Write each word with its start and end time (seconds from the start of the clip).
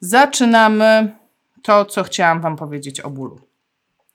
zaczynamy 0.00 1.16
to, 1.62 1.84
co 1.84 2.02
chciałam 2.02 2.40
Wam 2.40 2.56
powiedzieć 2.56 3.00
o 3.00 3.10
bólu. 3.10 3.40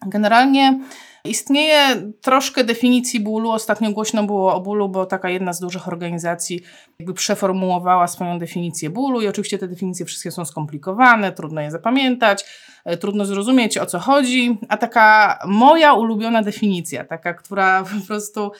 Generalnie 0.05 0.79
Istnieje 1.25 2.11
troszkę 2.21 2.63
definicji 2.63 3.19
bólu. 3.19 3.51
Ostatnio 3.51 3.91
głośno 3.91 4.23
było 4.23 4.55
o 4.55 4.61
bólu, 4.61 4.89
bo 4.89 5.05
taka 5.05 5.29
jedna 5.29 5.53
z 5.53 5.59
dużych 5.59 5.87
organizacji 5.87 6.61
jakby 6.99 7.13
przeformułowała 7.13 8.07
swoją 8.07 8.39
definicję 8.39 8.89
bólu 8.89 9.21
i 9.21 9.27
oczywiście 9.27 9.57
te 9.57 9.67
definicje 9.67 10.05
wszystkie 10.05 10.31
są 10.31 10.45
skomplikowane, 10.45 11.31
trudno 11.31 11.61
je 11.61 11.71
zapamiętać, 11.71 12.45
e, 12.85 12.97
trudno 12.97 13.25
zrozumieć 13.25 13.77
o 13.77 13.85
co 13.85 13.99
chodzi, 13.99 14.57
a 14.69 14.77
taka 14.77 15.39
moja 15.45 15.93
ulubiona 15.93 16.43
definicja, 16.43 17.05
taka, 17.05 17.33
która 17.33 17.83
po 17.99 18.07
prostu, 18.07 18.51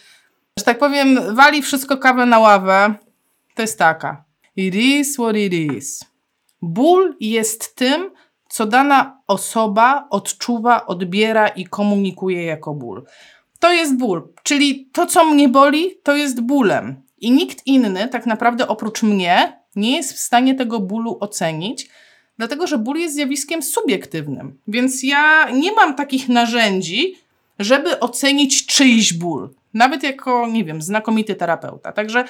że 0.58 0.66
tak 0.66 0.80
powiem, 0.80 1.36
wali 1.36 1.62
wszystko 1.62 1.98
kawę 1.98 2.26
na 2.26 2.40
ławę, 2.40 2.94
to 3.56 3.62
jest 3.62 3.80
taka. 3.80 4.24
It 4.56 4.76
is 4.76 5.14
what 5.14 5.36
it 5.36 5.54
is. 5.54 6.15
Ból 6.62 7.16
jest 7.20 7.76
tym, 7.76 8.12
co 8.50 8.66
dana 8.66 9.22
osoba 9.28 10.08
odczuwa, 10.10 10.86
odbiera 10.86 11.48
i 11.48 11.66
komunikuje 11.66 12.44
jako 12.44 12.74
ból. 12.74 13.06
To 13.60 13.74
jest 13.74 13.98
ból, 13.98 14.34
czyli 14.44 14.90
to, 14.94 15.06
co 15.06 15.26
mnie 15.26 15.50
boli, 15.50 15.92
to 16.04 16.16
jest 16.16 16.42
bólem. 16.42 17.02
I 17.22 17.32
nikt 17.32 17.68
inny, 17.68 18.08
tak 18.08 18.26
naprawdę 18.26 18.68
oprócz 18.68 19.04
mnie, 19.04 19.60
nie 19.76 19.96
jest 19.96 20.14
w 20.14 20.20
stanie 20.20 20.56
tego 20.56 20.80
bólu 20.80 21.18
ocenić, 21.20 21.90
dlatego 22.38 22.68
że 22.68 22.78
ból 22.78 22.98
jest 22.98 23.16
zjawiskiem 23.16 23.64
subiektywnym. 23.64 24.60
Więc 24.68 25.04
ja 25.04 25.50
nie 25.50 25.72
mam 25.72 25.96
takich 25.96 26.30
narzędzi, 26.30 27.16
żeby 27.60 28.00
ocenić 28.00 28.66
czyjś 28.66 29.14
ból. 29.14 29.50
Nawet 29.74 30.04
jako, 30.04 30.48
nie 30.48 30.64
wiem, 30.64 30.82
znakomity 30.82 31.36
terapeuta. 31.36 31.92
Także 31.92 32.26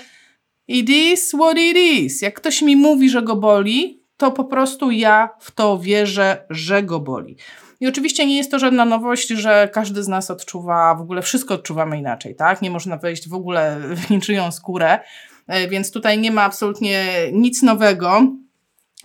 it 0.67 0.89
is 0.89 1.29
what 1.29 1.57
it 1.57 1.77
is. 1.77 2.21
Jak 2.21 2.33
ktoś 2.33 2.61
mi 2.61 2.75
mówi, 2.75 3.09
że 3.09 3.21
go 3.21 3.35
boli, 3.35 4.04
to 4.17 4.31
po 4.31 4.43
prostu 4.43 4.91
ja 4.91 5.29
w 5.39 5.51
to 5.51 5.79
wierzę, 5.79 6.45
że 6.49 6.83
go 6.83 6.99
boli. 6.99 7.37
I 7.79 7.87
oczywiście 7.87 8.25
nie 8.25 8.37
jest 8.37 8.51
to 8.51 8.59
żadna 8.59 8.85
nowość, 8.85 9.27
że 9.27 9.69
każdy 9.73 10.03
z 10.03 10.07
nas 10.07 10.31
odczuwa, 10.31 10.95
w 10.95 11.01
ogóle 11.01 11.21
wszystko 11.21 11.53
odczuwamy 11.53 11.97
inaczej, 11.97 12.35
tak? 12.35 12.61
Nie 12.61 12.71
można 12.71 12.97
wejść 12.97 13.29
w 13.29 13.33
ogóle 13.33 13.79
w 13.79 14.09
niczyją 14.09 14.51
skórę, 14.51 14.99
e, 15.47 15.67
więc 15.67 15.91
tutaj 15.91 16.19
nie 16.19 16.31
ma 16.31 16.41
absolutnie 16.41 17.05
nic 17.33 17.61
nowego, 17.61 18.27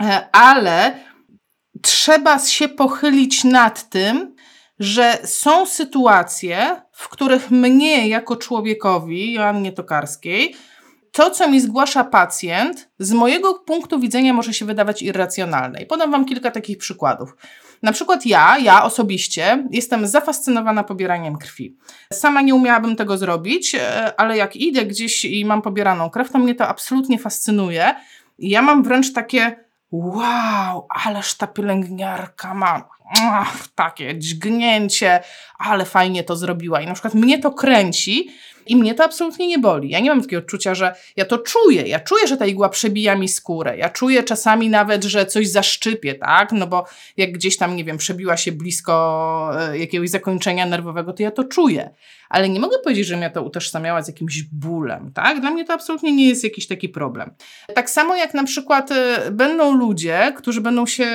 e, 0.02 0.28
ale 0.32 0.94
trzeba 1.82 2.38
się 2.38 2.68
pochylić 2.68 3.44
nad 3.44 3.90
tym, 3.90 4.34
że 4.78 5.18
są 5.24 5.66
sytuacje, 5.66 6.82
w 6.92 7.08
których 7.08 7.50
mnie 7.50 8.08
jako 8.08 8.36
człowiekowi, 8.36 9.32
Joannie 9.32 9.72
Tokarskiej, 9.72 10.54
to, 11.12 11.30
co 11.30 11.48
mi 11.48 11.60
zgłasza 11.60 12.04
pacjent, 12.04 12.88
z 12.98 13.12
mojego 13.12 13.54
punktu 13.54 14.00
widzenia 14.00 14.32
może 14.32 14.54
się 14.54 14.64
wydawać 14.64 15.02
irracjonalne. 15.02 15.82
I 15.82 15.86
podam 15.86 16.10
Wam 16.10 16.24
kilka 16.24 16.50
takich 16.50 16.78
przykładów. 16.78 17.36
Na 17.82 17.92
przykład 17.92 18.26
ja, 18.26 18.58
ja 18.58 18.84
osobiście 18.84 19.66
jestem 19.70 20.06
zafascynowana 20.06 20.84
pobieraniem 20.84 21.38
krwi. 21.38 21.76
Sama 22.12 22.42
nie 22.42 22.54
umiałabym 22.54 22.96
tego 22.96 23.18
zrobić, 23.18 23.74
e, 23.74 24.20
ale 24.20 24.36
jak 24.36 24.56
idę 24.56 24.86
gdzieś 24.86 25.24
i 25.24 25.44
mam 25.44 25.62
pobieraną 25.62 26.10
krew, 26.10 26.30
to 26.30 26.38
mnie 26.38 26.54
to 26.54 26.68
absolutnie 26.68 27.18
fascynuje. 27.18 27.94
I 28.38 28.50
ja 28.50 28.62
mam 28.62 28.82
wręcz 28.82 29.12
takie 29.12 29.56
wow, 29.92 30.86
ależ 30.88 31.34
ta 31.34 31.46
pielęgniarka 31.46 32.54
ma 32.54 32.88
ach, 33.18 33.68
takie 33.74 34.18
dźgnięcie, 34.18 35.20
ale 35.58 35.84
fajnie 35.84 36.24
to 36.24 36.36
zrobiła. 36.36 36.80
I 36.80 36.86
na 36.86 36.92
przykład 36.92 37.14
mnie 37.14 37.38
to 37.38 37.50
kręci, 37.50 38.30
i 38.70 38.76
mnie 38.76 38.94
to 38.94 39.04
absolutnie 39.04 39.46
nie 39.46 39.58
boli. 39.58 39.90
Ja 39.90 40.00
nie 40.00 40.10
mam 40.10 40.22
takiego 40.22 40.42
odczucia, 40.42 40.74
że 40.74 40.94
ja 41.16 41.24
to 41.24 41.38
czuję. 41.38 41.82
Ja 41.82 42.00
czuję, 42.00 42.26
że 42.26 42.36
ta 42.36 42.46
igła 42.46 42.68
przebija 42.68 43.16
mi 43.16 43.28
skórę. 43.28 43.76
Ja 43.78 43.88
czuję 43.88 44.22
czasami 44.22 44.68
nawet, 44.68 45.04
że 45.04 45.26
coś 45.26 45.48
zaszczypie, 45.48 46.14
tak? 46.14 46.52
No 46.52 46.66
bo 46.66 46.84
jak 47.16 47.32
gdzieś 47.32 47.56
tam, 47.56 47.76
nie 47.76 47.84
wiem, 47.84 47.96
przebiła 47.96 48.36
się 48.36 48.52
blisko 48.52 49.50
e, 49.60 49.78
jakiegoś 49.78 50.10
zakończenia 50.10 50.66
nerwowego, 50.66 51.12
to 51.12 51.22
ja 51.22 51.30
to 51.30 51.44
czuję. 51.44 51.90
Ale 52.30 52.48
nie 52.48 52.60
mogę 52.60 52.78
powiedzieć, 52.78 53.06
że 53.06 53.16
mnie 53.16 53.30
to 53.30 53.42
utożsamiała 53.42 54.02
z 54.02 54.08
jakimś 54.08 54.42
bólem, 54.42 55.12
tak? 55.14 55.40
Dla 55.40 55.50
mnie 55.50 55.64
to 55.64 55.72
absolutnie 55.72 56.12
nie 56.12 56.28
jest 56.28 56.44
jakiś 56.44 56.66
taki 56.66 56.88
problem. 56.88 57.30
Tak 57.74 57.90
samo 57.90 58.16
jak 58.16 58.34
na 58.34 58.44
przykład 58.44 58.92
e, 58.92 59.30
będą 59.30 59.74
ludzie, 59.74 60.32
którzy 60.36 60.60
będą 60.60 60.86
się, 60.86 61.06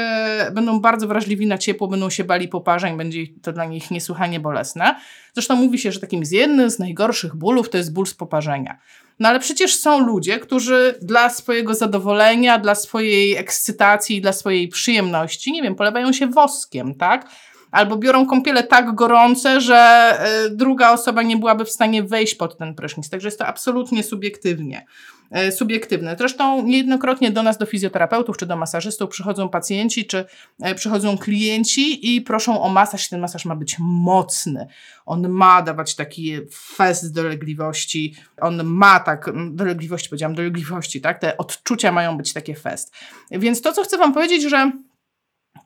będą 0.51 0.79
bardzo 0.79 1.07
wrażliwi 1.07 1.47
na 1.47 1.57
ciepło, 1.57 1.87
będą 1.87 2.09
się 2.09 2.23
bali 2.23 2.47
poparzeń, 2.47 2.97
będzie 2.97 3.19
to 3.41 3.53
dla 3.53 3.65
nich 3.65 3.91
niesłychanie 3.91 4.39
bolesne. 4.39 4.95
Zresztą 5.33 5.55
mówi 5.55 5.79
się, 5.79 5.91
że 5.91 5.99
takim 5.99 6.25
z 6.25 6.31
jednym 6.31 6.69
z 6.69 6.79
najgorszych 6.79 7.35
bólów 7.35 7.69
to 7.69 7.77
jest 7.77 7.93
ból 7.93 8.05
z 8.05 8.13
poparzenia. 8.13 8.79
No 9.19 9.29
ale 9.29 9.39
przecież 9.39 9.75
są 9.75 10.05
ludzie, 10.05 10.39
którzy 10.39 10.95
dla 11.01 11.29
swojego 11.29 11.75
zadowolenia, 11.75 12.59
dla 12.59 12.75
swojej 12.75 13.35
ekscytacji, 13.35 14.21
dla 14.21 14.33
swojej 14.33 14.67
przyjemności, 14.67 15.51
nie 15.51 15.63
wiem, 15.63 15.75
polewają 15.75 16.13
się 16.13 16.27
woskiem, 16.27 16.95
tak? 16.95 17.29
Albo 17.75 17.97
biorą 17.97 18.25
kąpiele 18.25 18.63
tak 18.63 18.95
gorące, 18.95 19.61
że 19.61 20.11
y, 20.45 20.49
druga 20.49 20.91
osoba 20.91 21.23
nie 21.23 21.37
byłaby 21.37 21.65
w 21.65 21.69
stanie 21.69 22.03
wejść 22.03 22.35
pod 22.35 22.57
ten 22.57 22.75
prysznic. 22.75 23.09
Także 23.09 23.27
jest 23.27 23.39
to 23.39 23.45
absolutnie 23.45 24.03
subiektywnie. 24.03 24.85
E, 25.31 25.51
subiektywne. 25.51 26.15
Zresztą 26.17 26.63
niejednokrotnie 26.63 27.31
do 27.31 27.43
nas, 27.43 27.57
do 27.57 27.65
fizjoterapeutów 27.65 28.37
czy 28.37 28.45
do 28.45 28.57
masażystów 28.57 29.09
przychodzą 29.09 29.49
pacjenci 29.49 30.05
czy 30.05 30.25
e, 30.61 30.75
przychodzą 30.75 31.17
klienci 31.17 32.15
i 32.15 32.21
proszą 32.21 32.61
o 32.61 32.69
masaż. 32.69 33.09
Ten 33.09 33.19
masaż 33.19 33.45
ma 33.45 33.55
być 33.55 33.75
mocny. 33.79 34.67
On 35.05 35.29
ma 35.29 35.61
dawać 35.61 35.95
taki 35.95 36.37
fest 36.75 37.13
dolegliwości. 37.13 38.15
On 38.41 38.63
ma 38.63 38.99
tak, 38.99 39.31
dolegliwości, 39.51 40.09
powiedziałam, 40.09 40.35
dolegliwości, 40.35 41.01
tak? 41.01 41.19
Te 41.19 41.37
odczucia 41.37 41.91
mają 41.91 42.17
być 42.17 42.33
takie 42.33 42.55
fest. 42.55 42.93
Więc 43.31 43.61
to, 43.61 43.71
co 43.71 43.83
chcę 43.83 43.97
Wam 43.97 44.13
powiedzieć, 44.13 44.49
że 44.49 44.71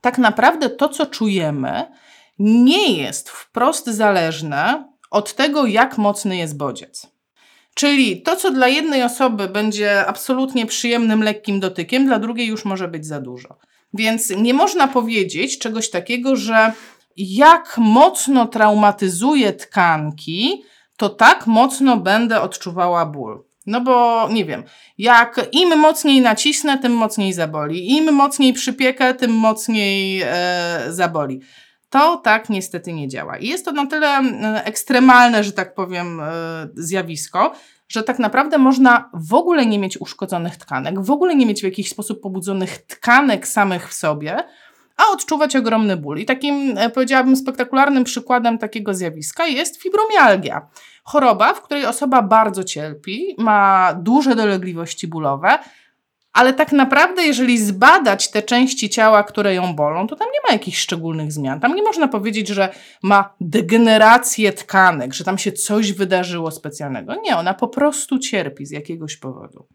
tak 0.01 0.17
naprawdę 0.17 0.69
to, 0.69 0.89
co 0.89 1.05
czujemy, 1.05 1.91
nie 2.39 2.93
jest 2.93 3.29
wprost 3.29 3.85
zależne 3.87 4.89
od 5.11 5.33
tego, 5.33 5.65
jak 5.65 5.97
mocny 5.97 6.37
jest 6.37 6.57
bodziec. 6.57 7.07
Czyli 7.73 8.21
to, 8.21 8.35
co 8.35 8.51
dla 8.51 8.67
jednej 8.67 9.03
osoby 9.03 9.47
będzie 9.47 10.05
absolutnie 10.05 10.65
przyjemnym, 10.65 11.23
lekkim 11.23 11.59
dotykiem, 11.59 12.05
dla 12.05 12.19
drugiej 12.19 12.47
już 12.47 12.65
może 12.65 12.87
być 12.87 13.05
za 13.05 13.21
dużo. 13.21 13.57
Więc 13.93 14.29
nie 14.29 14.53
można 14.53 14.87
powiedzieć 14.87 15.59
czegoś 15.59 15.89
takiego, 15.89 16.35
że 16.35 16.73
jak 17.17 17.77
mocno 17.77 18.47
traumatyzuje 18.47 19.53
tkanki, 19.53 20.63
to 20.97 21.09
tak 21.09 21.47
mocno 21.47 21.97
będę 21.97 22.41
odczuwała 22.41 23.05
ból. 23.05 23.48
No 23.69 23.81
bo 23.81 24.27
nie 24.31 24.45
wiem, 24.45 24.63
jak 24.97 25.41
im 25.51 25.79
mocniej 25.79 26.21
nacisnę, 26.21 26.77
tym 26.77 26.93
mocniej 26.93 27.33
zaboli. 27.33 27.91
Im 27.97 28.13
mocniej 28.13 28.53
przypiekę, 28.53 29.13
tym 29.13 29.31
mocniej 29.31 30.21
e, 30.25 30.85
zaboli. 30.89 31.41
To 31.89 32.17
tak 32.17 32.49
niestety 32.49 32.93
nie 32.93 33.07
działa. 33.07 33.37
I 33.37 33.47
jest 33.47 33.65
to 33.65 33.71
na 33.71 33.85
tyle 33.85 34.19
ekstremalne, 34.63 35.43
że 35.43 35.51
tak 35.51 35.75
powiem, 35.75 36.19
e, 36.19 36.31
zjawisko, 36.75 37.53
że 37.89 38.03
tak 38.03 38.19
naprawdę 38.19 38.57
można 38.57 39.09
w 39.13 39.33
ogóle 39.33 39.65
nie 39.65 39.79
mieć 39.79 40.01
uszkodzonych 40.01 40.57
tkanek, 40.57 41.01
w 41.01 41.11
ogóle 41.11 41.35
nie 41.35 41.45
mieć 41.45 41.61
w 41.61 41.63
jakiś 41.63 41.89
sposób 41.89 42.21
pobudzonych 42.21 42.77
tkanek 42.77 43.47
samych 43.47 43.89
w 43.89 43.93
sobie, 43.93 44.43
a 44.99 45.11
odczuwać 45.13 45.55
ogromny 45.55 45.97
ból. 45.97 46.17
I 46.17 46.25
takim, 46.25 46.77
e, 46.77 46.89
powiedziałabym, 46.89 47.35
spektakularnym 47.35 48.03
przykładem 48.03 48.57
takiego 48.57 48.93
zjawiska 48.93 49.47
jest 49.47 49.81
fibromialgia. 49.81 50.67
Choroba, 51.03 51.53
w 51.53 51.61
której 51.61 51.85
osoba 51.85 52.21
bardzo 52.21 52.63
cierpi, 52.63 53.35
ma 53.37 53.93
duże 53.93 54.35
dolegliwości 54.35 55.07
bólowe, 55.07 55.59
ale 56.33 56.53
tak 56.53 56.71
naprawdę, 56.71 57.23
jeżeli 57.23 57.57
zbadać 57.57 58.31
te 58.31 58.41
części 58.41 58.89
ciała, 58.89 59.23
które 59.23 59.53
ją 59.53 59.75
bolą, 59.75 60.07
to 60.07 60.15
tam 60.15 60.27
nie 60.27 60.39
ma 60.47 60.53
jakichś 60.53 60.79
szczególnych 60.79 61.31
zmian. 61.31 61.59
Tam 61.59 61.75
nie 61.75 61.83
można 61.83 62.07
powiedzieć, 62.07 62.47
że 62.47 62.69
ma 63.03 63.33
degenerację 63.41 64.53
tkanek, 64.53 65.13
że 65.13 65.23
tam 65.23 65.37
się 65.37 65.51
coś 65.51 65.93
wydarzyło 65.93 66.51
specjalnego. 66.51 67.15
Nie, 67.15 67.37
ona 67.37 67.53
po 67.53 67.67
prostu 67.67 68.19
cierpi 68.19 68.65
z 68.65 68.71
jakiegoś 68.71 69.17
powodu. 69.17 69.67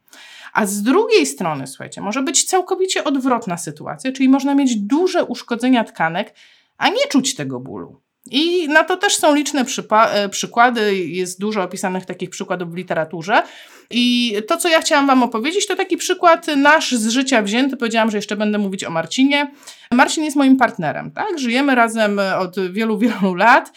A 0.54 0.66
z 0.66 0.82
drugiej 0.82 1.26
strony, 1.26 1.66
słuchajcie, 1.66 2.00
może 2.00 2.22
być 2.22 2.44
całkowicie 2.44 3.04
odwrotna 3.04 3.56
sytuacja, 3.56 4.12
czyli 4.12 4.28
można 4.28 4.54
mieć 4.54 4.76
duże 4.76 5.24
uszkodzenia 5.24 5.84
tkanek, 5.84 6.34
a 6.78 6.88
nie 6.88 7.06
czuć 7.08 7.34
tego 7.34 7.60
bólu. 7.60 8.00
I 8.30 8.68
na 8.68 8.84
to 8.84 8.96
też 8.96 9.16
są 9.16 9.34
liczne 9.34 9.64
e, 9.90 10.28
przykłady, 10.28 10.96
jest 10.96 11.40
dużo 11.40 11.62
opisanych 11.62 12.06
takich 12.06 12.30
przykładów 12.30 12.72
w 12.72 12.76
literaturze. 12.76 13.42
I 13.90 14.36
to, 14.48 14.56
co 14.56 14.68
ja 14.68 14.80
chciałam 14.80 15.06
Wam 15.06 15.22
opowiedzieć, 15.22 15.66
to 15.66 15.76
taki 15.76 15.96
przykład 15.96 16.46
nasz 16.56 16.92
z 16.92 17.08
życia 17.08 17.42
wzięty. 17.42 17.76
Powiedziałam, 17.76 18.10
że 18.10 18.18
jeszcze 18.18 18.36
będę 18.36 18.58
mówić 18.58 18.84
o 18.84 18.90
Marcinie. 18.90 19.50
Marcin 19.92 20.24
jest 20.24 20.36
moim 20.36 20.56
partnerem, 20.56 21.10
tak? 21.10 21.38
Żyjemy 21.38 21.74
razem 21.74 22.20
od 22.38 22.72
wielu, 22.72 22.98
wielu 23.04 23.34
lat. 23.34 23.72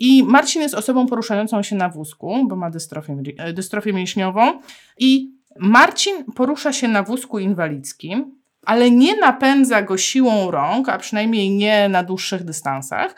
I 0.00 0.22
Marcin 0.24 0.62
jest 0.62 0.74
osobą 0.74 1.06
poruszającą 1.06 1.62
się 1.62 1.76
na 1.76 1.88
wózku, 1.88 2.46
bo 2.48 2.56
ma 2.56 2.70
dystrofię, 2.70 3.22
e, 3.38 3.52
dystrofię 3.52 3.92
mięśniową. 3.92 4.60
I 4.98 5.39
Marcin 5.58 6.24
porusza 6.24 6.72
się 6.72 6.88
na 6.88 7.02
wózku 7.02 7.38
inwalidzkim, 7.38 8.40
ale 8.62 8.90
nie 8.90 9.16
napędza 9.16 9.82
go 9.82 9.98
siłą 9.98 10.50
rąk, 10.50 10.88
a 10.88 10.98
przynajmniej 10.98 11.50
nie 11.50 11.88
na 11.88 12.02
dłuższych 12.02 12.44
dystansach 12.44 13.14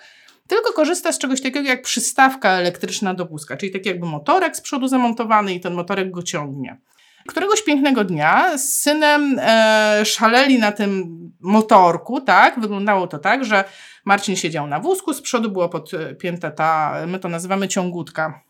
tylko 0.52 0.72
korzysta 0.72 1.12
z 1.12 1.18
czegoś 1.18 1.42
takiego 1.42 1.68
jak 1.68 1.82
przystawka 1.82 2.50
elektryczna 2.50 3.14
do 3.14 3.26
wózka, 3.26 3.56
czyli 3.56 3.72
tak 3.72 3.86
jakby 3.86 4.06
motorek 4.06 4.56
z 4.56 4.60
przodu 4.60 4.88
zamontowany 4.88 5.54
i 5.54 5.60
ten 5.60 5.74
motorek 5.74 6.10
go 6.10 6.22
ciągnie. 6.22 6.80
Któregoś 7.28 7.62
pięknego 7.62 8.04
dnia 8.04 8.58
z 8.58 8.72
synem 8.72 9.36
e, 9.38 10.02
szaleli 10.04 10.58
na 10.58 10.72
tym 10.72 11.18
motorku, 11.40 12.20
tak? 12.20 12.60
Wyglądało 12.60 13.06
to 13.06 13.18
tak, 13.18 13.44
że 13.44 13.64
Marcin 14.04 14.36
siedział 14.36 14.66
na 14.66 14.80
wózku, 14.80 15.14
z 15.14 15.22
przodu 15.22 15.50
była 15.50 15.68
podpięta 15.68 16.50
ta, 16.50 16.94
my 17.06 17.18
to 17.18 17.28
nazywamy 17.28 17.68
ciągutka. 17.68 18.40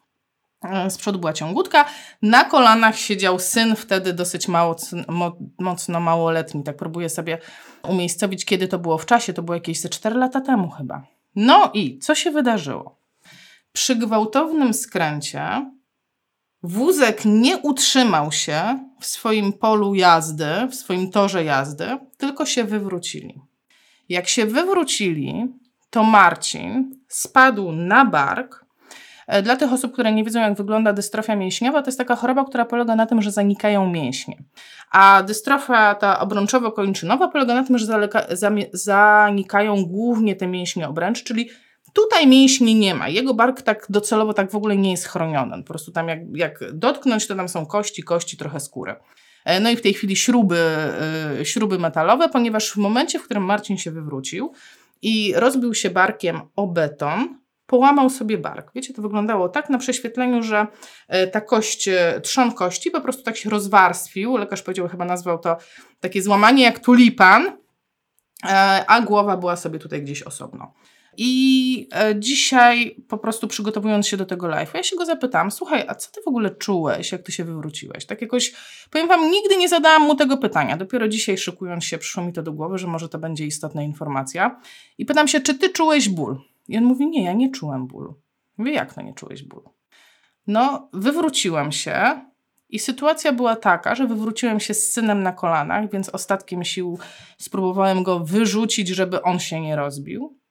E, 0.62 0.90
z 0.90 0.98
przodu 0.98 1.18
była 1.18 1.32
ciągutka, 1.32 1.84
na 2.22 2.44
kolanach 2.44 2.98
siedział 2.98 3.38
syn, 3.38 3.76
wtedy 3.76 4.12
dosyć 4.12 4.48
mało, 4.48 4.76
mo, 5.08 5.36
mocno 5.58 6.00
małoletni. 6.00 6.62
Tak 6.62 6.76
próbuję 6.76 7.08
sobie 7.08 7.38
umiejscowić, 7.88 8.44
kiedy 8.44 8.68
to 8.68 8.78
było 8.78 8.98
w 8.98 9.06
czasie. 9.06 9.32
To 9.32 9.42
było 9.42 9.54
jakieś 9.54 9.80
ze 9.80 9.88
4 9.88 10.16
lata 10.16 10.40
temu 10.40 10.70
chyba. 10.70 11.06
No 11.34 11.70
i 11.74 11.98
co 11.98 12.14
się 12.14 12.30
wydarzyło? 12.30 12.98
Przy 13.72 13.96
gwałtownym 13.96 14.74
skręcie 14.74 15.70
wózek 16.62 17.24
nie 17.24 17.58
utrzymał 17.58 18.32
się 18.32 18.88
w 19.00 19.06
swoim 19.06 19.52
polu 19.52 19.94
jazdy, 19.94 20.68
w 20.70 20.74
swoim 20.74 21.10
torze 21.10 21.44
jazdy, 21.44 21.98
tylko 22.16 22.46
się 22.46 22.64
wywrócili. 22.64 23.40
Jak 24.08 24.28
się 24.28 24.46
wywrócili, 24.46 25.48
to 25.90 26.04
Marcin 26.04 27.00
spadł 27.08 27.72
na 27.72 28.04
bark. 28.04 28.61
E, 29.26 29.42
dla 29.42 29.56
tych 29.56 29.72
osób, 29.72 29.92
które 29.92 30.12
nie 30.12 30.24
wiedzą, 30.24 30.40
jak 30.40 30.54
wygląda 30.54 30.92
dystrofia 30.92 31.36
mięśniowa, 31.36 31.82
to 31.82 31.88
jest 31.88 31.98
taka 31.98 32.16
choroba, 32.16 32.44
która 32.44 32.64
polega 32.64 32.96
na 32.96 33.06
tym, 33.06 33.22
że 33.22 33.30
zanikają 33.30 33.90
mięśnie. 33.90 34.36
A 34.90 35.22
dystrofia 35.22 35.94
ta 35.94 36.20
obrączowo-kończynowa 36.20 37.28
polega 37.28 37.54
na 37.54 37.64
tym, 37.64 37.78
że 37.78 38.08
zanikają 38.72 39.84
głównie 39.84 40.36
te 40.36 40.46
mięśnie 40.46 40.88
obręcz, 40.88 41.22
czyli 41.22 41.50
Tutaj 41.92 42.26
mięśni 42.26 42.74
nie 42.74 42.94
ma. 42.94 43.08
Jego 43.08 43.34
bark 43.34 43.62
tak 43.62 43.86
docelowo 43.88 44.34
tak 44.34 44.50
w 44.50 44.54
ogóle 44.54 44.76
nie 44.76 44.90
jest 44.90 45.06
chroniony. 45.06 45.56
Po 45.62 45.68
prostu 45.68 45.92
tam 45.92 46.08
jak, 46.08 46.18
jak 46.34 46.72
dotknąć, 46.72 47.26
to 47.26 47.34
tam 47.34 47.48
są 47.48 47.66
kości, 47.66 48.02
kości, 48.02 48.36
trochę 48.36 48.60
skóry. 48.60 48.94
E, 49.44 49.60
no 49.60 49.70
i 49.70 49.76
w 49.76 49.82
tej 49.82 49.94
chwili 49.94 50.16
śruby, 50.16 50.58
e, 51.40 51.44
śruby 51.44 51.78
metalowe, 51.78 52.28
ponieważ 52.28 52.70
w 52.70 52.76
momencie, 52.76 53.18
w 53.18 53.24
którym 53.24 53.44
Marcin 53.44 53.78
się 53.78 53.90
wywrócił 53.90 54.52
i 55.02 55.32
rozbił 55.36 55.74
się 55.74 55.90
barkiem 55.90 56.40
o 56.56 56.66
beton, 56.66 57.38
połamał 57.72 58.10
sobie 58.10 58.38
bark. 58.38 58.70
Wiecie, 58.74 58.94
to 58.94 59.02
wyglądało 59.02 59.48
tak 59.48 59.70
na 59.70 59.78
prześwietleniu, 59.78 60.42
że 60.42 60.66
e, 61.08 61.26
ta 61.26 61.40
kość, 61.40 61.88
trzon 62.22 62.52
kości 62.52 62.90
po 62.90 63.00
prostu 63.00 63.22
tak 63.22 63.36
się 63.36 63.50
rozwarstwił. 63.50 64.36
Lekarz 64.36 64.62
powiedział, 64.62 64.88
chyba 64.88 65.04
nazwał 65.04 65.38
to 65.38 65.56
takie 66.00 66.22
złamanie 66.22 66.64
jak 66.64 66.78
tulipan, 66.78 67.56
a 68.86 69.00
głowa 69.00 69.36
była 69.36 69.56
sobie 69.56 69.78
tutaj 69.78 70.02
gdzieś 70.02 70.22
osobno. 70.22 70.72
I 71.16 71.88
e, 71.94 72.14
dzisiaj 72.18 72.96
po 73.08 73.18
prostu 73.18 73.48
przygotowując 73.48 74.08
się 74.08 74.16
do 74.16 74.26
tego 74.26 74.48
live, 74.48 74.74
ja 74.74 74.82
się 74.82 74.96
go 74.96 75.06
zapytałam, 75.06 75.50
słuchaj, 75.50 75.84
a 75.88 75.94
co 75.94 76.10
ty 76.10 76.22
w 76.22 76.28
ogóle 76.28 76.50
czułeś, 76.50 77.12
jak 77.12 77.22
ty 77.22 77.32
się 77.32 77.44
wywróciłeś? 77.44 78.06
Tak 78.06 78.22
jakoś, 78.22 78.52
powiem 78.90 79.08
wam, 79.08 79.30
nigdy 79.30 79.56
nie 79.56 79.68
zadałam 79.68 80.02
mu 80.02 80.14
tego 80.14 80.36
pytania. 80.36 80.76
Dopiero 80.76 81.08
dzisiaj 81.08 81.38
szykując 81.38 81.84
się, 81.84 81.98
przyszło 81.98 82.24
mi 82.24 82.32
to 82.32 82.42
do 82.42 82.52
głowy, 82.52 82.78
że 82.78 82.86
może 82.86 83.08
to 83.08 83.18
będzie 83.18 83.46
istotna 83.46 83.82
informacja. 83.82 84.60
I 84.98 85.04
pytam 85.04 85.28
się, 85.28 85.40
czy 85.40 85.58
ty 85.58 85.70
czułeś 85.70 86.08
ból? 86.08 86.51
I 86.68 86.78
on 86.78 86.84
mówi, 86.84 87.06
nie, 87.06 87.24
ja 87.24 87.32
nie 87.32 87.50
czułem 87.50 87.86
bólu. 87.86 88.20
Mówię, 88.58 88.72
jak 88.72 88.94
to 88.94 89.02
nie 89.02 89.14
czułeś 89.14 89.42
bólu? 89.42 89.74
No, 90.46 90.88
wywróciłem 90.92 91.72
się 91.72 92.20
i 92.68 92.78
sytuacja 92.78 93.32
była 93.32 93.56
taka, 93.56 93.94
że 93.94 94.06
wywróciłem 94.06 94.60
się 94.60 94.74
z 94.74 94.92
synem 94.92 95.22
na 95.22 95.32
kolanach, 95.32 95.90
więc 95.90 96.08
ostatkiem 96.08 96.64
sił 96.64 96.98
spróbowałem 97.38 98.02
go 98.02 98.20
wyrzucić, 98.20 98.88
żeby 98.88 99.22
on 99.22 99.38
się 99.38 99.60
nie 99.60 99.76
rozbił. 99.76 100.41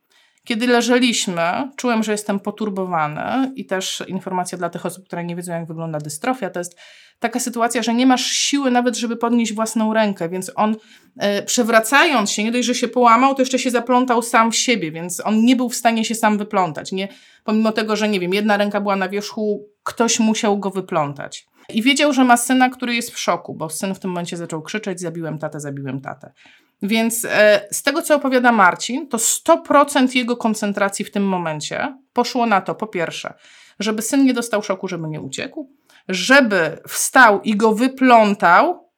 Kiedy 0.45 0.67
leżeliśmy, 0.67 1.71
czułem, 1.75 2.03
że 2.03 2.11
jestem 2.11 2.39
poturbowany 2.39 3.51
i 3.55 3.65
też 3.65 4.03
informacja 4.07 4.57
dla 4.57 4.69
tych 4.69 4.85
osób, 4.85 5.05
które 5.05 5.23
nie 5.23 5.35
wiedzą, 5.35 5.51
jak 5.51 5.67
wygląda 5.67 5.99
dystrofia, 5.99 6.49
to 6.49 6.59
jest 6.59 6.79
taka 7.19 7.39
sytuacja, 7.39 7.83
że 7.83 7.93
nie 7.93 8.05
masz 8.05 8.25
siły 8.25 8.71
nawet, 8.71 8.97
żeby 8.97 9.17
podnieść 9.17 9.53
własną 9.53 9.93
rękę, 9.93 10.29
więc 10.29 10.51
on 10.55 10.75
e, 11.17 11.43
przewracając 11.43 12.31
się, 12.31 12.43
nie 12.43 12.51
dość, 12.51 12.67
że 12.67 12.75
się 12.75 12.88
połamał, 12.88 13.35
to 13.35 13.41
jeszcze 13.41 13.59
się 13.59 13.71
zaplątał 13.71 14.21
sam 14.21 14.51
w 14.51 14.55
siebie, 14.55 14.91
więc 14.91 15.21
on 15.25 15.45
nie 15.45 15.55
był 15.55 15.69
w 15.69 15.75
stanie 15.75 16.05
się 16.05 16.15
sam 16.15 16.38
wyplątać. 16.38 16.91
Nie, 16.91 17.07
pomimo 17.44 17.71
tego, 17.71 17.95
że 17.95 18.09
nie 18.09 18.19
wiem, 18.19 18.33
jedna 18.33 18.57
ręka 18.57 18.81
była 18.81 18.95
na 18.95 19.09
wierzchu, 19.09 19.69
ktoś 19.83 20.19
musiał 20.19 20.59
go 20.59 20.69
wyplątać. 20.69 21.45
I 21.69 21.81
wiedział, 21.81 22.13
że 22.13 22.23
ma 22.23 22.37
syna, 22.37 22.69
który 22.69 22.95
jest 22.95 23.11
w 23.11 23.19
szoku, 23.19 23.55
bo 23.55 23.69
syn 23.69 23.95
w 23.95 23.99
tym 23.99 24.11
momencie 24.11 24.37
zaczął 24.37 24.61
krzyczeć: 24.61 24.99
Zabiłem 24.99 25.39
tatę, 25.39 25.59
zabiłem 25.59 26.01
tatę. 26.01 26.33
Więc 26.81 27.25
e, 27.25 27.68
z 27.72 27.83
tego, 27.83 28.01
co 28.01 28.16
opowiada 28.16 28.51
Marcin, 28.51 29.07
to 29.07 29.18
100% 29.18 30.16
jego 30.16 30.38
koncentracji 30.38 31.06
w 31.06 31.12
tym 31.12 31.24
momencie 31.24 31.98
poszło 32.13 32.45
na 32.45 32.62
to, 32.62 32.75
po 32.75 32.88
pierwsze, 32.88 33.33
żeby 33.80 34.01
syn 34.01 34.25
nie 34.25 34.33
dostał 34.33 34.63
szoku, 34.63 34.88
żeby 34.88 35.07
nie 35.07 35.22
uciekł, 35.22 35.69
żeby 36.07 36.78
wstał 36.88 37.42
i 37.42 37.56
go 37.56 37.74
wyplątał 37.74 38.89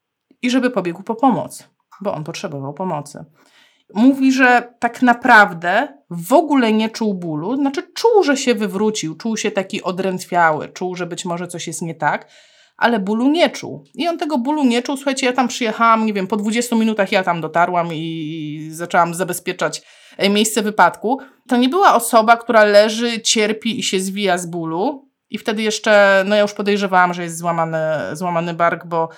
i 0.42 0.50
żeby 0.50 0.70
pobiegł 0.70 1.04
po 1.04 1.16
pomoc, 1.16 1.70
bo 2.02 2.14
on 2.14 2.24
potrzebował 2.24 2.74
pomocy. 2.74 3.26
Mówi, 3.94 4.32
że 4.32 4.74
tak 4.80 5.02
naprawdę 5.02 5.98
w 6.10 6.34
ogóle 6.34 6.74
nie 6.74 6.90
czuł 6.90 7.14
bólu, 7.14 7.56
znaczy 7.56 7.84
czuł, 7.94 8.24
że 8.24 8.38
się 8.38 8.56
wywrócił, 8.56 9.16
czuł 9.16 9.38
się 9.38 9.52
taki 9.52 9.84
odrętwiały, 9.84 10.70
czuł, 10.70 10.96
że 10.96 11.06
być 11.06 11.26
może 11.26 11.48
coś 11.48 11.68
jest 11.68 11.82
nie 11.82 11.96
tak, 11.96 12.28
ale 12.78 13.00
bólu 13.00 13.30
nie 13.30 13.50
czuł. 13.50 13.84
I 13.96 14.08
on 14.08 14.18
tego 14.18 14.38
bólu 14.38 14.64
nie 14.64 14.82
czuł. 14.82 14.98
Słuchajcie, 14.98 15.26
ja 15.26 15.34
tam 15.34 15.48
przyjechałam, 15.48 16.06
nie 16.06 16.14
wiem, 16.14 16.28
po 16.28 16.38
20 16.38 16.76
minutach 16.76 17.12
ja 17.12 17.24
tam 17.24 17.42
dotarłam 17.42 17.94
i 17.94 18.68
zaczęłam 18.72 19.14
zabezpieczać 19.14 19.82
e, 20.18 20.30
miejsce 20.30 20.62
wypadku. 20.62 21.20
To 21.48 21.58
nie 21.58 21.70
była 21.70 21.96
osoba, 21.96 22.38
która 22.38 22.64
leży, 22.64 23.22
cierpi 23.22 23.80
i 23.80 23.84
się 23.84 24.00
zwija 24.00 24.38
z 24.38 24.46
bólu. 24.46 25.10
I 25.30 25.38
wtedy 25.38 25.62
jeszcze, 25.62 26.24
no 26.28 26.36
ja 26.36 26.42
już 26.42 26.54
podejrzewałam, 26.54 27.14
że 27.14 27.24
jest 27.24 27.38
złamany, 27.38 27.78
złamany 28.14 28.54
bark, 28.54 28.86
bo 28.86 29.10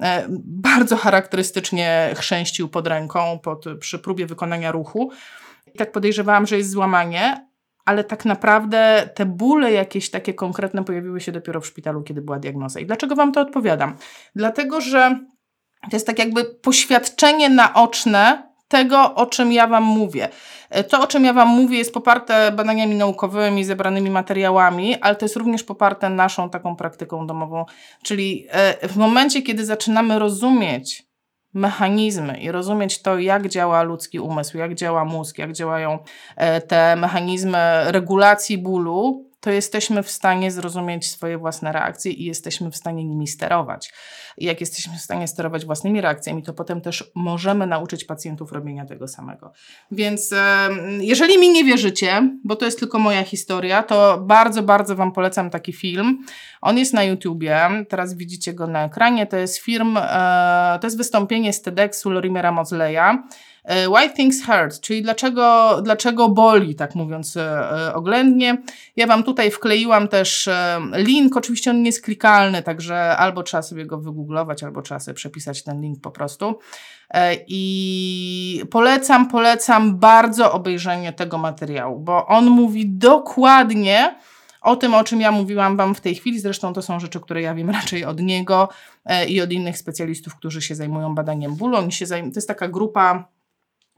e, 0.00 0.26
bardzo 0.44 0.96
charakterystycznie 0.96 2.14
chrzęścił 2.16 2.68
pod 2.68 2.86
ręką 2.86 3.38
pod, 3.42 3.64
przy 3.80 3.98
próbie 3.98 4.26
wykonania 4.26 4.72
ruchu. 4.72 5.10
I 5.74 5.78
tak 5.78 5.92
podejrzewałam, 5.92 6.46
że 6.46 6.56
jest 6.56 6.70
złamanie, 6.70 7.51
ale 7.84 8.04
tak 8.04 8.24
naprawdę 8.24 9.08
te 9.14 9.26
bóle 9.26 9.72
jakieś 9.72 10.10
takie 10.10 10.34
konkretne 10.34 10.84
pojawiły 10.84 11.20
się 11.20 11.32
dopiero 11.32 11.60
w 11.60 11.66
szpitalu, 11.66 12.02
kiedy 12.02 12.22
była 12.22 12.38
diagnoza. 12.38 12.80
I 12.80 12.86
dlaczego 12.86 13.16
Wam 13.16 13.32
to 13.32 13.40
odpowiadam? 13.40 13.96
Dlatego, 14.36 14.80
że 14.80 15.18
to 15.90 15.96
jest 15.96 16.06
tak 16.06 16.18
jakby 16.18 16.44
poświadczenie 16.44 17.50
naoczne 17.50 18.52
tego, 18.68 19.14
o 19.14 19.26
czym 19.26 19.52
ja 19.52 19.66
Wam 19.66 19.84
mówię. 19.84 20.28
To, 20.88 21.00
o 21.02 21.06
czym 21.06 21.24
ja 21.24 21.32
Wam 21.32 21.48
mówię, 21.48 21.78
jest 21.78 21.94
poparte 21.94 22.52
badaniami 22.52 22.94
naukowymi, 22.94 23.64
zebranymi 23.64 24.10
materiałami, 24.10 24.96
ale 25.00 25.16
to 25.16 25.24
jest 25.24 25.36
również 25.36 25.64
poparte 25.64 26.10
naszą 26.10 26.50
taką 26.50 26.76
praktyką 26.76 27.26
domową. 27.26 27.64
Czyli 28.02 28.46
e, 28.50 28.88
w 28.88 28.96
momencie, 28.96 29.42
kiedy 29.42 29.64
zaczynamy 29.64 30.18
rozumieć, 30.18 31.11
mechanizmy 31.54 32.40
i 32.40 32.52
rozumieć 32.52 33.02
to, 33.02 33.18
jak 33.18 33.48
działa 33.48 33.82
ludzki 33.82 34.20
umysł, 34.20 34.58
jak 34.58 34.74
działa 34.74 35.04
mózg, 35.04 35.38
jak 35.38 35.52
działają 35.52 35.98
e, 36.36 36.60
te 36.60 36.96
mechanizmy 36.96 37.58
regulacji 37.86 38.58
bólu, 38.58 39.31
to 39.42 39.50
jesteśmy 39.50 40.02
w 40.02 40.10
stanie 40.10 40.50
zrozumieć 40.50 41.10
swoje 41.10 41.38
własne 41.38 41.72
reakcje 41.72 42.12
i 42.12 42.24
jesteśmy 42.24 42.70
w 42.70 42.76
stanie 42.76 43.04
nimi 43.04 43.26
sterować. 43.26 43.92
I 44.38 44.44
jak 44.44 44.60
jesteśmy 44.60 44.96
w 44.96 45.00
stanie 45.00 45.28
sterować 45.28 45.64
własnymi 45.64 46.00
reakcjami, 46.00 46.42
to 46.42 46.54
potem 46.54 46.80
też 46.80 47.10
możemy 47.14 47.66
nauczyć 47.66 48.04
pacjentów 48.04 48.52
robienia 48.52 48.86
tego 48.86 49.08
samego. 49.08 49.52
Więc 49.90 50.34
jeżeli 51.00 51.38
mi 51.38 51.50
nie 51.50 51.64
wierzycie, 51.64 52.38
bo 52.44 52.56
to 52.56 52.64
jest 52.64 52.78
tylko 52.78 52.98
moja 52.98 53.22
historia, 53.24 53.82
to 53.82 54.18
bardzo, 54.18 54.62
bardzo 54.62 54.96
Wam 54.96 55.12
polecam 55.12 55.50
taki 55.50 55.72
film. 55.72 56.24
On 56.60 56.78
jest 56.78 56.94
na 56.94 57.04
YouTubie, 57.04 57.68
teraz 57.88 58.14
widzicie 58.14 58.54
go 58.54 58.66
na 58.66 58.84
ekranie. 58.84 59.26
To 59.26 59.36
jest 59.36 59.58
film, 59.58 59.96
e, 59.96 60.78
to 60.80 60.86
jest 60.86 60.96
wystąpienie 60.96 61.52
z 61.52 61.62
TEDxu 61.62 62.10
Lorimera 62.10 62.52
Mozleya. 62.52 63.18
E, 63.64 63.88
why 63.88 64.10
things 64.10 64.46
hurt, 64.46 64.80
czyli 64.80 65.02
dlaczego, 65.02 65.76
dlaczego 65.82 66.28
boli, 66.28 66.74
tak 66.74 66.94
mówiąc 66.94 67.36
e, 67.36 67.42
e, 67.42 67.94
oględnie. 67.94 68.62
Ja 68.96 69.06
Wam 69.06 69.22
tutaj 69.22 69.50
wkleiłam 69.50 70.08
też 70.08 70.48
link, 70.94 71.36
oczywiście 71.36 71.70
on 71.70 71.82
nie 71.82 71.88
jest 71.88 72.04
klikalny, 72.04 72.62
także 72.62 73.16
albo 73.16 73.42
trzeba 73.42 73.62
sobie 73.62 73.86
go 73.86 73.98
wygooglować, 73.98 74.62
albo 74.62 74.82
trzeba 74.82 75.00
sobie 75.00 75.14
przepisać 75.14 75.62
ten 75.62 75.80
link 75.80 76.00
po 76.00 76.10
prostu. 76.10 76.58
I 77.48 78.62
polecam, 78.70 79.28
polecam 79.28 79.98
bardzo 79.98 80.52
obejrzenie 80.52 81.12
tego 81.12 81.38
materiału, 81.38 82.00
bo 82.00 82.26
on 82.26 82.46
mówi 82.46 82.88
dokładnie 82.88 84.14
o 84.62 84.76
tym, 84.76 84.94
o 84.94 85.04
czym 85.04 85.20
ja 85.20 85.32
mówiłam 85.32 85.76
Wam 85.76 85.94
w 85.94 86.00
tej 86.00 86.14
chwili. 86.14 86.40
Zresztą 86.40 86.72
to 86.72 86.82
są 86.82 87.00
rzeczy, 87.00 87.20
które 87.20 87.42
ja 87.42 87.54
wiem 87.54 87.70
raczej 87.80 88.04
od 88.04 88.20
niego 88.20 88.68
i 89.28 89.40
od 89.40 89.52
innych 89.52 89.78
specjalistów, 89.78 90.36
którzy 90.36 90.62
się 90.62 90.74
zajmują 90.74 91.14
badaniem 91.14 91.54
bólu. 91.54 91.76
Oni 91.76 91.92
się 91.92 92.06
zajm- 92.06 92.30
to 92.30 92.36
jest 92.36 92.48
taka 92.48 92.68
grupa 92.68 93.28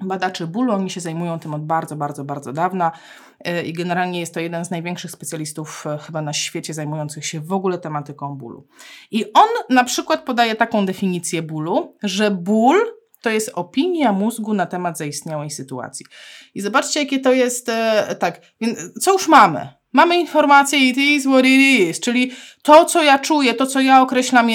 badaczy 0.00 0.46
bólu. 0.46 0.72
Oni 0.72 0.90
się 0.90 1.00
zajmują 1.00 1.38
tym 1.38 1.54
od 1.54 1.66
bardzo, 1.66 1.96
bardzo, 1.96 2.24
bardzo 2.24 2.52
dawna 2.52 2.92
e, 3.40 3.62
i 3.62 3.72
generalnie 3.72 4.20
jest 4.20 4.34
to 4.34 4.40
jeden 4.40 4.64
z 4.64 4.70
największych 4.70 5.10
specjalistów 5.10 5.84
e, 5.86 5.98
chyba 5.98 6.22
na 6.22 6.32
świecie 6.32 6.74
zajmujących 6.74 7.26
się 7.26 7.40
w 7.40 7.52
ogóle 7.52 7.78
tematyką 7.78 8.36
bólu. 8.36 8.66
I 9.10 9.32
on 9.32 9.48
na 9.70 9.84
przykład 9.84 10.24
podaje 10.24 10.54
taką 10.54 10.86
definicję 10.86 11.42
bólu, 11.42 11.96
że 12.02 12.30
ból 12.30 12.76
to 13.22 13.30
jest 13.30 13.50
opinia 13.54 14.12
mózgu 14.12 14.54
na 14.54 14.66
temat 14.66 14.98
zaistniałej 14.98 15.50
sytuacji. 15.50 16.06
I 16.54 16.60
zobaczcie, 16.60 17.00
jakie 17.00 17.18
to 17.18 17.32
jest, 17.32 17.68
e, 17.68 18.16
tak, 18.18 18.40
więc 18.60 18.78
co 19.00 19.12
już 19.12 19.28
mamy? 19.28 19.68
Mamy 19.92 20.20
informację 20.20 20.78
it 20.78 20.96
is 20.96 21.24
what 21.24 21.44
it 21.44 21.60
is, 21.60 22.00
czyli 22.00 22.32
to, 22.62 22.84
co 22.84 23.02
ja 23.02 23.18
czuję, 23.18 23.54
to, 23.54 23.66
co 23.66 23.80
ja 23.80 24.02
określam 24.02 24.48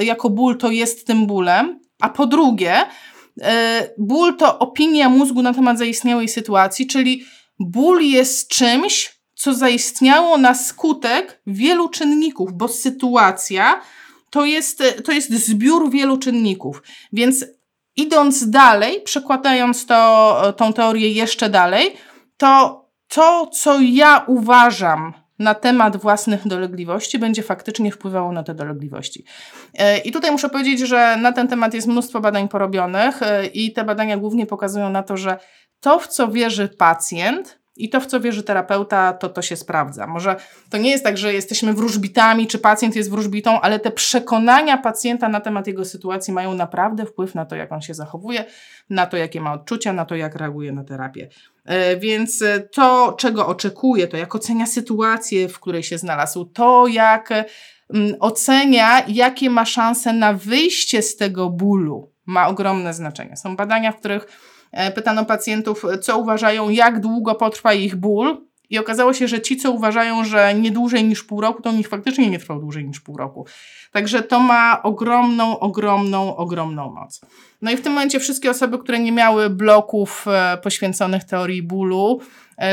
jako 0.00 0.30
ból, 0.30 0.58
to 0.58 0.70
jest 0.70 1.06
tym 1.06 1.26
bólem, 1.26 1.80
a 2.00 2.08
po 2.08 2.26
drugie, 2.26 2.74
ból 3.98 4.36
to 4.36 4.58
opinia 4.58 5.08
mózgu 5.08 5.42
na 5.42 5.54
temat 5.54 5.78
zaistniałej 5.78 6.28
sytuacji, 6.28 6.86
czyli 6.86 7.24
ból 7.60 8.02
jest 8.02 8.48
czymś, 8.48 9.20
co 9.34 9.54
zaistniało 9.54 10.38
na 10.38 10.54
skutek 10.54 11.40
wielu 11.46 11.88
czynników, 11.88 12.52
bo 12.52 12.68
sytuacja 12.68 13.80
to 14.30 14.44
jest, 14.44 14.82
to 15.04 15.12
jest 15.12 15.30
zbiór 15.32 15.90
wielu 15.90 16.18
czynników. 16.18 16.82
Więc 17.12 17.44
idąc 17.96 18.50
dalej, 18.50 19.00
przekładając 19.02 19.86
to, 19.86 20.42
tą 20.56 20.72
teorię 20.72 21.12
jeszcze 21.12 21.50
dalej, 21.50 21.96
to 22.36 22.80
to, 23.08 23.46
co 23.46 23.80
ja 23.80 24.24
uważam 24.26 25.12
na 25.40 25.54
temat 25.54 25.96
własnych 25.96 26.48
dolegliwości, 26.48 27.18
będzie 27.18 27.42
faktycznie 27.42 27.92
wpływało 27.92 28.32
na 28.32 28.42
te 28.42 28.54
dolegliwości. 28.54 29.24
E, 29.78 29.98
I 29.98 30.12
tutaj 30.12 30.30
muszę 30.30 30.48
powiedzieć, 30.48 30.80
że 30.80 31.16
na 31.16 31.32
ten 31.32 31.48
temat 31.48 31.74
jest 31.74 31.86
mnóstwo 31.86 32.20
badań 32.20 32.48
porobionych 32.48 33.22
e, 33.22 33.46
i 33.46 33.72
te 33.72 33.84
badania 33.84 34.16
głównie 34.16 34.46
pokazują 34.46 34.90
na 34.90 35.02
to, 35.02 35.16
że 35.16 35.38
to, 35.80 35.98
w 35.98 36.08
co 36.08 36.28
wierzy 36.28 36.68
pacjent, 36.68 37.59
i 37.76 37.88
to, 37.88 38.00
w 38.00 38.06
co 38.06 38.20
wierzy 38.20 38.42
terapeuta, 38.42 39.12
to 39.12 39.28
to 39.28 39.42
się 39.42 39.56
sprawdza. 39.56 40.06
Może 40.06 40.36
to 40.70 40.78
nie 40.78 40.90
jest 40.90 41.04
tak, 41.04 41.18
że 41.18 41.32
jesteśmy 41.32 41.72
wróżbitami, 41.72 42.46
czy 42.46 42.58
pacjent 42.58 42.96
jest 42.96 43.10
wróżbitą, 43.10 43.60
ale 43.60 43.78
te 43.78 43.90
przekonania 43.90 44.78
pacjenta 44.78 45.28
na 45.28 45.40
temat 45.40 45.66
jego 45.66 45.84
sytuacji 45.84 46.32
mają 46.32 46.54
naprawdę 46.54 47.06
wpływ 47.06 47.34
na 47.34 47.46
to, 47.46 47.56
jak 47.56 47.72
on 47.72 47.80
się 47.80 47.94
zachowuje, 47.94 48.44
na 48.90 49.06
to, 49.06 49.16
jakie 49.16 49.40
ma 49.40 49.52
odczucia, 49.52 49.92
na 49.92 50.04
to, 50.04 50.14
jak 50.16 50.34
reaguje 50.34 50.72
na 50.72 50.84
terapię. 50.84 51.28
E, 51.64 51.96
więc 51.96 52.44
to, 52.72 53.14
czego 53.18 53.46
oczekuje, 53.46 54.08
to 54.08 54.16
jak 54.16 54.34
ocenia 54.34 54.66
sytuację, 54.66 55.48
w 55.48 55.60
której 55.60 55.82
się 55.82 55.98
znalazł, 55.98 56.44
to 56.44 56.86
jak 56.86 57.32
mm, 57.94 58.14
ocenia, 58.20 59.06
jakie 59.08 59.50
ma 59.50 59.64
szanse 59.64 60.12
na 60.12 60.32
wyjście 60.32 61.02
z 61.02 61.16
tego 61.16 61.50
bólu, 61.50 62.12
ma 62.30 62.48
ogromne 62.48 62.94
znaczenie. 62.94 63.36
Są 63.36 63.56
badania, 63.56 63.92
w 63.92 63.96
których 63.96 64.26
E, 64.72 64.90
pytano 64.90 65.24
pacjentów, 65.24 65.84
co 66.02 66.18
uważają, 66.18 66.68
jak 66.68 67.00
długo 67.00 67.34
potrwa 67.34 67.74
ich 67.74 67.96
ból. 67.96 68.50
I 68.70 68.78
okazało 68.78 69.14
się, 69.14 69.28
że 69.28 69.40
ci, 69.40 69.56
co 69.56 69.70
uważają, 69.70 70.24
że 70.24 70.54
nie 70.54 70.70
dłużej 70.70 71.04
niż 71.04 71.24
pół 71.24 71.40
roku, 71.40 71.62
to 71.62 71.70
u 71.70 71.72
nich 71.72 71.88
faktycznie 71.88 72.30
nie 72.30 72.38
trwał 72.38 72.60
dłużej 72.60 72.84
niż 72.84 73.00
pół 73.00 73.16
roku. 73.16 73.46
Także 73.92 74.22
to 74.22 74.40
ma 74.40 74.82
ogromną, 74.82 75.58
ogromną, 75.58 76.36
ogromną 76.36 76.90
moc. 76.90 77.20
No 77.62 77.70
i 77.70 77.76
w 77.76 77.80
tym 77.80 77.92
momencie 77.92 78.20
wszystkie 78.20 78.50
osoby, 78.50 78.78
które 78.78 78.98
nie 78.98 79.12
miały 79.12 79.50
bloków 79.50 80.26
e, 80.28 80.58
poświęconych 80.62 81.24
teorii 81.24 81.62
bólu, 81.62 82.20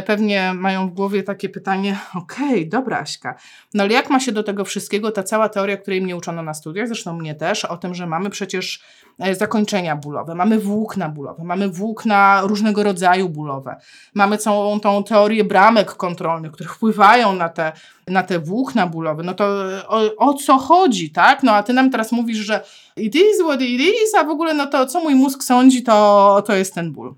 pewnie 0.06 0.53
mają 0.53 0.89
w 0.89 0.94
głowie 0.94 1.24
takie 1.24 1.50
pytanie, 1.50 2.00
okej, 2.24 2.48
okay, 2.48 2.65
dobra 2.65 3.00
Aśka, 3.00 3.36
no 3.74 3.84
ale 3.84 3.94
jak 3.94 4.10
ma 4.10 4.20
się 4.20 4.32
do 4.32 4.44
tego 4.44 4.65
wszystkiego 4.65 5.12
ta 5.12 5.24
cała 5.24 5.50
teoria, 5.50 5.77
której 5.77 6.01
mnie 6.01 6.15
uczono 6.15 6.44
na 6.44 6.53
studiach, 6.53 6.88
zresztą 6.88 7.13
mnie 7.13 7.36
też, 7.36 7.65
o 7.65 7.77
tym, 7.77 7.96
że 7.96 8.08
mamy 8.08 8.29
przecież 8.29 8.84
e, 9.20 9.36
zakończenia 9.36 9.96
bólowe, 9.96 10.36
mamy 10.36 10.60
włókna 10.60 11.10
bólowe, 11.10 11.44
mamy 11.44 11.70
włókna 11.70 12.41
różnego 12.44 12.84
rodzaju 12.84 13.29
bólowe, 13.29 13.75
mamy 14.13 14.38
całą 14.38 14.79
tą 14.79 15.03
teorię 15.03 15.44
bramek 15.44 15.94
kontrolnych, 15.94 16.51
które 16.51 16.70
wpływają 16.70 17.36
na 17.36 17.50
te, 17.50 17.72
na 18.08 18.24
te 18.24 18.39
włókna 18.39 18.88
bólowe, 18.88 19.24
no 19.24 19.34
to 19.34 19.46
o, 19.88 20.15
o 20.17 20.34
co 20.34 20.58
chodzi, 20.58 21.12
tak? 21.12 21.44
No 21.44 21.51
a 21.51 21.63
ty 21.63 21.74
nam 21.74 21.89
teraz 21.91 22.12
mówisz, 22.12 22.38
że 22.38 22.63
it 22.98 23.15
is 23.15 23.41
what 23.44 23.62
it 23.62 23.82
is, 23.82 24.15
a 24.20 24.24
w 24.24 24.29
ogóle 24.29 24.53
no 24.53 24.67
to 24.67 24.86
co 24.86 25.00
mój 25.00 25.15
mózg 25.15 25.44
sądzi, 25.44 25.84
to, 25.84 26.44
to 26.48 26.56
jest 26.56 26.75
ten 26.75 26.91
ból. 26.91 27.15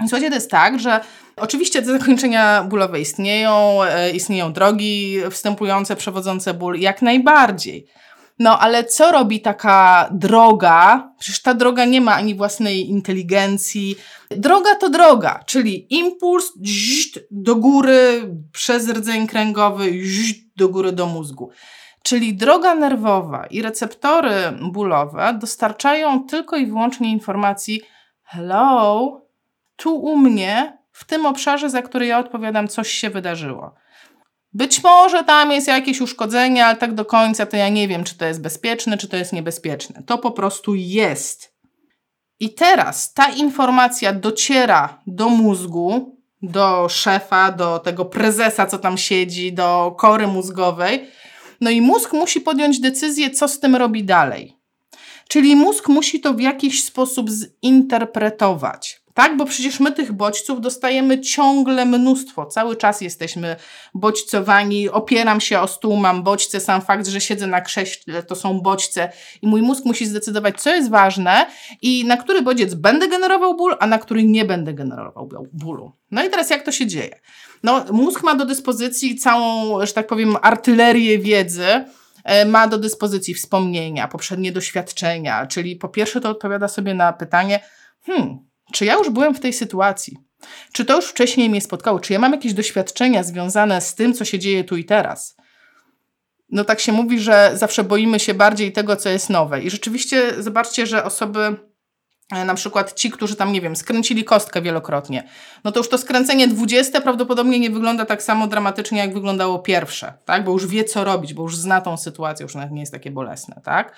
Słuchajcie, 0.00 0.28
to 0.28 0.34
jest 0.34 0.50
tak, 0.50 0.80
że 0.80 1.00
oczywiście 1.36 1.82
te 1.82 1.98
zakończenia 1.98 2.64
bólowe 2.64 3.00
istnieją, 3.00 3.82
e, 3.82 4.10
istnieją 4.10 4.52
drogi 4.52 5.18
wstępujące, 5.30 5.96
przewodzące 5.96 6.54
ból, 6.54 6.78
jak 6.78 7.02
najbardziej. 7.02 7.86
No 8.38 8.58
ale 8.58 8.84
co 8.84 9.12
robi 9.12 9.40
taka 9.40 10.08
droga? 10.12 11.10
Przecież 11.18 11.42
ta 11.42 11.54
droga 11.54 11.84
nie 11.84 12.00
ma 12.00 12.14
ani 12.14 12.34
własnej 12.34 12.88
inteligencji. 12.90 13.96
Droga 14.30 14.74
to 14.74 14.90
droga, 14.90 15.40
czyli 15.46 15.94
impuls 15.94 16.52
do 17.30 17.56
góry 17.56 18.30
przez 18.52 18.88
rdzeń 18.88 19.26
kręgowy 19.26 19.92
do 20.56 20.68
góry 20.68 20.92
do 20.92 21.06
mózgu. 21.06 21.50
Czyli 22.02 22.34
droga 22.34 22.74
nerwowa 22.74 23.46
i 23.46 23.62
receptory 23.62 24.34
bólowe 24.72 25.38
dostarczają 25.40 26.24
tylko 26.24 26.56
i 26.56 26.66
wyłącznie 26.66 27.12
informacji 27.12 27.82
hello, 28.24 29.27
tu 29.78 29.96
u 29.96 30.16
mnie, 30.16 30.78
w 30.92 31.04
tym 31.04 31.26
obszarze, 31.26 31.70
za 31.70 31.82
który 31.82 32.06
ja 32.06 32.18
odpowiadam, 32.18 32.68
coś 32.68 32.88
się 32.88 33.10
wydarzyło. 33.10 33.74
Być 34.52 34.82
może 34.82 35.24
tam 35.24 35.52
jest 35.52 35.68
jakieś 35.68 36.00
uszkodzenie, 36.00 36.66
ale 36.66 36.76
tak 36.76 36.94
do 36.94 37.04
końca 37.04 37.46
to 37.46 37.56
ja 37.56 37.68
nie 37.68 37.88
wiem, 37.88 38.04
czy 38.04 38.18
to 38.18 38.24
jest 38.24 38.42
bezpieczne, 38.42 38.98
czy 38.98 39.08
to 39.08 39.16
jest 39.16 39.32
niebezpieczne. 39.32 40.02
To 40.06 40.18
po 40.18 40.30
prostu 40.30 40.74
jest. 40.74 41.54
I 42.40 42.54
teraz 42.54 43.12
ta 43.12 43.28
informacja 43.28 44.12
dociera 44.12 45.02
do 45.06 45.28
mózgu, 45.28 46.16
do 46.42 46.88
szefa, 46.88 47.52
do 47.52 47.78
tego 47.78 48.04
prezesa, 48.04 48.66
co 48.66 48.78
tam 48.78 48.98
siedzi, 48.98 49.52
do 49.52 49.94
kory 49.98 50.26
mózgowej. 50.26 51.06
No 51.60 51.70
i 51.70 51.80
mózg 51.80 52.12
musi 52.12 52.40
podjąć 52.40 52.80
decyzję, 52.80 53.30
co 53.30 53.48
z 53.48 53.60
tym 53.60 53.76
robi 53.76 54.04
dalej. 54.04 54.56
Czyli 55.28 55.56
mózg 55.56 55.88
musi 55.88 56.20
to 56.20 56.34
w 56.34 56.40
jakiś 56.40 56.84
sposób 56.84 57.30
zinterpretować 57.64 59.02
tak? 59.18 59.36
Bo 59.36 59.44
przecież 59.44 59.80
my 59.80 59.92
tych 59.92 60.12
bodźców 60.12 60.60
dostajemy 60.60 61.20
ciągle 61.20 61.84
mnóstwo. 61.84 62.46
Cały 62.46 62.76
czas 62.76 63.00
jesteśmy 63.00 63.56
bodźcowani. 63.94 64.88
Opieram 64.88 65.40
się 65.40 65.60
o 65.60 65.68
stół, 65.68 65.96
mam 65.96 66.22
bodźce. 66.22 66.60
Sam 66.60 66.82
fakt, 66.82 67.06
że 67.06 67.20
siedzę 67.20 67.46
na 67.46 67.60
krześle, 67.60 68.22
to 68.22 68.36
są 68.36 68.60
bodźce. 68.60 69.12
I 69.42 69.46
mój 69.46 69.62
mózg 69.62 69.84
musi 69.84 70.06
zdecydować, 70.06 70.60
co 70.60 70.74
jest 70.74 70.90
ważne 70.90 71.46
i 71.82 72.04
na 72.04 72.16
który 72.16 72.42
bodziec 72.42 72.74
będę 72.74 73.08
generował 73.08 73.56
ból, 73.56 73.76
a 73.80 73.86
na 73.86 73.98
który 73.98 74.24
nie 74.24 74.44
będę 74.44 74.74
generował 74.74 75.28
bólu. 75.52 75.92
No 76.10 76.24
i 76.24 76.30
teraz 76.30 76.50
jak 76.50 76.62
to 76.62 76.72
się 76.72 76.86
dzieje? 76.86 77.20
No, 77.62 77.84
mózg 77.90 78.22
ma 78.22 78.34
do 78.34 78.44
dyspozycji 78.44 79.16
całą, 79.16 79.86
że 79.86 79.92
tak 79.92 80.06
powiem, 80.06 80.36
artylerię 80.42 81.18
wiedzy, 81.18 81.84
e, 82.24 82.44
ma 82.44 82.68
do 82.68 82.78
dyspozycji 82.78 83.34
wspomnienia, 83.34 84.08
poprzednie 84.08 84.52
doświadczenia, 84.52 85.46
czyli 85.46 85.76
po 85.76 85.88
pierwsze 85.88 86.20
to 86.20 86.30
odpowiada 86.30 86.68
sobie 86.68 86.94
na 86.94 87.12
pytanie, 87.12 87.60
hmm, 88.06 88.47
czy 88.72 88.84
ja 88.84 88.94
już 88.94 89.10
byłem 89.10 89.34
w 89.34 89.40
tej 89.40 89.52
sytuacji? 89.52 90.16
Czy 90.72 90.84
to 90.84 90.96
już 90.96 91.04
wcześniej 91.04 91.50
mnie 91.50 91.60
spotkało? 91.60 92.00
Czy 92.00 92.12
ja 92.12 92.18
mam 92.18 92.32
jakieś 92.32 92.52
doświadczenia 92.52 93.22
związane 93.22 93.80
z 93.80 93.94
tym, 93.94 94.14
co 94.14 94.24
się 94.24 94.38
dzieje 94.38 94.64
tu 94.64 94.76
i 94.76 94.84
teraz? 94.84 95.36
No 96.50 96.64
tak 96.64 96.80
się 96.80 96.92
mówi, 96.92 97.20
że 97.20 97.50
zawsze 97.54 97.84
boimy 97.84 98.20
się 98.20 98.34
bardziej 98.34 98.72
tego, 98.72 98.96
co 98.96 99.08
jest 99.08 99.30
nowe. 99.30 99.62
I 99.62 99.70
rzeczywiście 99.70 100.42
zobaczcie, 100.42 100.86
że 100.86 101.04
osoby, 101.04 101.56
e, 102.32 102.44
na 102.44 102.54
przykład 102.54 102.94
ci, 102.94 103.10
którzy 103.10 103.36
tam, 103.36 103.52
nie 103.52 103.60
wiem, 103.60 103.76
skręcili 103.76 104.24
kostkę 104.24 104.62
wielokrotnie, 104.62 105.28
no 105.64 105.72
to 105.72 105.80
już 105.80 105.88
to 105.88 105.98
skręcenie 105.98 106.48
dwudzieste 106.48 107.00
prawdopodobnie 107.00 107.58
nie 107.58 107.70
wygląda 107.70 108.04
tak 108.04 108.22
samo 108.22 108.46
dramatycznie, 108.46 108.98
jak 108.98 109.14
wyglądało 109.14 109.58
pierwsze, 109.58 110.12
tak? 110.24 110.44
Bo 110.44 110.52
już 110.52 110.66
wie, 110.66 110.84
co 110.84 111.04
robić, 111.04 111.34
bo 111.34 111.42
już 111.42 111.56
zna 111.56 111.80
tą 111.80 111.96
sytuację, 111.96 112.44
już 112.44 112.54
nawet 112.54 112.70
nie 112.70 112.80
jest 112.80 112.92
takie 112.92 113.10
bolesne, 113.10 113.60
tak? 113.64 113.96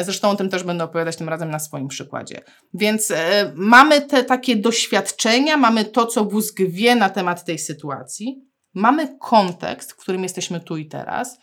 Zresztą 0.00 0.30
o 0.30 0.36
tym 0.36 0.48
też 0.48 0.62
będę 0.62 0.84
opowiadać 0.84 1.16
tym 1.16 1.28
razem 1.28 1.50
na 1.50 1.58
swoim 1.58 1.88
przykładzie. 1.88 2.40
Więc 2.74 3.10
e, 3.10 3.52
mamy 3.54 4.00
te 4.00 4.24
takie 4.24 4.56
doświadczenia, 4.56 5.56
mamy 5.56 5.84
to, 5.84 6.06
co 6.06 6.24
mózg 6.24 6.60
wie 6.68 6.96
na 6.96 7.10
temat 7.10 7.44
tej 7.44 7.58
sytuacji, 7.58 8.44
mamy 8.74 9.18
kontekst, 9.20 9.92
w 9.92 9.96
którym 9.96 10.22
jesteśmy 10.22 10.60
tu 10.60 10.76
i 10.76 10.86
teraz. 10.86 11.38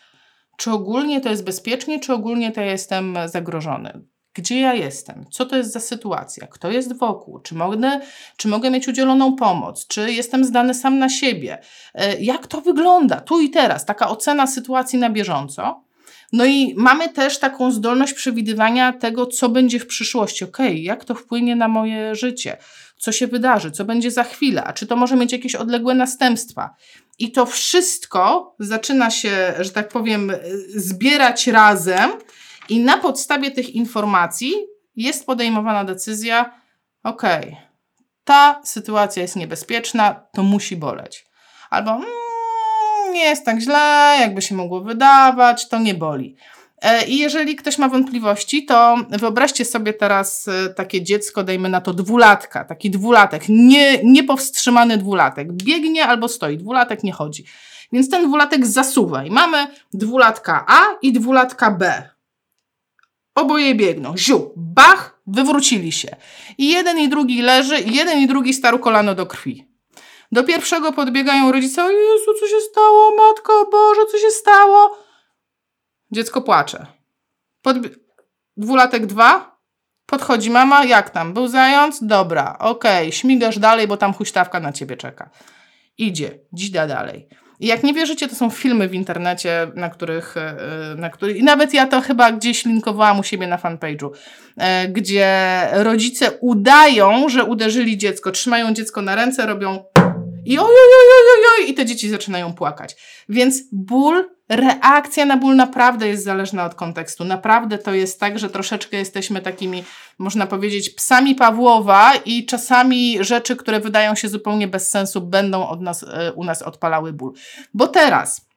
Czy 0.56 0.70
ogólnie 0.70 1.20
to 1.20 1.30
jest 1.30 1.44
bezpiecznie, 1.44 2.00
czy 2.00 2.12
ogólnie 2.12 2.52
to 2.52 2.60
ja 2.60 2.70
jestem 2.70 3.18
zagrożony? 3.26 4.04
Gdzie 4.34 4.60
ja 4.60 4.74
jestem? 4.74 5.26
Co 5.30 5.46
to 5.46 5.56
jest 5.56 5.72
za 5.72 5.80
sytuacja? 5.80 6.46
Kto 6.46 6.70
jest 6.70 6.98
wokół? 6.98 7.40
Czy 7.40 7.54
mogę, 7.54 8.00
czy 8.36 8.48
mogę 8.48 8.70
mieć 8.70 8.88
udzieloną 8.88 9.36
pomoc? 9.36 9.86
Czy 9.86 10.12
jestem 10.12 10.44
zdany 10.44 10.74
sam 10.74 10.98
na 10.98 11.08
siebie? 11.08 11.58
E, 11.94 12.20
jak 12.20 12.46
to 12.46 12.60
wygląda 12.60 13.20
tu 13.20 13.40
i 13.40 13.50
teraz? 13.50 13.84
Taka 13.84 14.08
ocena 14.08 14.46
sytuacji 14.46 14.98
na 14.98 15.10
bieżąco. 15.10 15.84
No 16.32 16.44
i 16.44 16.74
mamy 16.76 17.08
też 17.08 17.38
taką 17.38 17.72
zdolność 17.72 18.12
przewidywania 18.12 18.92
tego, 18.92 19.26
co 19.26 19.48
będzie 19.48 19.78
w 19.80 19.86
przyszłości. 19.86 20.44
Ok, 20.44 20.58
jak 20.74 21.04
to 21.04 21.14
wpłynie 21.14 21.56
na 21.56 21.68
moje 21.68 22.14
życie? 22.14 22.56
Co 22.98 23.12
się 23.12 23.26
wydarzy? 23.26 23.70
Co 23.70 23.84
będzie 23.84 24.10
za 24.10 24.24
chwilę? 24.24 24.64
A 24.64 24.72
czy 24.72 24.86
to 24.86 24.96
może 24.96 25.16
mieć 25.16 25.32
jakieś 25.32 25.54
odległe 25.54 25.94
następstwa? 25.94 26.74
I 27.18 27.32
to 27.32 27.46
wszystko 27.46 28.54
zaczyna 28.58 29.10
się, 29.10 29.54
że 29.60 29.70
tak 29.70 29.88
powiem, 29.88 30.32
zbierać 30.74 31.46
razem, 31.46 32.10
i 32.70 32.80
na 32.80 32.98
podstawie 32.98 33.50
tych 33.50 33.70
informacji 33.70 34.54
jest 34.96 35.26
podejmowana 35.26 35.84
decyzja: 35.84 36.60
ok, 37.02 37.22
ta 38.24 38.60
sytuacja 38.64 39.22
jest 39.22 39.36
niebezpieczna, 39.36 40.26
to 40.32 40.42
musi 40.42 40.76
boleć. 40.76 41.26
Albo 41.70 41.90
mm, 41.90 42.29
nie 43.12 43.24
jest 43.24 43.44
tak 43.44 43.60
źle, 43.60 44.16
jakby 44.20 44.42
się 44.42 44.54
mogło 44.54 44.80
wydawać, 44.80 45.68
to 45.68 45.78
nie 45.78 45.94
boli. 45.94 46.36
E, 46.82 47.06
I 47.06 47.18
jeżeli 47.18 47.56
ktoś 47.56 47.78
ma 47.78 47.88
wątpliwości, 47.88 48.64
to 48.64 48.96
wyobraźcie 49.10 49.64
sobie 49.64 49.92
teraz 49.92 50.48
e, 50.48 50.74
takie 50.74 51.02
dziecko, 51.02 51.44
dajmy 51.44 51.68
na 51.68 51.80
to 51.80 51.94
dwulatka, 51.94 52.64
taki 52.64 52.90
dwulatek, 52.90 53.42
nie, 53.48 53.98
niepowstrzymany 54.04 54.98
dwulatek. 54.98 55.52
Biegnie 55.52 56.06
albo 56.06 56.28
stoi, 56.28 56.56
dwulatek 56.56 57.04
nie 57.04 57.12
chodzi. 57.12 57.44
Więc 57.92 58.10
ten 58.10 58.26
dwulatek 58.26 58.66
zasuwa 58.66 59.24
i 59.24 59.30
mamy 59.30 59.66
dwulatka 59.94 60.64
A 60.68 60.80
i 61.02 61.12
dwulatka 61.12 61.70
B. 61.70 62.10
Oboje 63.34 63.74
biegną. 63.74 64.16
Ziu, 64.16 64.52
bach, 64.56 65.20
wywrócili 65.26 65.92
się. 65.92 66.16
I 66.58 66.68
jeden 66.68 66.98
i 66.98 67.08
drugi 67.08 67.42
leży, 67.42 67.80
jeden 67.80 68.18
i 68.18 68.26
drugi 68.26 68.54
starł 68.54 68.78
kolano 68.78 69.14
do 69.14 69.26
krwi. 69.26 69.69
Do 70.32 70.44
pierwszego 70.44 70.92
podbiegają 70.92 71.52
rodzice, 71.52 71.84
o 71.84 71.90
Jezu, 71.90 72.34
co 72.40 72.46
się 72.46 72.60
stało, 72.60 73.16
matko 73.16 73.68
Boże, 73.72 74.00
co 74.12 74.18
się 74.18 74.30
stało? 74.30 74.98
Dziecko 76.10 76.42
płacze. 76.42 76.86
Dwulatek 78.56 79.06
dwa. 79.06 79.60
Podchodzi 80.06 80.50
mama, 80.50 80.84
jak 80.84 81.10
tam? 81.10 81.34
Był 81.34 81.48
zając? 81.48 82.06
Dobra, 82.06 82.56
okej, 82.58 83.06
okay. 83.06 83.12
śmigasz 83.12 83.58
dalej, 83.58 83.88
bo 83.88 83.96
tam 83.96 84.12
huśtawka 84.12 84.60
na 84.60 84.72
ciebie 84.72 84.96
czeka. 84.96 85.30
Idzie, 85.98 86.38
dzida 86.52 86.86
dalej. 86.86 87.28
I 87.60 87.66
jak 87.66 87.82
nie 87.82 87.94
wierzycie, 87.94 88.28
to 88.28 88.34
są 88.34 88.50
filmy 88.50 88.88
w 88.88 88.94
internecie, 88.94 89.70
na 89.74 89.90
których, 89.90 90.36
e, 90.36 90.54
na 90.96 91.10
których 91.10 91.36
i 91.36 91.42
nawet 91.42 91.74
ja 91.74 91.86
to 91.86 92.00
chyba 92.00 92.32
gdzieś 92.32 92.64
linkowałam 92.64 93.18
u 93.18 93.22
siebie 93.22 93.46
na 93.46 93.56
fanpage'u, 93.56 94.10
e, 94.56 94.88
gdzie 94.88 95.68
rodzice 95.72 96.30
udają, 96.40 97.28
że 97.28 97.44
uderzyli 97.44 97.98
dziecko, 97.98 98.30
trzymają 98.30 98.74
dziecko 98.74 99.02
na 99.02 99.14
ręce, 99.14 99.46
robią 99.46 99.84
i 100.46 100.58
oj, 100.58 100.64
oj, 100.64 100.70
oj, 100.70 101.26
oj, 101.36 101.44
oj, 101.58 101.70
i 101.70 101.74
te 101.74 101.86
dzieci 101.86 102.08
zaczynają 102.08 102.52
płakać. 102.52 102.96
Więc 103.28 103.62
ból, 103.72 104.30
reakcja 104.48 105.24
na 105.24 105.36
ból 105.36 105.56
naprawdę 105.56 106.08
jest 106.08 106.24
zależna 106.24 106.64
od 106.64 106.74
kontekstu. 106.74 107.24
Naprawdę 107.24 107.78
to 107.78 107.94
jest 107.94 108.20
tak, 108.20 108.38
że 108.38 108.50
troszeczkę 108.50 108.96
jesteśmy 108.96 109.40
takimi, 109.40 109.84
można 110.18 110.46
powiedzieć, 110.46 110.90
psami 110.90 111.34
Pawłowa 111.34 112.12
i 112.24 112.46
czasami 112.46 113.24
rzeczy, 113.24 113.56
które 113.56 113.80
wydają 113.80 114.14
się 114.14 114.28
zupełnie 114.28 114.68
bez 114.68 114.90
sensu, 114.90 115.20
będą 115.20 115.68
od 115.68 115.80
nas, 115.80 116.02
e, 116.02 116.32
u 116.32 116.44
nas 116.44 116.62
odpalały 116.62 117.12
ból. 117.12 117.32
Bo 117.74 117.88
teraz 117.88 118.49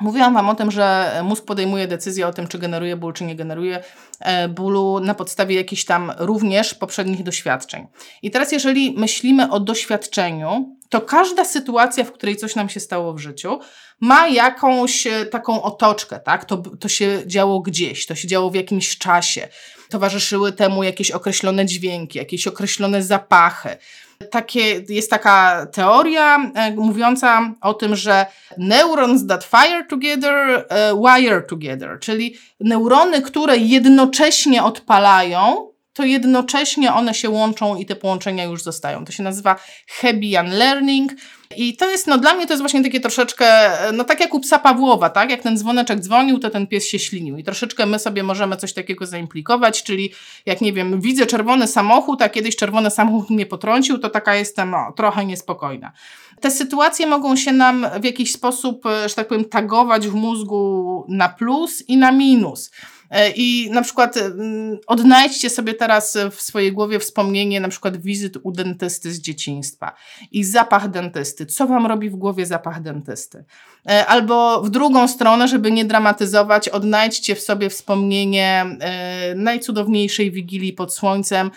Mówiłam 0.00 0.34
Wam 0.34 0.48
o 0.48 0.54
tym, 0.54 0.70
że 0.70 1.12
mózg 1.24 1.44
podejmuje 1.44 1.86
decyzję 1.86 2.26
o 2.26 2.32
tym, 2.32 2.48
czy 2.48 2.58
generuje 2.58 2.96
ból, 2.96 3.12
czy 3.12 3.24
nie 3.24 3.36
generuje 3.36 3.84
e, 4.20 4.48
bólu 4.48 5.00
na 5.00 5.14
podstawie 5.14 5.56
jakichś 5.56 5.84
tam 5.84 6.12
również 6.18 6.74
poprzednich 6.74 7.22
doświadczeń. 7.22 7.86
I 8.22 8.30
teraz, 8.30 8.52
jeżeli 8.52 8.94
myślimy 8.98 9.50
o 9.50 9.60
doświadczeniu, 9.60 10.76
to 10.88 11.00
każda 11.00 11.44
sytuacja, 11.44 12.04
w 12.04 12.12
której 12.12 12.36
coś 12.36 12.56
nam 12.56 12.68
się 12.68 12.80
stało 12.80 13.14
w 13.14 13.18
życiu, 13.18 13.58
ma 14.00 14.28
jakąś 14.28 15.06
e, 15.06 15.26
taką 15.26 15.62
otoczkę, 15.62 16.20
tak? 16.20 16.44
To, 16.44 16.56
to 16.56 16.88
się 16.88 17.22
działo 17.26 17.60
gdzieś, 17.60 18.06
to 18.06 18.14
się 18.14 18.28
działo 18.28 18.50
w 18.50 18.54
jakimś 18.54 18.98
czasie. 18.98 19.48
Towarzyszyły 19.90 20.52
temu 20.52 20.82
jakieś 20.82 21.10
określone 21.10 21.66
dźwięki, 21.66 22.18
jakieś 22.18 22.46
określone 22.46 23.02
zapachy. 23.02 23.76
Takie, 24.30 24.84
jest 24.88 25.10
taka 25.10 25.66
teoria 25.72 26.52
e, 26.54 26.74
mówiąca 26.74 27.54
o 27.60 27.74
tym, 27.74 27.96
że 27.96 28.26
neurons 28.58 29.26
that 29.26 29.44
fire 29.44 29.84
together, 29.88 30.66
e, 30.68 30.94
wire 30.94 31.42
together, 31.42 31.98
czyli 32.00 32.34
neurony, 32.60 33.22
które 33.22 33.56
jednocześnie 33.56 34.64
odpalają, 34.64 35.68
to 35.96 36.04
jednocześnie 36.04 36.94
one 36.94 37.14
się 37.14 37.30
łączą 37.30 37.76
i 37.76 37.86
te 37.86 37.96
połączenia 37.96 38.44
już 38.44 38.62
zostają. 38.62 39.04
To 39.04 39.12
się 39.12 39.22
nazywa 39.22 39.56
Hebbian 39.86 40.50
Learning. 40.50 41.12
I 41.56 41.76
to 41.76 41.90
jest, 41.90 42.06
no 42.06 42.18
dla 42.18 42.34
mnie 42.34 42.46
to 42.46 42.52
jest 42.52 42.62
właśnie 42.62 42.82
takie 42.82 43.00
troszeczkę, 43.00 43.70
no 43.92 44.04
tak 44.04 44.20
jak 44.20 44.34
u 44.34 44.40
psa 44.40 44.58
Pawłowa, 44.58 45.10
tak? 45.10 45.30
Jak 45.30 45.42
ten 45.42 45.58
dzwoneczek 45.58 46.00
dzwonił, 46.00 46.38
to 46.38 46.50
ten 46.50 46.66
pies 46.66 46.86
się 46.86 46.98
ślinił. 46.98 47.38
I 47.38 47.44
troszeczkę 47.44 47.86
my 47.86 47.98
sobie 47.98 48.22
możemy 48.22 48.56
coś 48.56 48.72
takiego 48.72 49.06
zaimplikować, 49.06 49.82
czyli 49.82 50.12
jak 50.46 50.60
nie 50.60 50.72
wiem, 50.72 51.00
widzę 51.00 51.26
czerwony 51.26 51.66
samochód, 51.66 52.22
a 52.22 52.28
kiedyś 52.28 52.56
czerwony 52.56 52.90
samochód 52.90 53.30
mnie 53.30 53.46
potrącił, 53.46 53.98
to 53.98 54.10
taka 54.10 54.34
jestem 54.34 54.70
no, 54.70 54.92
trochę 54.96 55.26
niespokojna. 55.26 55.92
Te 56.40 56.50
sytuacje 56.50 57.06
mogą 57.06 57.36
się 57.36 57.52
nam 57.52 57.86
w 58.00 58.04
jakiś 58.04 58.32
sposób, 58.32 58.84
że 59.06 59.14
tak 59.14 59.28
powiem, 59.28 59.44
tagować 59.44 60.08
w 60.08 60.14
mózgu 60.14 61.04
na 61.08 61.28
plus 61.28 61.88
i 61.88 61.96
na 61.96 62.12
minus. 62.12 62.70
E, 63.10 63.30
I 63.30 63.70
na 63.70 63.82
przykład 63.82 64.16
mm, 64.16 64.78
odnajdźcie 64.86 65.50
sobie 65.50 65.74
teraz 65.74 66.18
w 66.30 66.40
swojej 66.40 66.72
głowie 66.72 66.98
wspomnienie 66.98 67.60
na 67.60 67.68
przykład 67.68 67.96
wizyt 67.96 68.36
u 68.42 68.52
dentysty 68.52 69.12
z 69.12 69.20
dzieciństwa 69.20 69.94
i 70.30 70.44
zapach 70.44 70.88
dentysty. 70.88 71.46
Co 71.46 71.66
wam 71.66 71.86
robi 71.86 72.10
w 72.10 72.16
głowie 72.16 72.46
zapach 72.46 72.82
dentysty? 72.82 73.44
E, 73.88 74.06
albo 74.06 74.62
w 74.62 74.70
drugą 74.70 75.08
stronę, 75.08 75.48
żeby 75.48 75.70
nie 75.70 75.84
dramatyzować, 75.84 76.68
odnajdźcie 76.68 77.34
w 77.34 77.40
sobie 77.40 77.70
wspomnienie 77.70 78.64
e, 78.80 79.34
najcudowniejszej 79.34 80.30
wigilii 80.30 80.72
pod 80.72 80.94
słońcem, 80.94 81.50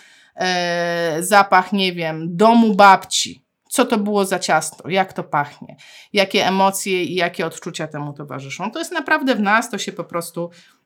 zapach, 1.20 1.74
nie 1.74 1.94
wiem, 1.94 2.38
domu 2.38 2.76
babci 2.76 3.50
co 3.70 3.86
to 3.86 3.98
było 3.98 4.26
za 4.26 4.40
ciasto, 4.40 4.90
jak 4.90 5.14
to 5.14 5.24
pachnie, 5.24 5.76
jakie 6.14 6.48
emocje 6.48 7.04
i 7.04 7.16
jakie 7.16 7.46
odczucia 7.46 7.88
temu 7.88 8.14
towarzyszą. 8.14 8.72
To 8.72 8.80
jest 8.80 8.92
naprawdę 8.92 9.36
w 9.36 9.40
nas, 9.40 9.70
to 9.70 9.78
się 9.78 9.92
po 9.92 10.04
prostu, 10.04 10.50
e, 10.50 10.79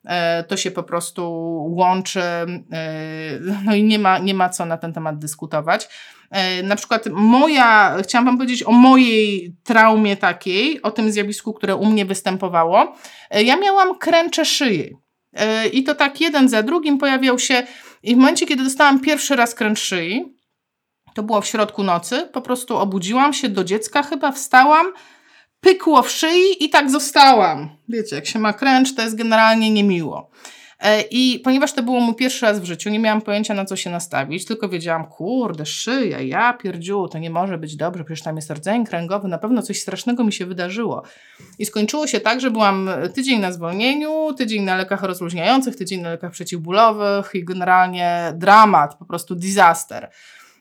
to 0.48 0.58
się 0.58 0.72
po 0.72 0.84
prostu 0.84 1.32
łączy, 1.70 2.22
e, 2.22 2.48
no 3.66 3.76
i 3.76 3.84
nie 3.84 4.00
ma, 4.00 4.18
nie 4.18 4.34
ma 4.34 4.50
co 4.50 4.66
na 4.66 4.78
ten 4.78 4.94
temat 4.94 5.20
dyskutować. 5.20 5.89
E, 6.32 6.63
na 6.63 6.76
przykład 6.76 7.08
moja, 7.12 7.98
chciałam 8.04 8.26
Wam 8.26 8.38
powiedzieć 8.38 8.63
o 8.63 8.72
mojej 8.72 9.56
traumie 9.63 10.18
takiej, 10.18 10.82
o 10.82 10.92
tym 10.92 11.12
zjawisku, 11.12 11.54
które 11.54 11.76
u 11.76 11.86
mnie 11.86 12.06
występowało. 12.06 12.96
Ja 13.32 13.58
miałam 13.58 13.98
kręcze 13.98 14.46
szyi. 14.46 14.96
I 15.74 15.84
to 15.84 15.96
tak 15.96 16.22
jeden 16.22 16.50
za 16.50 16.63
drugim 16.63 16.98
pojawiał 16.98 17.39
się. 17.39 17.63
I 18.04 18.16
w 18.16 18.18
momencie, 18.18 18.46
kiedy 18.46 18.63
dostałam 18.63 19.00
pierwszy 19.00 19.36
raz 19.36 19.56
kręcz 19.56 19.80
szyi, 19.80 20.36
to 21.13 21.24
było 21.24 21.42
w 21.42 21.48
środku 21.48 21.84
nocy. 21.84 22.30
Po 22.34 22.42
prostu 22.42 22.78
obudziłam 22.78 23.34
się 23.34 23.50
do 23.50 23.63
dziecka, 23.63 24.04
chyba 24.04 24.32
wstałam, 24.32 24.86
pykło 25.63 26.02
w 26.02 26.12
szyi 26.12 26.63
i 26.63 26.69
tak 26.69 26.91
zostałam. 26.91 27.69
Wiecie, 27.89 28.15
jak 28.15 28.26
się 28.26 28.39
ma 28.39 28.54
kręcz, 28.54 28.95
to 28.95 29.02
jest 29.02 29.15
generalnie 29.15 29.71
niemiło. 29.71 30.30
E, 30.80 31.02
I 31.02 31.39
ponieważ 31.39 31.73
to 31.73 31.84
było 31.84 31.99
mój 31.99 32.15
pierwszy 32.15 32.45
raz 32.45 32.60
w 32.60 32.63
życiu, 32.63 32.89
nie 32.89 32.99
miałam 32.99 33.21
pojęcia 33.21 33.54
na 33.54 33.65
co 33.65 33.76
się 33.76 33.89
nastawić, 33.89 34.45
tylko 34.45 34.69
wiedziałam, 34.69 35.08
kurde, 35.08 35.65
szyja, 35.65 36.21
ja 36.21 36.54
pierdziu, 36.54 37.08
to 37.08 37.17
nie 37.19 37.30
może 37.30 37.58
być 37.58 37.76
dobrze, 37.76 38.04
przecież 38.04 38.23
tam 38.23 38.36
jest 38.36 38.52
rdzeń 38.52 38.86
kręgowy, 38.86 39.28
na 39.28 39.38
pewno 39.38 39.62
coś 39.62 39.80
strasznego 39.82 40.23
mi 40.23 40.34
się 40.34 40.45
wydarzyło. 40.45 41.04
I 41.60 41.65
skończyło 41.65 42.08
się 42.08 42.19
tak, 42.19 42.41
że 42.41 42.52
byłam 42.52 42.89
tydzień 43.15 43.39
na 43.39 43.52
zwolnieniu, 43.52 44.34
tydzień 44.38 44.63
na 44.63 44.76
lekach 44.76 45.04
rozluźniających, 45.04 45.76
tydzień 45.76 46.02
na 46.02 46.10
lekach 46.10 46.32
przeciwbólowych 46.32 47.32
i 47.34 47.45
generalnie 47.45 48.34
dramat, 48.36 48.95
po 48.95 49.06
prostu 49.06 49.36
disaster. 49.36 50.10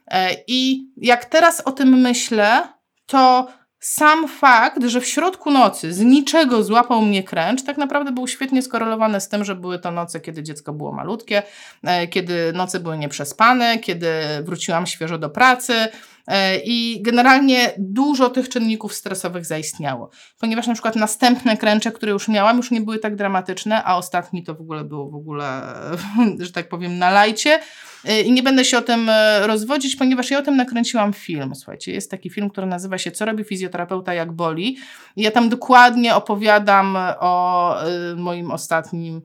E, 0.06 0.30
I 0.46 0.88
jak 0.96 1.24
teraz 1.24 1.60
o 1.60 1.72
tym 1.72 1.88
myślę, 1.88 2.68
to 3.06 3.48
sam 3.82 4.28
fakt, 4.28 4.84
że 4.84 5.00
w 5.00 5.06
środku 5.06 5.50
nocy 5.50 5.92
z 5.92 6.00
niczego 6.00 6.62
złapał 6.62 7.02
mnie 7.02 7.22
kręcz, 7.22 7.64
tak 7.64 7.78
naprawdę 7.78 8.12
był 8.12 8.28
świetnie 8.28 8.62
skorelowany 8.62 9.20
z 9.20 9.28
tym, 9.28 9.44
że 9.44 9.54
były 9.54 9.78
to 9.78 9.90
noce, 9.90 10.20
kiedy 10.20 10.42
dziecko 10.42 10.72
było 10.72 10.92
malutkie, 10.92 11.42
e, 11.82 12.06
kiedy 12.08 12.52
noce 12.52 12.80
były 12.80 12.98
nieprzespane, 12.98 13.78
kiedy 13.78 14.08
wróciłam 14.42 14.86
świeżo 14.86 15.18
do 15.18 15.30
pracy. 15.30 15.88
E, 16.26 16.58
I 16.58 17.02
generalnie 17.02 17.72
dużo 17.78 18.30
tych 18.30 18.48
czynników 18.48 18.94
stresowych 18.94 19.46
zaistniało, 19.46 20.10
ponieważ 20.40 20.66
na 20.66 20.72
przykład 20.72 20.96
następne 20.96 21.56
kręcze, 21.56 21.92
które 21.92 22.12
już 22.12 22.28
miałam, 22.28 22.56
już 22.56 22.70
nie 22.70 22.80
były 22.80 22.98
tak 22.98 23.16
dramatyczne, 23.16 23.84
a 23.84 23.96
ostatni 23.96 24.42
to 24.42 24.54
w 24.54 24.60
ogóle 24.60 24.84
było 24.84 25.10
w 25.10 25.14
ogóle, 25.14 25.62
że 26.38 26.52
tak 26.52 26.68
powiem, 26.68 26.98
na 26.98 27.10
lajcie. 27.10 27.60
E, 28.04 28.20
I 28.20 28.32
nie 28.32 28.42
będę 28.42 28.64
się 28.64 28.78
o 28.78 28.82
tym 28.82 29.08
e, 29.08 29.46
rozwodzić, 29.46 29.96
ponieważ 29.96 30.30
ja 30.30 30.38
o 30.38 30.42
tym 30.42 30.56
nakręciłam 30.56 31.12
film. 31.12 31.54
Słuchajcie, 31.54 31.92
jest 31.92 32.10
taki 32.10 32.30
film, 32.30 32.50
który 32.50 32.66
nazywa 32.66 32.98
się 32.98 33.10
Co 33.10 33.24
robi 33.24 33.44
fizjoterapeuta 33.44 34.14
jak 34.14 34.32
boli. 34.32 34.76
I 35.16 35.22
ja 35.22 35.30
tam 35.30 35.48
dokładnie 35.48 36.14
opowiadam 36.14 36.98
o 37.20 37.76
moim 38.16 38.50
ostatnim 38.50 39.22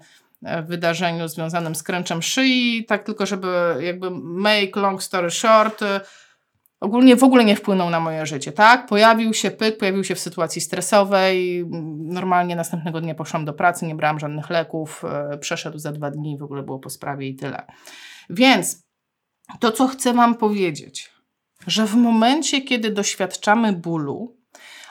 wydarzeniu 0.63 1.27
związanym 1.27 1.75
z 1.75 1.83
kręczem 1.83 2.21
szyi, 2.21 2.85
tak 2.85 3.03
tylko 3.03 3.25
żeby 3.25 3.75
jakby 3.79 4.11
make 4.21 4.75
long 4.75 5.03
story 5.03 5.31
short, 5.31 5.83
ogólnie 6.79 7.15
w 7.15 7.23
ogóle 7.23 7.45
nie 7.45 7.55
wpłynął 7.55 7.89
na 7.89 7.99
moje 7.99 8.25
życie, 8.25 8.51
tak? 8.51 8.85
Pojawił 8.85 9.33
się 9.33 9.51
pyk, 9.51 9.77
pojawił 9.77 10.03
się 10.03 10.15
w 10.15 10.19
sytuacji 10.19 10.61
stresowej, 10.61 11.65
normalnie 11.97 12.55
następnego 12.55 13.01
dnia 13.01 13.15
poszłam 13.15 13.45
do 13.45 13.53
pracy, 13.53 13.85
nie 13.85 13.95
brałam 13.95 14.19
żadnych 14.19 14.49
leków, 14.49 15.03
e, 15.05 15.37
przeszedł 15.37 15.79
za 15.79 15.91
dwa 15.91 16.11
dni, 16.11 16.37
w 16.37 16.43
ogóle 16.43 16.63
było 16.63 16.79
po 16.79 16.89
sprawie 16.89 17.27
i 17.27 17.35
tyle. 17.35 17.65
Więc 18.29 18.87
to, 19.59 19.71
co 19.71 19.87
chcę 19.87 20.13
Wam 20.13 20.35
powiedzieć, 20.35 21.11
że 21.67 21.85
w 21.85 21.95
momencie, 21.95 22.61
kiedy 22.61 22.91
doświadczamy 22.91 23.73
bólu, 23.73 24.36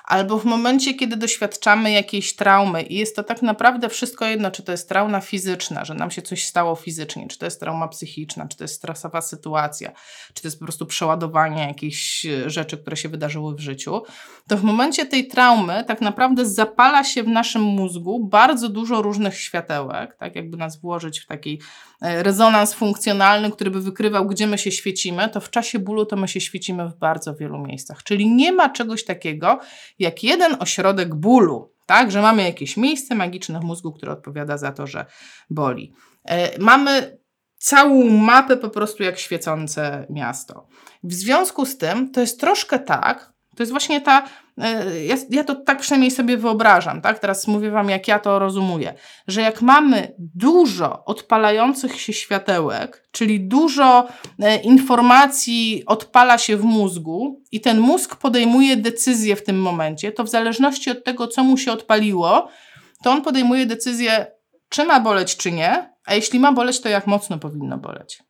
albo 0.06 0.38
w 0.38 0.44
momencie, 0.44 0.94
kiedy 0.94 1.16
doświadczamy 1.16 1.90
jakiejś 1.90 2.36
traumy 2.36 2.82
i 2.82 2.94
jest 2.94 3.16
to 3.16 3.24
tak 3.24 3.42
naprawdę 3.42 3.88
wszystko 3.88 4.24
jedno, 4.24 4.50
czy 4.50 4.62
to 4.62 4.72
jest 4.72 4.88
trauma 4.88 5.20
fizyczna, 5.20 5.84
że 5.84 5.94
nam 5.94 6.10
się 6.10 6.22
coś 6.22 6.44
stało 6.44 6.74
fizycznie, 6.74 7.28
czy 7.28 7.38
to 7.38 7.44
jest 7.44 7.60
trauma 7.60 7.88
psychiczna, 7.88 8.48
czy 8.48 8.56
to 8.56 8.64
jest 8.64 8.74
stresowa 8.74 9.20
sytuacja, 9.20 9.92
czy 10.34 10.42
to 10.42 10.48
jest 10.48 10.58
po 10.58 10.64
prostu 10.64 10.86
przeładowanie 10.86 11.62
jakichś 11.62 12.26
e, 12.26 12.50
rzeczy, 12.50 12.78
które 12.78 12.96
się 12.96 13.08
wydarzyły 13.08 13.54
w 13.54 13.60
życiu, 13.60 14.02
to 14.48 14.56
w 14.56 14.62
momencie 14.62 15.06
tej 15.06 15.28
traumy 15.28 15.84
tak 15.86 16.00
naprawdę 16.00 16.46
zapala 16.46 17.04
się 17.04 17.22
w 17.22 17.28
naszym 17.28 17.62
mózgu 17.62 18.28
bardzo 18.28 18.68
dużo 18.68 19.02
różnych 19.02 19.40
światełek, 19.40 20.16
tak 20.18 20.36
jakby 20.36 20.56
nas 20.56 20.80
włożyć 20.80 21.20
w 21.20 21.26
taki 21.26 21.60
e, 22.02 22.22
rezonans 22.22 22.74
funkcjonalny, 22.74 23.50
który 23.50 23.70
by 23.70 23.80
wykrywał, 23.80 24.26
gdzie 24.26 24.46
my 24.46 24.58
się 24.58 24.72
świecimy, 24.72 25.28
to 25.28 25.40
w 25.40 25.50
czasie 25.50 25.78
bólu 25.78 26.06
to 26.06 26.16
my 26.16 26.28
się 26.28 26.40
świecimy 26.40 26.88
w 26.88 26.98
bardzo 26.98 27.34
wielu 27.34 27.58
miejscach. 27.58 28.02
Czyli 28.02 28.30
nie 28.30 28.52
ma 28.52 28.68
czegoś 28.68 29.04
takiego 29.04 29.58
jak 29.98 30.22
jeden 30.22 30.56
ośrodek 30.60 31.14
bólu, 31.14 31.72
tak, 31.86 32.10
że 32.10 32.22
mamy 32.22 32.42
jakieś 32.42 32.76
miejsce 32.76 33.14
magiczne 33.14 33.60
w 33.60 33.64
mózgu, 33.64 33.92
które 33.92 34.12
odpowiada 34.12 34.58
za 34.58 34.72
to, 34.72 34.86
że 34.86 35.06
boli. 35.50 35.92
E, 36.24 36.58
mamy 36.58 37.18
całą 37.56 38.10
mapę 38.10 38.56
po 38.56 38.70
prostu 38.70 39.02
jak 39.02 39.18
świecące 39.18 40.06
miasto. 40.10 40.66
W 41.02 41.12
związku 41.12 41.66
z 41.66 41.78
tym 41.78 42.12
to 42.12 42.20
jest 42.20 42.40
troszkę 42.40 42.78
tak, 42.78 43.32
to 43.56 43.62
jest 43.62 43.72
właśnie 43.72 44.00
ta, 44.00 44.28
e, 44.58 45.04
ja, 45.04 45.16
ja, 45.30 45.44
to 45.44 45.54
tak 45.54 45.80
przynajmniej 45.80 46.10
sobie 46.10 46.36
wyobrażam, 46.36 47.00
tak? 47.00 47.18
Teraz 47.18 47.46
mówię 47.46 47.70
Wam, 47.70 47.90
jak 47.90 48.08
ja 48.08 48.18
to 48.18 48.38
rozumuję, 48.38 48.94
że 49.28 49.40
jak 49.40 49.62
mamy 49.62 50.14
dużo 50.18 51.04
odpalających 51.04 52.00
się 52.00 52.12
światełek, 52.12 53.08
czyli 53.10 53.48
dużo 53.48 54.08
e, 54.38 54.56
informacji 54.56 55.82
odpala 55.86 56.38
się 56.38 56.56
w 56.56 56.64
mózgu 56.64 57.42
i 57.52 57.60
ten 57.60 57.80
mózg 57.80 58.16
podejmuje 58.16 58.76
decyzję 58.76 59.36
w 59.36 59.44
tym 59.44 59.60
momencie, 59.60 60.12
to 60.12 60.24
w 60.24 60.28
zależności 60.28 60.90
od 60.90 61.04
tego, 61.04 61.28
co 61.28 61.44
mu 61.44 61.56
się 61.56 61.72
odpaliło, 61.72 62.48
to 63.02 63.10
on 63.10 63.22
podejmuje 63.22 63.66
decyzję, 63.66 64.26
czy 64.68 64.84
ma 64.84 65.00
boleć, 65.00 65.36
czy 65.36 65.52
nie, 65.52 65.90
a 66.06 66.14
jeśli 66.14 66.40
ma 66.40 66.52
boleć, 66.52 66.80
to 66.80 66.88
jak 66.88 67.06
mocno 67.06 67.38
powinno 67.38 67.78
boleć. 67.78 68.22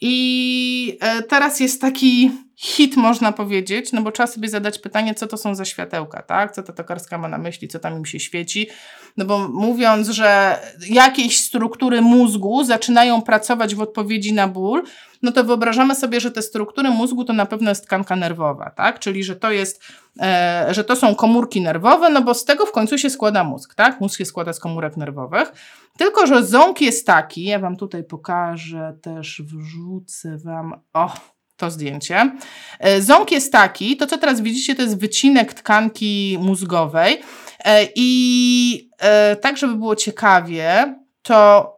I 0.00 0.98
e, 1.00 1.22
teraz 1.22 1.60
jest 1.60 1.80
taki 1.80 2.30
hit, 2.62 2.96
można 2.96 3.32
powiedzieć, 3.32 3.92
no 3.92 4.02
bo 4.02 4.12
trzeba 4.12 4.26
sobie 4.26 4.48
zadać 4.48 4.78
pytanie, 4.78 5.14
co 5.14 5.26
to 5.26 5.36
są 5.36 5.54
za 5.54 5.64
światełka, 5.64 6.22
tak? 6.22 6.52
Co 6.52 6.62
ta 6.62 6.72
tokarska 6.72 7.18
ma 7.18 7.28
na 7.28 7.38
myśli, 7.38 7.68
co 7.68 7.78
tam 7.78 7.96
im 7.96 8.06
się 8.06 8.20
świeci. 8.20 8.68
No 9.16 9.24
bo 9.24 9.48
mówiąc, 9.48 10.08
że 10.08 10.58
jakieś 10.88 11.44
struktury 11.44 12.00
mózgu 12.00 12.64
zaczynają 12.64 13.22
pracować 13.22 13.74
w 13.74 13.80
odpowiedzi 13.80 14.32
na 14.32 14.48
ból, 14.48 14.82
no 15.22 15.32
to 15.32 15.44
wyobrażamy 15.44 15.94
sobie, 15.94 16.20
że 16.20 16.30
te 16.30 16.42
struktury 16.42 16.90
mózgu 16.90 17.24
to 17.24 17.32
na 17.32 17.46
pewno 17.46 17.70
jest 17.70 17.84
tkanka 17.84 18.16
nerwowa, 18.16 18.70
tak? 18.70 18.98
Czyli, 18.98 19.24
że 19.24 19.36
to 19.36 19.50
jest, 19.50 19.82
e, 20.20 20.66
że 20.70 20.84
to 20.84 20.96
są 20.96 21.14
komórki 21.14 21.60
nerwowe, 21.60 22.10
no 22.10 22.22
bo 22.22 22.34
z 22.34 22.44
tego 22.44 22.66
w 22.66 22.72
końcu 22.72 22.98
się 22.98 23.10
składa 23.10 23.44
mózg, 23.44 23.74
tak? 23.74 24.00
Mózg 24.00 24.18
się 24.18 24.24
składa 24.24 24.52
z 24.52 24.60
komórek 24.60 24.96
nerwowych. 24.96 25.52
Tylko, 25.98 26.26
że 26.26 26.44
ząg 26.44 26.80
jest 26.80 27.06
taki, 27.06 27.44
ja 27.44 27.58
Wam 27.58 27.76
tutaj 27.76 28.04
pokażę, 28.04 28.96
też 29.02 29.42
wrzucę 29.46 30.38
Wam, 30.38 30.74
o, 30.92 31.12
to 31.60 31.70
zdjęcie. 31.70 32.30
E, 32.78 33.02
ząg 33.02 33.30
jest 33.30 33.52
taki, 33.52 33.96
to 33.96 34.06
co 34.06 34.18
teraz 34.18 34.40
widzicie, 34.40 34.74
to 34.74 34.82
jest 34.82 34.98
wycinek 34.98 35.54
tkanki 35.54 36.38
mózgowej. 36.40 37.22
E, 37.64 37.86
I 37.94 38.90
e, 38.98 39.36
tak, 39.36 39.56
żeby 39.56 39.74
było 39.74 39.96
ciekawie, 39.96 40.94
to 41.22 41.72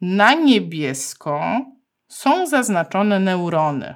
na 0.00 0.34
niebiesko 0.34 1.60
są 2.08 2.46
zaznaczone 2.46 3.20
neurony. 3.20 3.94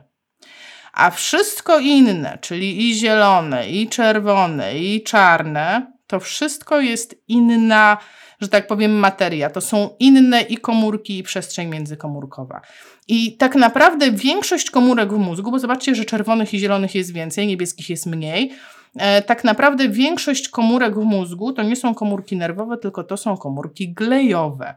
A 0.92 1.10
wszystko 1.10 1.78
inne, 1.78 2.38
czyli 2.40 2.88
i 2.88 2.94
zielone, 2.94 3.70
i 3.70 3.88
czerwone, 3.88 4.78
i 4.78 5.02
czarne, 5.02 5.92
to 6.06 6.20
wszystko 6.20 6.80
jest 6.80 7.14
inna 7.28 7.98
że 8.40 8.48
tak 8.48 8.66
powiem, 8.66 8.92
materia. 8.92 9.50
To 9.50 9.60
są 9.60 9.90
inne 9.98 10.42
i 10.42 10.56
komórki, 10.56 11.18
i 11.18 11.22
przestrzeń 11.22 11.68
międzykomórkowa. 11.68 12.60
I 13.08 13.36
tak 13.36 13.54
naprawdę 13.54 14.12
większość 14.12 14.70
komórek 14.70 15.12
w 15.12 15.18
mózgu, 15.18 15.50
bo 15.50 15.58
zobaczcie, 15.58 15.94
że 15.94 16.04
czerwonych 16.04 16.54
i 16.54 16.58
zielonych 16.58 16.94
jest 16.94 17.12
więcej, 17.12 17.46
niebieskich 17.46 17.90
jest 17.90 18.06
mniej, 18.06 18.52
e, 18.96 19.22
tak 19.22 19.44
naprawdę 19.44 19.88
większość 19.88 20.48
komórek 20.48 20.94
w 20.94 21.04
mózgu 21.04 21.52
to 21.52 21.62
nie 21.62 21.76
są 21.76 21.94
komórki 21.94 22.36
nerwowe, 22.36 22.78
tylko 22.78 23.04
to 23.04 23.16
są 23.16 23.36
komórki 23.36 23.92
glejowe. 23.92 24.74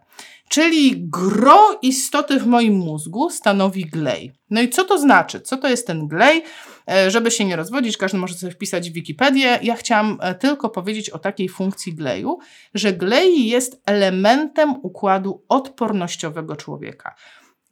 Czyli 0.49 0.95
gro 0.97 1.79
istoty 1.81 2.39
w 2.39 2.45
moim 2.45 2.73
mózgu 2.73 3.29
stanowi 3.29 3.85
glej. 3.85 4.31
No 4.49 4.61
i 4.61 4.69
co 4.69 4.83
to 4.83 4.97
znaczy? 4.99 5.41
Co 5.41 5.57
to 5.57 5.67
jest 5.67 5.87
ten 5.87 6.07
glej? 6.07 6.43
E, 6.91 7.11
żeby 7.11 7.31
się 7.31 7.45
nie 7.45 7.55
rozwodzić, 7.55 7.97
każdy 7.97 8.17
może 8.17 8.33
sobie 8.33 8.51
wpisać 8.51 8.89
w 8.89 8.93
Wikipedię. 8.93 9.59
Ja 9.61 9.75
chciałam 9.75 10.17
e, 10.21 10.35
tylko 10.35 10.69
powiedzieć 10.69 11.09
o 11.09 11.19
takiej 11.19 11.49
funkcji 11.49 11.93
gleju, 11.93 12.39
że 12.73 12.93
glej 12.93 13.47
jest 13.47 13.81
elementem 13.85 14.75
układu 14.81 15.43
odpornościowego 15.49 16.55
człowieka. 16.55 17.15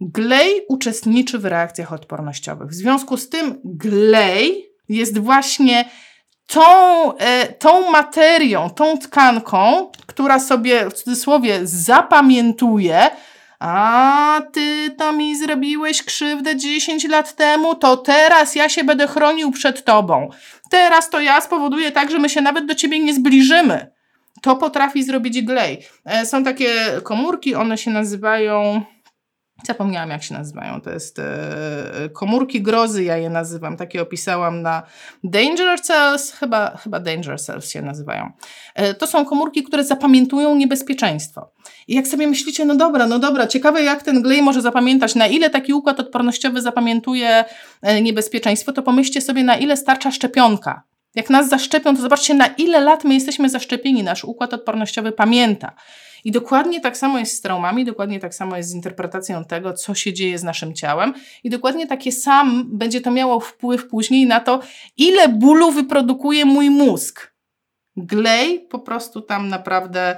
Glej 0.02 0.62
uczestniczy 0.67 1.39
w 1.39 1.45
reakcjach 1.45 1.93
odpornościowych. 1.93 2.69
W 2.69 2.74
związku 2.74 3.17
z 3.17 3.30
tym 3.30 3.62
glej 3.63 4.71
jest 4.89 5.17
właśnie 5.17 5.86
tą, 6.47 7.17
e, 7.17 7.54
tą 7.54 7.91
materią, 7.91 8.69
tą 8.69 8.97
tkanką, 8.97 9.91
która 10.06 10.39
sobie 10.39 10.89
w 10.89 10.93
cudzysłowie 10.93 11.60
zapamiętuje, 11.63 13.10
a 13.62 14.41
ty 14.54 14.91
to 14.97 15.13
mi 15.13 15.38
zrobiłeś 15.38 16.04
krzywdę 16.04 16.56
10 16.56 17.04
lat 17.04 17.36
temu, 17.36 17.76
to 17.76 17.97
teraz 17.97 18.56
ja 18.56 18.69
się 18.69 18.84
będę 18.84 19.08
chronił 19.08 19.52
przed 19.52 19.86
tobą. 19.86 20.30
Teraz 20.69 21.10
to 21.10 21.19
ja 21.19 21.41
spowoduję 21.41 21.91
tak, 21.91 22.12
że 22.12 22.19
my 22.19 22.30
się 22.30 22.41
nawet 22.41 22.65
do 22.65 22.76
ciebie 22.76 23.00
nie 23.00 23.13
zbliżymy. 23.13 23.91
To 24.41 24.56
potrafi 24.56 25.04
zrobić 25.04 25.41
glej. 25.41 25.80
E, 26.06 26.26
są 26.26 26.43
takie 26.43 26.71
komórki, 27.04 27.56
one 27.56 27.78
się 27.78 27.91
nazywają 27.91 28.82
Zapomniałam, 29.67 30.10
jak 30.10 30.24
się 30.24 30.34
nazywają. 30.34 30.82
To 30.82 30.91
jest 30.91 31.19
e, 31.19 32.10
komórki 32.13 32.62
grozy, 32.62 33.04
ja 33.04 33.17
je 33.17 33.30
nazywam. 33.30 33.78
Takie 33.78 34.02
opisałam 34.02 34.62
na 34.62 34.84
Danger 35.24 35.82
Cells, 35.82 36.32
chyba, 36.32 36.78
chyba 36.78 37.00
Danger 37.00 37.41
Cells 37.41 37.69
się 37.69 37.82
nazywają. 37.82 38.32
E, 38.76 38.93
to 38.93 39.08
są 39.08 39.26
komórki, 39.26 39.63
które 39.63 39.84
zapamiętują 39.84 40.56
niebezpieczeństwo. 40.56 41.52
I 41.87 41.95
jak 41.95 42.07
sobie 42.07 42.27
myślicie, 42.27 42.65
no 42.65 42.75
dobra, 42.75 43.07
no 43.07 43.19
dobra, 43.19 43.47
ciekawe 43.47 43.83
jak 43.83 44.03
ten 44.03 44.21
glej 44.21 44.41
może 44.41 44.61
zapamiętać, 44.61 45.15
na 45.15 45.27
ile 45.27 45.49
taki 45.49 45.73
układ 45.73 45.99
odpornościowy 45.99 46.61
zapamiętuje 46.61 47.45
e, 47.81 48.01
niebezpieczeństwo, 48.01 48.73
to 48.73 48.83
pomyślcie 48.83 49.21
sobie, 49.21 49.43
na 49.43 49.57
ile 49.57 49.77
starcza 49.77 50.11
szczepionka. 50.11 50.83
Jak 51.15 51.29
nas 51.29 51.49
zaszczepią, 51.49 51.95
to 51.95 52.01
zobaczcie, 52.01 52.33
na 52.33 52.47
ile 52.47 52.79
lat 52.79 53.03
my 53.03 53.13
jesteśmy 53.13 53.49
zaszczepieni. 53.49 54.03
Nasz 54.03 54.23
układ 54.23 54.53
odpornościowy 54.53 55.11
pamięta. 55.11 55.75
I 56.23 56.31
dokładnie 56.31 56.81
tak 56.81 56.97
samo 56.97 57.19
jest 57.19 57.37
z 57.37 57.41
traumami, 57.41 57.85
dokładnie 57.85 58.19
tak 58.19 58.35
samo 58.35 58.57
jest 58.57 58.69
z 58.69 58.73
interpretacją 58.73 59.45
tego, 59.45 59.73
co 59.73 59.95
się 59.95 60.13
dzieje 60.13 60.37
z 60.37 60.43
naszym 60.43 60.73
ciałem, 60.73 61.13
i 61.43 61.49
dokładnie 61.49 61.87
takie 61.87 62.11
sam 62.11 62.65
będzie 62.77 63.01
to 63.01 63.11
miało 63.11 63.39
wpływ 63.39 63.87
później 63.87 64.25
na 64.25 64.39
to, 64.39 64.59
ile 64.97 65.29
bólu 65.29 65.71
wyprodukuje 65.71 66.45
mój 66.45 66.69
mózg. 66.69 67.33
Glej 67.95 68.59
po 68.59 68.79
prostu 68.79 69.21
tam 69.21 69.47
naprawdę 69.47 70.17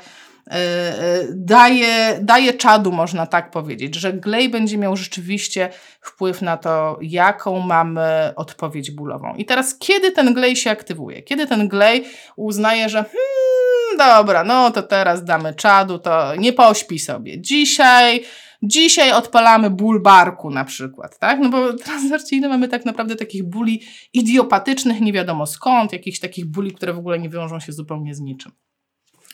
daje, 1.36 2.20
daje 2.22 2.54
czadu, 2.54 2.92
można 2.92 3.28
tak 3.28 3.52
powiedzieć, 3.52 3.96
że 3.96 4.14
glej 4.14 4.50
będzie 4.50 4.78
miał 4.78 4.96
rzeczywiście 4.96 5.70
wpływ 6.02 6.42
na 6.42 6.58
to, 6.58 6.98
jaką 7.02 7.60
mamy 7.60 8.34
odpowiedź 8.36 8.92
bólową. 8.92 9.36
I 9.36 9.46
teraz, 9.46 9.78
kiedy 9.78 10.12
ten 10.12 10.34
glej 10.34 10.56
się 10.56 10.72
aktywuje? 10.72 11.22
Kiedy 11.22 11.48
ten 11.48 11.68
glej 11.68 12.06
uznaje, 12.36 12.90
że 12.90 12.98
hmm, 12.98 14.18
dobra, 14.18 14.44
no 14.44 14.72
to 14.72 14.84
teraz 14.84 15.24
damy 15.24 15.54
czadu, 15.54 16.00
to 16.00 16.36
nie 16.36 16.54
pośpi 16.54 17.00
sobie. 17.00 17.42
Dzisiaj 17.42 18.24
Dzisiaj 18.66 19.12
odpalamy 19.12 19.70
ból 19.70 20.02
barku 20.02 20.50
na 20.50 20.66
przykład, 20.66 21.20
tak? 21.20 21.40
No 21.40 21.50
bo 21.50 21.74
transwersyjne 21.74 22.50
mamy 22.54 22.68
tak 22.68 22.86
naprawdę 22.86 23.16
takich 23.16 23.44
bóli 23.44 23.82
idiopatycznych, 24.14 25.02
nie 25.02 25.14
wiadomo 25.14 25.46
skąd, 25.46 25.94
jakichś 25.94 26.20
takich 26.20 26.46
bóli, 26.46 26.72
które 26.72 26.94
w 26.94 26.98
ogóle 26.98 27.20
nie 27.20 27.30
wiążą 27.30 27.60
się 27.60 27.72
zupełnie 27.72 28.16
z 28.16 28.20
niczym. 28.20 28.52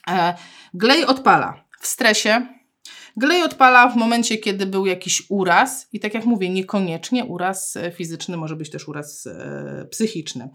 E, 0.09 0.33
glej 0.73 1.05
odpala 1.05 1.63
w 1.79 1.87
stresie. 1.87 2.59
Glej 3.17 3.43
odpala 3.43 3.89
w 3.89 3.95
momencie, 3.95 4.37
kiedy 4.37 4.65
był 4.65 4.85
jakiś 4.85 5.23
uraz, 5.29 5.87
i 5.93 5.99
tak 5.99 6.13
jak 6.13 6.25
mówię, 6.25 6.49
niekoniecznie 6.49 7.25
uraz 7.25 7.75
e, 7.75 7.91
fizyczny, 7.91 8.37
może 8.37 8.55
być 8.55 8.69
też 8.69 8.87
uraz 8.87 9.27
e, 9.27 9.87
psychiczny. 9.91 10.49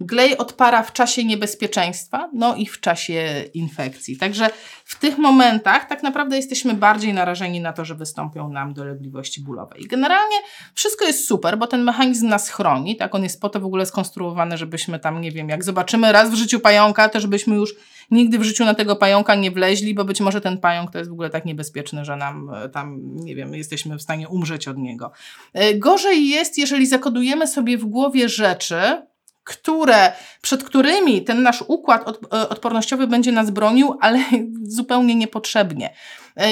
Glej 0.00 0.38
odpala 0.38 0.82
w 0.82 0.92
czasie 0.92 1.24
niebezpieczeństwa, 1.24 2.30
no 2.32 2.54
i 2.54 2.66
w 2.66 2.80
czasie 2.80 3.44
infekcji. 3.54 4.16
Także 4.16 4.50
w 4.84 4.98
tych 4.98 5.18
momentach 5.18 5.88
tak 5.88 6.02
naprawdę 6.02 6.36
jesteśmy 6.36 6.74
bardziej 6.74 7.14
narażeni 7.14 7.60
na 7.60 7.72
to, 7.72 7.84
że 7.84 7.94
wystąpią 7.94 8.48
nam 8.48 8.74
dolegliwości 8.74 9.42
bólowe. 9.42 9.78
I 9.78 9.86
generalnie 9.86 10.36
wszystko 10.74 11.04
jest 11.04 11.28
super, 11.28 11.58
bo 11.58 11.66
ten 11.66 11.82
mechanizm 11.82 12.28
nas 12.28 12.48
chroni, 12.48 12.96
tak? 12.96 13.14
On 13.14 13.22
jest 13.22 13.40
po 13.40 13.48
to 13.48 13.60
w 13.60 13.64
ogóle 13.64 13.86
skonstruowany, 13.86 14.58
żebyśmy 14.58 14.98
tam, 14.98 15.20
nie 15.20 15.32
wiem, 15.32 15.48
jak 15.48 15.64
zobaczymy 15.64 16.12
raz 16.12 16.30
w 16.30 16.34
życiu 16.34 16.60
pająka, 16.60 17.08
to 17.08 17.20
żebyśmy 17.20 17.56
już 17.56 17.74
nigdy 18.10 18.38
w 18.38 18.42
życiu 18.42 18.64
na 18.64 18.74
tego 18.74 18.96
pająka 18.96 19.34
nie 19.34 19.50
wleźli, 19.50 19.94
bo 19.94 20.04
być 20.04 20.20
może 20.20 20.40
ten 20.40 20.58
pająk 20.58 20.90
to 20.90 20.98
jest 20.98 21.10
w 21.10 21.12
ogóle 21.12 21.30
tak 21.30 21.44
niebezpieczny, 21.44 22.04
że 22.04 22.16
nam 22.16 22.50
e, 22.54 22.68
tam, 22.68 23.00
nie 23.14 23.36
wiem, 23.36 23.54
jesteśmy 23.54 23.98
w 23.98 24.02
stanie 24.02 24.28
umrzeć 24.28 24.68
od 24.68 24.78
niego. 24.78 25.12
E, 25.52 25.74
gorzej 25.74 26.28
jest, 26.28 26.58
jeżeli 26.58 26.86
zakodujemy 26.86 27.46
sobie 27.46 27.78
w 27.78 27.84
głowie 27.84 28.28
rzeczy, 28.28 29.06
które, 29.44 30.12
przed 30.42 30.64
którymi 30.64 31.24
ten 31.24 31.42
nasz 31.42 31.64
układ 31.68 32.08
e, 32.08 32.48
odpornościowy 32.48 33.06
będzie 33.06 33.32
nas 33.32 33.50
bronił, 33.50 33.98
ale 34.00 34.18
zupełnie 34.78 35.14
niepotrzebnie. 35.14 35.94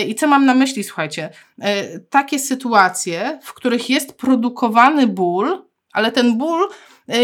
I 0.08 0.14
co 0.14 0.26
mam 0.26 0.46
na 0.46 0.54
myśli, 0.54 0.84
słuchajcie? 0.84 1.30
Takie 2.10 2.38
sytuacje, 2.38 3.38
w 3.42 3.54
których 3.54 3.90
jest 3.90 4.12
produkowany 4.12 5.06
ból, 5.06 5.64
ale 5.92 6.12
ten 6.12 6.38
ból 6.38 6.68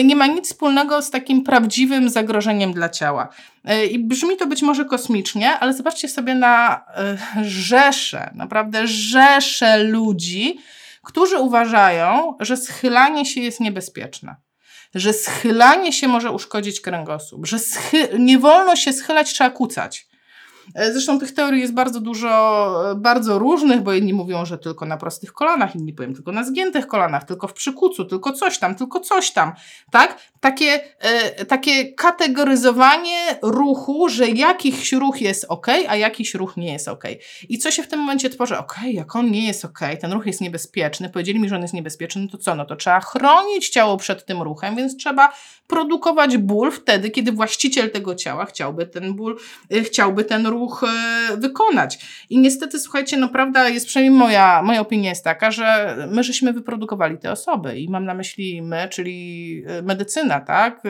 nie 0.04 0.16
ma 0.16 0.26
nic 0.26 0.46
wspólnego 0.46 1.02
z 1.02 1.10
takim 1.10 1.44
prawdziwym 1.44 2.10
zagrożeniem 2.10 2.72
dla 2.72 2.88
ciała. 2.88 3.28
I 3.90 3.98
brzmi 3.98 4.36
to 4.36 4.46
być 4.46 4.62
może 4.62 4.84
kosmicznie, 4.84 5.58
ale 5.58 5.74
zobaczcie 5.74 6.08
sobie 6.08 6.34
na 6.34 6.84
rzesze, 7.42 8.30
naprawdę 8.34 8.86
rzesze 8.86 9.84
ludzi, 9.84 10.58
którzy 11.02 11.38
uważają, 11.38 12.36
że 12.40 12.56
schylanie 12.56 13.26
się 13.26 13.40
jest 13.40 13.60
niebezpieczne 13.60 14.36
że 14.94 15.12
schylanie 15.12 15.92
się 15.92 16.08
może 16.08 16.30
uszkodzić 16.30 16.80
kręgosłup, 16.80 17.46
że 17.46 17.56
nie 18.18 18.38
wolno 18.38 18.76
się 18.76 18.92
schylać, 18.92 19.32
trzeba 19.32 19.50
kucać. 19.50 20.09
E, 20.74 20.92
zresztą 20.92 21.18
tych 21.18 21.34
teorii 21.34 21.60
jest 21.60 21.74
bardzo 21.74 22.00
dużo, 22.00 22.90
e, 22.90 22.94
bardzo 22.94 23.38
różnych, 23.38 23.80
bo 23.80 23.92
jedni 23.92 24.12
mówią, 24.12 24.44
że 24.44 24.58
tylko 24.58 24.86
na 24.86 24.96
prostych 24.96 25.32
kolanach, 25.32 25.76
inni 25.76 25.92
powiem 25.92 26.14
tylko 26.14 26.32
na 26.32 26.44
zgiętych 26.44 26.86
kolanach, 26.86 27.24
tylko 27.24 27.48
w 27.48 27.52
przykucu, 27.52 28.04
tylko 28.04 28.32
coś 28.32 28.58
tam, 28.58 28.74
tylko 28.74 29.00
coś 29.00 29.30
tam, 29.30 29.52
tak? 29.90 30.18
Takie, 30.40 30.80
e, 30.98 31.44
takie 31.44 31.92
kategoryzowanie 31.92 33.38
ruchu, 33.42 34.08
że 34.08 34.28
jakiś 34.28 34.92
ruch 34.92 35.20
jest 35.20 35.46
ok, 35.48 35.66
a 35.88 35.96
jakiś 35.96 36.34
ruch 36.34 36.56
nie 36.56 36.72
jest 36.72 36.88
ok. 36.88 37.04
I 37.48 37.58
co 37.58 37.70
się 37.70 37.82
w 37.82 37.88
tym 37.88 38.00
momencie 38.00 38.30
tworzy? 38.30 38.58
Ok, 38.58 38.76
jak 38.84 39.16
on 39.16 39.30
nie 39.30 39.46
jest 39.46 39.64
ok, 39.64 39.78
ten 40.00 40.12
ruch 40.12 40.26
jest 40.26 40.40
niebezpieczny, 40.40 41.10
powiedzieli 41.10 41.40
mi, 41.40 41.48
że 41.48 41.56
on 41.56 41.62
jest 41.62 41.74
niebezpieczny, 41.74 42.22
no 42.22 42.28
to 42.28 42.38
co? 42.38 42.54
No 42.54 42.64
to 42.64 42.76
trzeba 42.76 43.00
chronić 43.00 43.68
ciało 43.68 43.96
przed 43.96 44.26
tym 44.26 44.42
ruchem, 44.42 44.76
więc 44.76 44.96
trzeba 44.96 45.32
produkować 45.66 46.36
ból 46.36 46.70
wtedy, 46.70 47.10
kiedy 47.10 47.32
właściciel 47.32 47.90
tego 47.90 48.14
ciała 48.14 48.44
chciałby 48.44 48.86
ten 48.86 49.14
ból, 49.14 49.38
chciałby 49.84 50.24
ten 50.24 50.46
ruch 50.50 50.82
y, 51.32 51.36
wykonać. 51.36 51.98
I 52.30 52.38
niestety, 52.38 52.80
słuchajcie, 52.80 53.16
no 53.16 53.28
prawda 53.28 53.68
jest, 53.68 53.86
przynajmniej 53.86 54.18
moja, 54.18 54.62
moja 54.62 54.80
opinia 54.80 55.08
jest 55.08 55.24
taka, 55.24 55.50
że 55.50 55.96
my 56.10 56.22
żeśmy 56.24 56.52
wyprodukowali 56.52 57.18
te 57.18 57.32
osoby 57.32 57.78
i 57.78 57.88
mam 57.88 58.04
na 58.04 58.14
myśli 58.14 58.62
my, 58.62 58.88
czyli 58.88 59.62
y, 59.78 59.82
medycyna, 59.82 60.40
tak? 60.40 60.82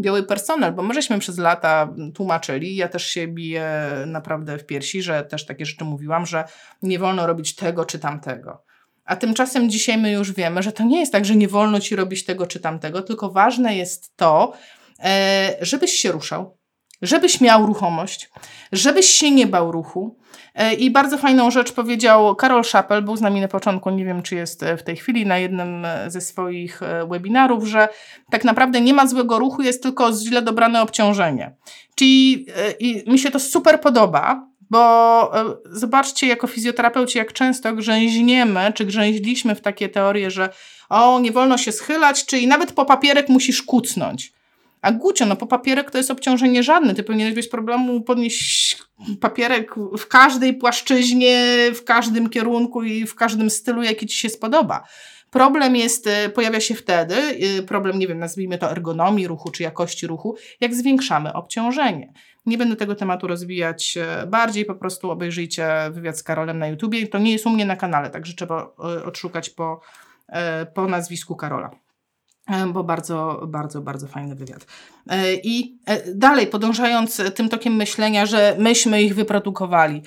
Biały 0.00 0.22
personel, 0.22 0.72
bo 0.72 0.82
my 0.82 0.94
żeśmy 0.94 1.18
przez 1.18 1.38
lata 1.38 1.94
tłumaczyli, 2.14 2.76
ja 2.76 2.88
też 2.88 3.06
się 3.06 3.28
biję 3.28 3.90
naprawdę 4.06 4.58
w 4.58 4.66
piersi, 4.66 5.02
że 5.02 5.24
też 5.24 5.46
takie 5.46 5.66
rzeczy 5.66 5.84
mówiłam, 5.84 6.26
że 6.26 6.44
nie 6.82 6.98
wolno 6.98 7.26
robić 7.26 7.54
tego 7.54 7.84
czy 7.84 7.98
tamtego. 7.98 8.64
A 9.04 9.16
tymczasem 9.16 9.70
dzisiaj 9.70 9.98
my 9.98 10.12
już 10.12 10.32
wiemy, 10.32 10.62
że 10.62 10.72
to 10.72 10.84
nie 10.84 11.00
jest 11.00 11.12
tak, 11.12 11.24
że 11.24 11.36
nie 11.36 11.48
wolno 11.48 11.80
ci 11.80 11.96
robić 11.96 12.24
tego 12.24 12.46
czy 12.46 12.60
tamtego, 12.60 13.02
tylko 13.02 13.30
ważne 13.30 13.76
jest 13.76 14.16
to, 14.16 14.52
e, 15.04 15.56
żebyś 15.60 15.90
się 15.92 16.12
ruszał, 16.12 16.56
żebyś 17.02 17.40
miał 17.40 17.66
ruchomość, 17.66 18.30
żebyś 18.72 19.06
się 19.06 19.30
nie 19.30 19.46
bał 19.46 19.72
ruchu. 19.72 20.16
E, 20.54 20.74
I 20.74 20.90
bardzo 20.90 21.18
fajną 21.18 21.50
rzecz 21.50 21.72
powiedział 21.72 22.36
Karol 22.36 22.64
Szapel, 22.64 23.02
był 23.02 23.16
z 23.16 23.20
nami 23.20 23.40
na 23.40 23.48
początku, 23.48 23.90
nie 23.90 24.04
wiem 24.04 24.22
czy 24.22 24.34
jest 24.34 24.64
w 24.78 24.82
tej 24.82 24.96
chwili, 24.96 25.26
na 25.26 25.38
jednym 25.38 25.86
ze 26.06 26.20
swoich 26.20 26.82
e, 26.82 27.06
webinarów, 27.06 27.66
że 27.66 27.88
tak 28.30 28.44
naprawdę 28.44 28.80
nie 28.80 28.94
ma 28.94 29.06
złego 29.06 29.38
ruchu, 29.38 29.62
jest 29.62 29.82
tylko 29.82 30.12
źle 30.12 30.42
dobrane 30.42 30.82
obciążenie. 30.82 31.54
Czyli 31.94 32.46
i 32.80 33.04
mi 33.06 33.18
się 33.18 33.30
to 33.30 33.40
super 33.40 33.80
podoba, 33.80 34.54
bo 34.70 35.40
e, 35.40 35.44
zobaczcie, 35.70 36.26
jako 36.26 36.46
fizjoterapeuci, 36.46 37.18
jak 37.18 37.32
często 37.32 37.72
grzęźniemy, 37.72 38.72
czy 38.74 38.84
grzęźliśmy 38.84 39.54
w 39.54 39.60
takie 39.60 39.88
teorie, 39.88 40.30
że 40.30 40.48
o, 40.88 41.20
nie 41.20 41.32
wolno 41.32 41.58
się 41.58 41.72
schylać, 41.72 42.26
czyli 42.26 42.46
nawet 42.46 42.72
po 42.72 42.84
papierek 42.84 43.28
musisz 43.28 43.62
kucnąć. 43.62 44.32
A 44.84 44.92
Gucio, 44.92 45.26
no 45.26 45.36
po 45.36 45.46
papierek 45.46 45.90
to 45.90 45.98
jest 45.98 46.10
obciążenie 46.10 46.62
żadne. 46.62 46.94
Ty 46.94 47.02
powinieneś 47.02 47.34
bez 47.34 47.48
problemu 47.48 48.00
podnieść 48.00 48.78
papierek 49.20 49.74
w 49.98 50.06
każdej 50.06 50.54
płaszczyźnie, 50.54 51.56
w 51.74 51.84
każdym 51.84 52.30
kierunku 52.30 52.82
i 52.82 53.06
w 53.06 53.14
każdym 53.14 53.50
stylu, 53.50 53.82
jaki 53.82 54.06
ci 54.06 54.16
się 54.16 54.28
spodoba. 54.28 54.84
Problem 55.30 55.76
jest, 55.76 56.06
e, 56.06 56.28
pojawia 56.28 56.60
się 56.60 56.74
wtedy, 56.74 57.14
e, 57.14 57.62
problem, 57.62 57.98
nie 57.98 58.08
wiem, 58.08 58.18
nazwijmy 58.18 58.58
to 58.58 58.70
ergonomii 58.70 59.26
ruchu 59.26 59.50
czy 59.50 59.62
jakości 59.62 60.06
ruchu, 60.06 60.36
jak 60.60 60.74
zwiększamy 60.74 61.32
obciążenie. 61.32 62.12
Nie 62.46 62.58
będę 62.58 62.76
tego 62.76 62.94
tematu 62.94 63.26
rozwijać 63.26 63.96
e, 63.96 64.26
bardziej, 64.26 64.64
po 64.64 64.74
prostu 64.74 65.10
obejrzyjcie 65.10 65.68
wywiad 65.90 66.18
z 66.18 66.22
Karolem 66.22 66.58
na 66.58 66.68
YouTubie. 66.68 67.06
To 67.08 67.18
nie 67.18 67.32
jest 67.32 67.46
u 67.46 67.50
mnie 67.50 67.64
na 67.64 67.76
kanale, 67.76 68.10
także 68.10 68.34
trzeba 68.34 68.74
odszukać 69.04 69.50
po, 69.50 69.80
po 70.74 70.86
nazwisku 70.86 71.36
Karola 71.36 71.83
bo 72.72 72.84
bardzo, 72.84 73.40
bardzo, 73.48 73.80
bardzo 73.80 74.06
fajny 74.06 74.34
wywiad. 74.34 74.66
I 75.42 75.78
dalej, 76.14 76.46
podążając 76.46 77.22
tym 77.34 77.48
tokiem 77.48 77.76
myślenia, 77.76 78.26
że 78.26 78.56
myśmy 78.58 79.02
ich 79.02 79.14
wyprodukowali, 79.14 80.02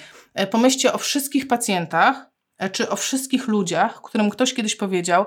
pomyślcie 0.51 0.93
o 0.93 0.97
wszystkich 0.97 1.47
pacjentach, 1.47 2.27
E, 2.57 2.69
czy 2.69 2.89
o 2.89 2.95
wszystkich 2.95 3.47
ludziach, 3.47 4.01
którym 4.01 4.29
ktoś 4.29 4.53
kiedyś 4.53 4.75
powiedział: 4.75 5.25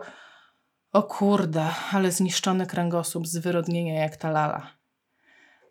O 0.92 1.02
kurde, 1.02 1.66
ale 1.92 2.12
zniszczony 2.12 2.66
kręgosłup, 2.66 3.26
zwyrodnienia 3.26 4.00
jak 4.00 4.16
ta 4.16 4.30
lala. 4.30 4.70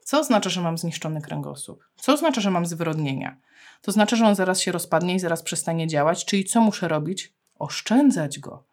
Co 0.03 0.19
oznacza, 0.19 0.49
że 0.49 0.61
mam 0.61 0.77
zniszczony 0.77 1.21
kręgosłup? 1.21 1.83
Co 1.95 2.13
oznacza, 2.13 2.41
że 2.41 2.51
mam 2.51 2.65
zwyrodnienia? 2.65 3.37
To 3.81 3.91
znaczy, 3.91 4.15
że 4.15 4.25
on 4.25 4.35
zaraz 4.35 4.61
się 4.61 4.71
rozpadnie 4.71 5.15
i 5.15 5.19
zaraz 5.19 5.43
przestanie 5.43 5.87
działać, 5.87 6.25
czyli 6.25 6.45
co 6.45 6.61
muszę 6.61 6.87
robić? 6.87 7.33
Oszczędzać 7.55 8.39
go 8.39 8.68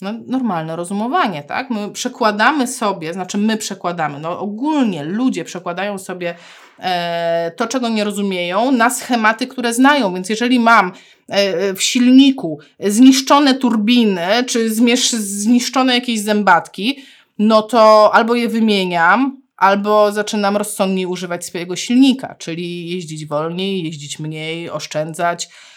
no, 0.00 0.12
normalne 0.26 0.76
rozumowanie, 0.76 1.42
tak? 1.42 1.70
My 1.70 1.90
przekładamy 1.90 2.66
sobie, 2.66 3.12
znaczy 3.12 3.38
my 3.38 3.56
przekładamy, 3.56 4.18
no 4.18 4.38
ogólnie 4.38 5.04
ludzie 5.04 5.44
przekładają 5.44 5.98
sobie 5.98 6.34
e, 6.78 7.52
to, 7.56 7.66
czego 7.66 7.88
nie 7.88 8.04
rozumieją, 8.04 8.72
na 8.72 8.90
schematy, 8.90 9.46
które 9.46 9.74
znają. 9.74 10.14
Więc 10.14 10.28
jeżeli 10.28 10.60
mam 10.60 10.92
e, 11.28 11.74
w 11.74 11.82
silniku 11.82 12.58
zniszczone 12.80 13.54
turbiny, 13.54 14.26
czy 14.46 14.74
zmierz, 14.74 15.10
zniszczone 15.10 15.94
jakieś 15.94 16.20
zębatki, 16.20 17.04
no 17.38 17.62
to 17.62 18.10
albo 18.14 18.34
je 18.34 18.48
wymieniam, 18.48 19.42
albo 19.56 20.12
zaczynam 20.12 20.56
rozsądniej 20.56 21.06
używać 21.06 21.46
swojego 21.46 21.76
silnika, 21.76 22.34
czyli 22.38 22.90
jeździć 22.90 23.26
wolniej, 23.26 23.84
jeździć 23.84 24.18
mniej, 24.18 24.70
oszczędzać 24.70 25.48
E, 25.48 25.73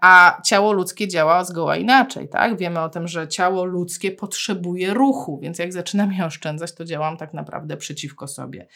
a 0.00 0.40
ciało 0.44 0.72
ludzkie 0.72 1.08
działa 1.08 1.44
zgoła 1.44 1.76
inaczej, 1.76 2.28
tak? 2.28 2.58
Wiemy 2.58 2.80
o 2.80 2.88
tym, 2.88 3.08
że 3.08 3.28
ciało 3.28 3.64
ludzkie 3.64 4.10
potrzebuje 4.10 4.94
ruchu, 4.94 5.38
więc 5.42 5.58
jak 5.58 5.72
zaczynam 5.72 6.12
je 6.12 6.24
oszczędzać, 6.26 6.74
to 6.74 6.84
działam 6.84 7.16
tak 7.16 7.34
naprawdę 7.34 7.76
przeciwko 7.76 8.28
sobie. 8.28 8.66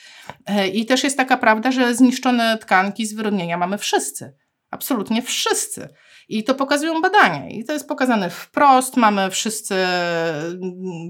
E, 0.47 0.69
I 0.69 0.87
też 0.87 1.05
jest 1.05 1.17
taka 1.17 1.37
prawda, 1.37 1.73
że 1.73 1.95
zniszczone 1.95 2.59
tkanki, 2.59 3.07
zwyrodnienia 3.07 3.59
mamy 3.59 3.79
wszyscy. 3.79 4.37
Absolutnie 4.71 5.23
wszyscy. 5.23 5.89
I 6.29 6.45
to 6.45 6.55
pokazują 6.55 7.03
badania. 7.03 7.49
I 7.49 7.65
to 7.65 7.73
jest 7.73 7.89
pokazane 7.89 8.31
wprost. 8.31 8.97
Mamy 8.97 9.31
wszyscy, 9.31 9.75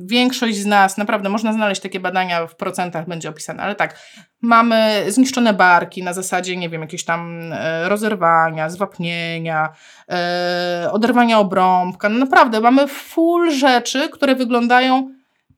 większość 0.04 0.56
z 0.56 0.66
nas, 0.66 0.96
naprawdę 0.96 1.28
można 1.28 1.52
znaleźć 1.52 1.80
takie 1.80 2.00
badania, 2.00 2.46
w 2.46 2.56
procentach 2.56 3.08
będzie 3.08 3.28
opisane, 3.28 3.62
ale 3.62 3.74
tak, 3.74 3.98
mamy 4.42 5.04
zniszczone 5.08 5.54
barki 5.54 6.02
na 6.02 6.12
zasadzie, 6.12 6.56
nie 6.56 6.68
wiem, 6.68 6.80
jakieś 6.80 7.04
tam 7.04 7.52
e, 7.52 7.88
rozerwania, 7.88 8.70
zwapnienia, 8.70 9.72
e, 10.08 10.88
oderwania 10.92 11.38
obrąbka. 11.38 12.08
No 12.08 12.18
naprawdę, 12.18 12.60
mamy 12.60 12.88
full 12.88 13.50
rzeczy, 13.50 14.08
które 14.08 14.34
wyglądają 14.34 15.13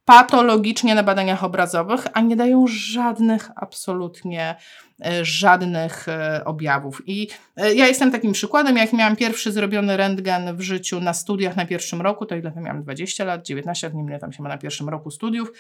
patologicznie 0.06 0.94
na 0.94 1.02
badaniach 1.02 1.44
obrazowych, 1.44 2.06
a 2.12 2.20
nie 2.20 2.36
dają 2.36 2.64
żadnych 2.68 3.50
absolutnie 3.56 4.56
E, 5.04 5.24
żadnych 5.24 6.08
e, 6.08 6.44
objawów. 6.44 7.02
I 7.06 7.28
e, 7.56 7.74
ja 7.74 7.86
jestem 7.86 8.12
takim 8.12 8.32
przykładem, 8.32 8.76
jak 8.76 8.92
miałam 8.92 9.16
pierwszy 9.16 9.52
zrobiony 9.52 9.96
rentgen 9.96 10.56
w 10.56 10.60
życiu 10.60 11.00
na 11.00 11.14
studiach 11.14 11.56
na 11.56 11.66
pierwszym 11.66 12.00
roku, 12.00 12.26
to 12.26 12.36
ile 12.36 12.52
tam 12.52 12.62
miałam? 12.62 12.82
20 12.82 13.24
lat, 13.24 13.46
19 13.46 13.86
lat, 13.86 13.94
nie 13.94 14.04
wiem 14.04 14.20
tam 14.20 14.32
się 14.32 14.42
ma 14.42 14.48
na 14.48 14.58
pierwszym 14.58 14.88
roku 14.88 15.10
studiów. 15.10 15.52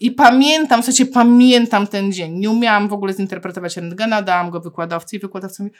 I 0.00 0.10
pamiętam, 0.10 0.82
w 0.82 0.84
sensie 0.84 1.06
pamiętam 1.06 1.86
ten 1.86 2.12
dzień. 2.12 2.32
Nie 2.38 2.50
umiałam 2.50 2.88
w 2.88 2.92
ogóle 2.92 3.14
zinterpretować 3.14 3.76
rentgena, 3.76 4.22
dałam 4.22 4.50
go 4.50 4.60
wykładowcy 4.60 5.16
i 5.16 5.18
wykładowca 5.18 5.64
mi 5.64 5.70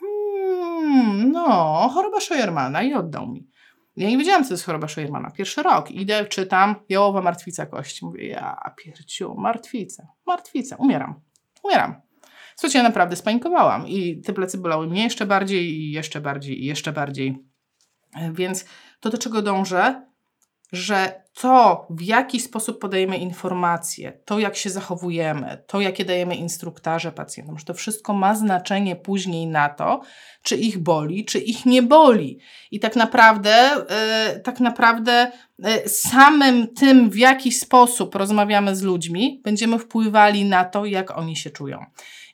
hmm, 0.00 1.32
no, 1.32 1.90
choroba 1.94 2.20
Scheuermana 2.20 2.82
i 2.82 2.94
oddał 2.94 3.26
mi. 3.26 3.46
Ja 3.96 4.08
nie 4.08 4.18
wiedziałam, 4.18 4.42
co 4.44 4.48
to 4.48 4.54
jest 4.54 4.64
choroba 4.64 4.88
Scheuermana. 4.88 5.30
Pierwszy 5.30 5.62
rok. 5.62 5.90
Idę, 5.90 6.24
czytam, 6.24 6.74
jałowa 6.88 7.22
martwica 7.22 7.66
kości. 7.66 8.04
Mówię, 8.04 8.26
ja 8.26 8.74
pierciu, 8.76 9.34
martwica, 9.34 10.08
martwica, 10.26 10.76
umieram, 10.76 11.20
umieram. 11.62 12.00
Słuchajcie, 12.56 12.78
ja 12.78 12.84
naprawdę 12.84 13.16
spanikowałam 13.16 13.88
i 13.88 14.20
te 14.20 14.32
plecy 14.32 14.58
bolały 14.58 14.86
mnie 14.86 15.04
jeszcze 15.04 15.26
bardziej 15.26 15.80
i 15.80 15.90
jeszcze 15.92 16.20
bardziej 16.20 16.62
i 16.62 16.66
jeszcze 16.66 16.92
bardziej. 16.92 17.38
Więc 18.32 18.64
to, 19.00 19.10
do 19.10 19.18
czego 19.18 19.42
dążę, 19.42 20.06
że 20.72 21.22
to, 21.34 21.86
w 21.90 22.02
jaki 22.02 22.40
sposób 22.40 22.78
podajemy 22.78 23.18
informacje, 23.18 24.12
to, 24.24 24.38
jak 24.38 24.56
się 24.56 24.70
zachowujemy, 24.70 25.62
to, 25.66 25.80
jakie 25.80 26.04
dajemy 26.04 26.34
instruktaże 26.34 27.12
pacjentom, 27.12 27.58
że 27.58 27.64
to 27.64 27.74
wszystko 27.74 28.14
ma 28.14 28.34
znaczenie 28.34 28.96
później 28.96 29.46
na 29.46 29.68
to, 29.68 30.00
czy 30.42 30.56
ich 30.56 30.78
boli, 30.78 31.24
czy 31.24 31.38
ich 31.38 31.66
nie 31.66 31.82
boli. 31.82 32.38
I 32.70 32.80
tak 32.80 32.96
naprawdę, 32.96 33.70
yy, 34.34 34.40
tak 34.40 34.60
naprawdę 34.60 35.32
yy, 35.58 35.88
samym 35.88 36.74
tym, 36.74 37.10
w 37.10 37.16
jaki 37.16 37.52
sposób 37.52 38.14
rozmawiamy 38.14 38.76
z 38.76 38.82
ludźmi, 38.82 39.40
będziemy 39.44 39.78
wpływali 39.78 40.44
na 40.44 40.64
to, 40.64 40.84
jak 40.84 41.18
oni 41.18 41.36
się 41.36 41.50
czują. 41.50 41.84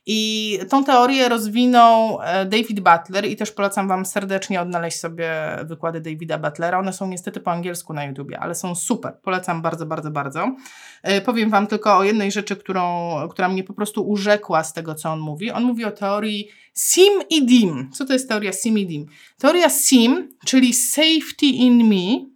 I 0.06 0.58
tą 0.70 0.84
teorię 0.84 1.28
rozwinął 1.28 2.18
e, 2.22 2.46
David 2.46 2.80
Butler 2.80 3.26
i 3.26 3.36
też 3.36 3.50
polecam 3.50 3.88
Wam 3.88 4.06
serdecznie 4.06 4.60
odnaleźć 4.60 5.00
sobie 5.00 5.30
wykłady 5.64 6.00
Davida 6.00 6.38
Butlera. 6.38 6.78
One 6.78 6.92
są 6.92 7.08
niestety 7.08 7.40
po 7.40 7.50
angielsku 7.50 7.92
na 7.92 8.04
YouTubie, 8.04 8.40
ale 8.40 8.54
są 8.54 8.74
super. 8.74 9.18
Polecam 9.22 9.62
bardzo, 9.62 9.86
bardzo, 9.86 10.10
bardzo. 10.10 10.56
E, 11.02 11.20
powiem 11.20 11.50
Wam 11.50 11.66
tylko 11.66 11.96
o 11.96 12.04
jednej 12.04 12.32
rzeczy, 12.32 12.56
którą, 12.56 13.14
która 13.30 13.48
mnie 13.48 13.64
po 13.64 13.74
prostu 13.74 14.08
urzekła 14.08 14.64
z 14.64 14.72
tego, 14.72 14.94
co 14.94 15.12
on 15.12 15.20
mówi. 15.20 15.50
On 15.50 15.64
mówi 15.64 15.84
o 15.84 15.90
teorii 15.90 16.48
SIM 16.74 17.12
i 17.30 17.46
DIM. 17.46 17.90
Co 17.92 18.04
to 18.04 18.12
jest 18.12 18.28
teoria 18.28 18.52
SIM 18.52 18.78
i 18.78 18.86
DIM? 18.86 19.06
Teoria 19.38 19.68
SIM, 19.70 20.28
czyli 20.44 20.74
safety 20.74 21.46
in 21.46 21.88
me 21.88 22.26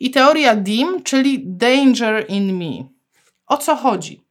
i 0.00 0.10
teoria 0.10 0.56
DIM, 0.56 1.02
czyli 1.02 1.42
danger 1.46 2.24
in 2.28 2.58
me. 2.58 2.88
O 3.46 3.56
co 3.56 3.76
chodzi? 3.76 4.24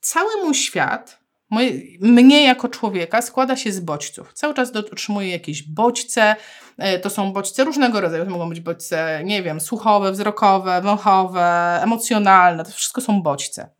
Cały 0.00 0.44
mój 0.44 0.54
świat 0.54 1.21
mnie 2.00 2.44
jako 2.44 2.68
człowieka 2.68 3.22
składa 3.22 3.56
się 3.56 3.72
z 3.72 3.80
bodźców. 3.80 4.32
Cały 4.32 4.54
czas 4.54 4.76
otrzymuję 4.76 5.28
jakieś 5.28 5.62
bodźce. 5.62 6.36
E, 6.78 6.98
to 6.98 7.10
są 7.10 7.32
bodźce 7.32 7.64
różnego 7.64 8.00
rodzaju. 8.00 8.24
To 8.24 8.30
mogą 8.30 8.48
być 8.48 8.60
bodźce, 8.60 9.20
nie 9.24 9.42
wiem, 9.42 9.60
słuchowe, 9.60 10.12
wzrokowe, 10.12 10.82
wąchowe, 10.82 11.80
emocjonalne. 11.82 12.64
To 12.64 12.70
wszystko 12.70 13.00
są 13.00 13.22
bodźce. 13.22 13.70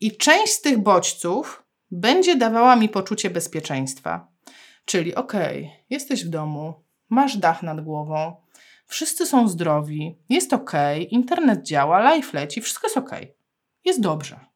I 0.00 0.16
część 0.16 0.52
z 0.52 0.60
tych 0.60 0.78
bodźców 0.78 1.62
będzie 1.90 2.36
dawała 2.36 2.76
mi 2.76 2.88
poczucie 2.88 3.30
bezpieczeństwa. 3.30 4.28
Czyli 4.84 5.14
okej, 5.14 5.64
okay, 5.64 5.76
jesteś 5.90 6.24
w 6.24 6.28
domu, 6.28 6.74
masz 7.08 7.36
dach 7.36 7.62
nad 7.62 7.80
głową, 7.80 8.36
wszyscy 8.86 9.26
są 9.26 9.48
zdrowi, 9.48 10.18
jest 10.28 10.52
ok, 10.52 10.72
internet 11.10 11.62
działa, 11.62 12.00
live 12.00 12.32
leci, 12.32 12.60
wszystko 12.60 12.86
jest 12.86 12.96
ok, 12.96 13.10
jest 13.84 14.00
dobrze 14.00 14.51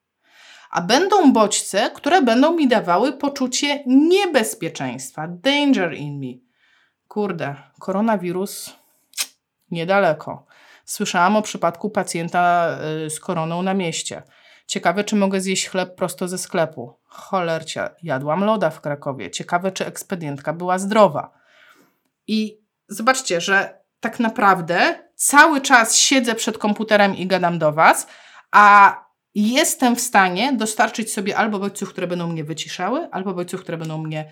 a 0.76 0.80
będą 0.80 1.32
bodźce, 1.32 1.90
które 1.94 2.22
będą 2.22 2.52
mi 2.52 2.68
dawały 2.68 3.12
poczucie 3.12 3.84
niebezpieczeństwa, 3.86 5.28
danger 5.28 5.94
in 5.94 6.20
me. 6.20 6.40
Kurde, 7.08 7.56
koronawirus 7.80 8.76
niedaleko. 9.70 10.46
Słyszałam 10.84 11.36
o 11.36 11.42
przypadku 11.42 11.90
pacjenta 11.90 12.68
y, 13.06 13.10
z 13.10 13.20
koroną 13.20 13.62
na 13.62 13.74
mieście. 13.74 14.22
Ciekawe, 14.66 15.04
czy 15.04 15.16
mogę 15.16 15.40
zjeść 15.40 15.68
chleb 15.68 15.94
prosto 15.94 16.28
ze 16.28 16.38
sklepu. 16.38 16.98
Cholercia, 17.04 17.90
jadłam 18.02 18.44
loda 18.44 18.70
w 18.70 18.80
Krakowie. 18.80 19.30
Ciekawe, 19.30 19.72
czy 19.72 19.86
ekspedientka 19.86 20.52
była 20.52 20.78
zdrowa. 20.78 21.30
I 22.26 22.60
zobaczcie, 22.88 23.40
że 23.40 23.80
tak 24.00 24.20
naprawdę 24.20 24.98
cały 25.14 25.60
czas 25.60 25.96
siedzę 25.96 26.34
przed 26.34 26.58
komputerem 26.58 27.16
i 27.16 27.26
gadam 27.26 27.58
do 27.58 27.72
Was, 27.72 28.06
a 28.50 29.05
jestem 29.36 29.96
w 29.96 30.00
stanie 30.00 30.52
dostarczyć 30.52 31.12
sobie 31.12 31.36
albo 31.36 31.58
bodźców, 31.58 31.90
które 31.90 32.06
będą 32.06 32.28
mnie 32.28 32.44
wyciszały, 32.44 33.08
albo 33.10 33.34
bodźców, 33.34 33.60
które 33.60 33.78
będą 33.78 33.98
mnie 33.98 34.24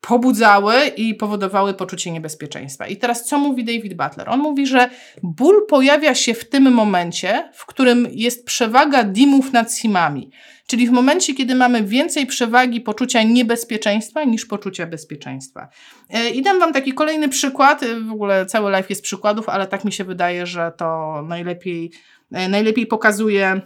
pobudzały 0.00 0.74
i 0.86 1.14
powodowały 1.14 1.74
poczucie 1.74 2.10
niebezpieczeństwa. 2.10 2.86
I 2.86 2.96
teraz 2.96 3.24
co 3.24 3.38
mówi 3.38 3.64
David 3.64 3.94
Butler? 3.94 4.28
On 4.28 4.40
mówi, 4.40 4.66
że 4.66 4.90
ból 5.22 5.66
pojawia 5.66 6.14
się 6.14 6.34
w 6.34 6.48
tym 6.48 6.72
momencie, 6.72 7.50
w 7.54 7.66
którym 7.66 8.08
jest 8.10 8.46
przewaga 8.46 9.04
dimów 9.04 9.52
nad 9.52 9.74
simami. 9.74 10.30
Czyli 10.66 10.86
w 10.86 10.90
momencie, 10.90 11.34
kiedy 11.34 11.54
mamy 11.54 11.84
więcej 11.84 12.26
przewagi 12.26 12.80
poczucia 12.80 13.22
niebezpieczeństwa 13.22 14.24
niż 14.24 14.46
poczucia 14.46 14.86
bezpieczeństwa. 14.86 15.68
E, 16.10 16.30
I 16.30 16.42
dam 16.42 16.60
Wam 16.60 16.72
taki 16.72 16.92
kolejny 16.92 17.28
przykład. 17.28 17.82
E, 17.82 18.00
w 18.00 18.12
ogóle 18.12 18.46
cały 18.46 18.70
life 18.70 18.86
jest 18.88 19.02
przykładów, 19.02 19.48
ale 19.48 19.66
tak 19.66 19.84
mi 19.84 19.92
się 19.92 20.04
wydaje, 20.04 20.46
że 20.46 20.72
to 20.76 21.22
najlepiej, 21.28 21.90
e, 22.32 22.48
najlepiej 22.48 22.86
pokazuje 22.86 23.60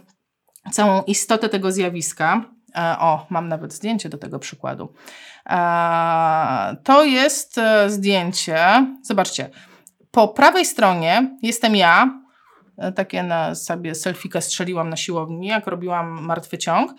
całą 0.71 1.03
istotę 1.03 1.49
tego 1.49 1.71
zjawiska. 1.71 2.45
E, 2.75 2.95
o, 2.99 3.25
mam 3.29 3.47
nawet 3.47 3.73
zdjęcie 3.73 4.09
do 4.09 4.17
tego 4.17 4.39
przykładu. 4.39 4.93
E, 5.49 6.75
to 6.83 7.03
jest 7.03 7.57
e, 7.57 7.89
zdjęcie. 7.89 8.85
Zobaczcie, 9.01 9.49
po 10.11 10.27
prawej 10.27 10.65
stronie 10.65 11.37
jestem 11.41 11.75
ja. 11.75 12.19
Takie 12.95 13.23
na 13.23 13.55
sobie 13.55 13.95
selfikę 13.95 14.41
strzeliłam 14.41 14.89
na 14.89 14.95
siłowni, 14.95 15.47
jak 15.47 15.67
robiłam 15.67 16.25
martwy 16.25 16.57
ciąg. 16.57 16.93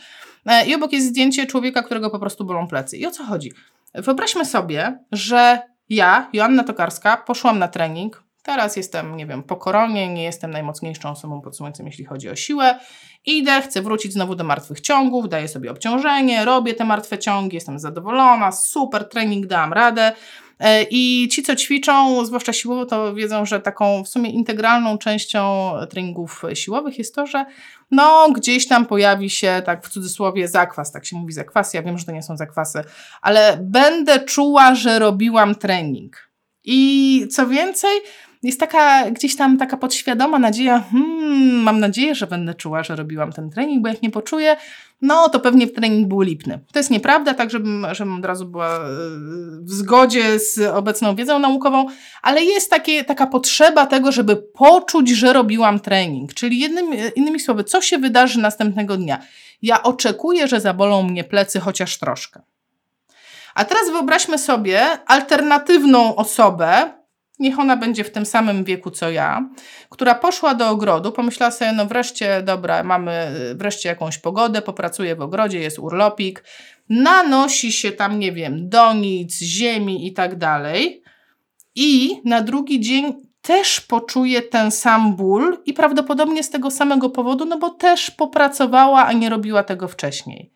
I 0.66 0.74
obok 0.74 0.92
jest 0.92 1.06
zdjęcie 1.06 1.46
człowieka, 1.46 1.83
którego 1.83 2.11
po 2.11 2.18
prostu 2.18 2.44
bolą 2.44 2.68
plecy. 2.68 2.96
I 2.96 3.06
o 3.06 3.11
co 3.11 3.24
chodzi? 3.24 3.52
Wyobraźmy 3.94 4.44
sobie, 4.44 4.98
że 5.12 5.62
ja, 5.88 6.28
Joanna 6.33 6.64
Tokarska, 6.64 7.16
poszłam 7.16 7.59
na 7.59 7.68
trening, 7.68 8.22
Teraz 8.50 8.76
jestem, 8.76 9.16
nie 9.16 9.26
wiem, 9.26 9.42
po 9.42 9.56
koronie, 9.56 10.08
nie 10.08 10.22
jestem 10.22 10.50
najmocniejszą 10.50 11.10
osobą 11.10 11.40
pod 11.40 11.56
słońcem, 11.56 11.86
jeśli 11.86 12.04
chodzi 12.04 12.28
o 12.28 12.36
siłę. 12.36 12.78
Idę, 13.26 13.62
chcę 13.62 13.82
wrócić 13.82 14.12
znowu 14.12 14.34
do 14.34 14.44
martwych 14.44 14.80
ciągów, 14.80 15.28
daję 15.28 15.48
sobie 15.48 15.70
obciążenie, 15.70 16.44
robię 16.44 16.74
te 16.74 16.84
martwe 16.84 17.18
ciągi, 17.18 17.54
jestem 17.54 17.78
zadowolona, 17.78 18.52
super 18.52 19.08
trening, 19.08 19.46
dałam 19.46 19.72
radę. 19.72 20.12
E, 20.60 20.82
I 20.90 21.28
ci, 21.28 21.42
co 21.42 21.56
ćwiczą, 21.56 22.24
zwłaszcza 22.24 22.52
siłowo, 22.52 22.86
to 22.86 23.14
wiedzą, 23.14 23.46
że 23.46 23.60
taką 23.60 24.04
w 24.04 24.08
sumie 24.08 24.30
integralną 24.30 24.98
częścią 24.98 25.72
treningów 25.90 26.42
siłowych 26.54 26.98
jest 26.98 27.14
to, 27.14 27.26
że 27.26 27.44
no 27.90 28.30
gdzieś 28.32 28.68
tam 28.68 28.86
pojawi 28.86 29.30
się, 29.30 29.62
tak 29.64 29.86
w 29.86 29.88
cudzysłowie, 29.88 30.48
zakwas, 30.48 30.92
tak 30.92 31.06
się 31.06 31.16
mówi 31.16 31.32
zakwas, 31.32 31.74
ja 31.74 31.82
wiem, 31.82 31.98
że 31.98 32.04
to 32.04 32.12
nie 32.12 32.22
są 32.22 32.36
zakwasy, 32.36 32.84
ale 33.22 33.58
będę 33.62 34.20
czuła, 34.20 34.74
że 34.74 34.98
robiłam 34.98 35.54
trening. 35.54 36.30
I 36.64 37.28
co 37.30 37.46
więcej, 37.46 38.00
jest 38.42 38.61
taka 38.61 39.11
gdzieś 39.11 39.37
tam 39.37 39.59
taka 39.59 39.76
podświadoma 39.76 40.38
nadzieja, 40.38 40.85
hmm, 40.90 41.62
mam 41.62 41.81
nadzieję, 41.81 42.14
że 42.14 42.26
będę 42.26 42.55
czuła, 42.55 42.83
że 42.83 42.96
robiłam 42.96 43.33
ten 43.33 43.50
trening, 43.50 43.83
bo 43.83 43.88
jak 43.88 44.03
nie 44.03 44.11
poczuję, 44.11 44.57
no 45.03 45.29
to 45.29 45.40
pewnie 45.40 45.66
trening 45.66 46.09
był 46.09 46.20
lipny. 46.20 46.59
To 46.72 46.79
jest 46.79 46.90
nieprawda, 46.90 47.35
tak 47.35 47.50
żebym, 47.50 47.87
żebym 47.92 48.18
od 48.18 48.24
razu 48.24 48.46
była 48.46 48.76
e, 48.76 48.81
w 49.62 49.70
zgodzie 49.72 50.38
z 50.38 50.59
obecną 50.74 51.14
wiedzą 51.14 51.38
naukową, 51.38 51.87
ale 52.22 52.44
jest 52.44 52.70
takie, 52.70 53.05
taka 53.05 53.26
potrzeba 53.26 53.87
tego, 53.87 54.12
żeby 54.12 54.37
poczuć, 54.37 55.09
że 55.09 55.33
robiłam 55.33 55.81
trening. 55.81 56.35
Czyli 56.35 56.61
jednym, 56.61 56.87
innymi 57.16 57.40
słowy, 57.40 57.64
co 57.64 57.81
się 57.81 57.98
wydarzy 57.98 58.38
następnego 58.38 58.96
dnia? 58.96 59.18
Ja 59.62 59.83
oczekuję, 59.83 60.48
że 60.48 60.61
zabolą 60.61 61.03
mnie 61.03 61.24
plecy 61.24 61.61
chociaż 61.61 61.98
troszkę. 61.98 62.42
A 63.55 63.64
teraz 63.64 63.90
wyobraźmy 63.90 64.38
sobie 64.38 64.83
alternatywną 65.07 66.16
osobę, 66.16 66.99
niech 67.40 67.59
ona 67.59 67.76
będzie 67.76 68.05
w 68.05 68.11
tym 68.11 68.26
samym 68.26 68.64
wieku 68.64 68.90
co 68.90 69.11
ja, 69.11 69.50
która 69.90 70.14
poszła 70.14 70.55
do 70.55 70.68
ogrodu, 70.68 71.12
pomyślała 71.12 71.50
sobie, 71.50 71.72
no 71.72 71.87
wreszcie, 71.87 72.42
dobra, 72.42 72.83
mamy 72.83 73.35
wreszcie 73.55 73.88
jakąś 73.88 74.18
pogodę, 74.18 74.62
popracuje 74.62 75.16
w 75.16 75.20
ogrodzie, 75.20 75.59
jest 75.59 75.79
urlopik, 75.79 76.44
nanosi 76.88 77.72
się 77.72 77.92
tam, 77.92 78.18
nie 78.18 78.33
wiem, 78.33 78.68
donic, 78.68 79.38
ziemi 79.38 80.07
i 80.07 80.12
tak 80.12 80.38
dalej. 80.38 81.03
I 81.74 82.20
na 82.24 82.40
drugi 82.40 82.81
dzień 82.81 83.14
też 83.42 83.81
poczuje 83.81 84.42
ten 84.42 84.70
sam 84.70 85.16
ból 85.16 85.59
i 85.66 85.72
prawdopodobnie 85.72 86.42
z 86.42 86.50
tego 86.50 86.70
samego 86.70 87.11
powodu, 87.11 87.44
no 87.44 87.59
bo 87.59 87.70
też 87.70 88.11
popracowała, 88.11 89.07
a 89.07 89.12
nie 89.12 89.29
robiła 89.29 89.62
tego 89.62 89.88
wcześniej. 89.88 90.53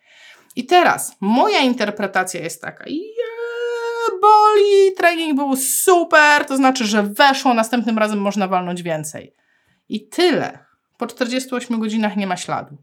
I 0.56 0.66
teraz 0.66 1.16
moja 1.20 1.60
interpretacja 1.60 2.40
jest 2.40 2.62
taka, 2.62 2.84
boli, 4.24 4.94
trening 4.96 5.36
był 5.36 5.56
super, 5.56 6.44
to 6.46 6.56
znaczy, 6.56 6.86
że 6.86 7.02
weszło, 7.02 7.54
następnym 7.54 7.98
razem 7.98 8.18
można 8.18 8.48
walnąć 8.48 8.82
więcej. 8.82 9.34
I 9.88 10.08
tyle. 10.08 10.58
Po 10.96 11.06
48 11.06 11.80
godzinach 11.80 12.16
nie 12.16 12.26
ma 12.26 12.36
śladu. 12.36 12.76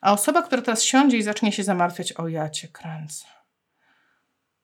A 0.00 0.12
osoba, 0.12 0.42
która 0.42 0.62
teraz 0.62 0.82
siądzie 0.82 1.16
i 1.16 1.22
zacznie 1.22 1.52
się 1.52 1.64
zamartwiać, 1.64 2.12
o 2.12 2.28
ja 2.28 2.50
cię 2.50 2.68
kręcę. 2.68 3.26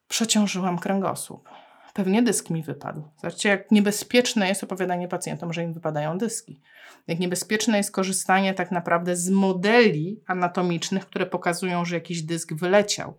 Przeciążyłam 0.09 0.79
kręgosłup. 0.79 1.49
Pewnie 1.95 2.23
dysk 2.23 2.51
mi 2.51 2.63
wypadł. 2.63 3.09
Zobaczcie, 3.17 3.49
jak 3.49 3.71
niebezpieczne 3.71 4.49
jest 4.49 4.65
opowiadanie 4.65 5.09
pacjentom, 5.09 5.53
że 5.53 5.63
im 5.63 5.73
wypadają 5.73 6.19
dyski. 6.19 6.61
Jak 7.07 7.19
niebezpieczne 7.19 7.77
jest 7.77 7.91
korzystanie 7.91 8.55
tak 8.55 8.71
naprawdę 8.71 9.17
z 9.17 9.31
modeli 9.31 10.23
anatomicznych, 10.27 11.07
które 11.07 11.27
pokazują, 11.27 11.85
że 11.85 11.95
jakiś 11.95 12.23
dysk 12.23 12.55
wyleciał 12.55 13.19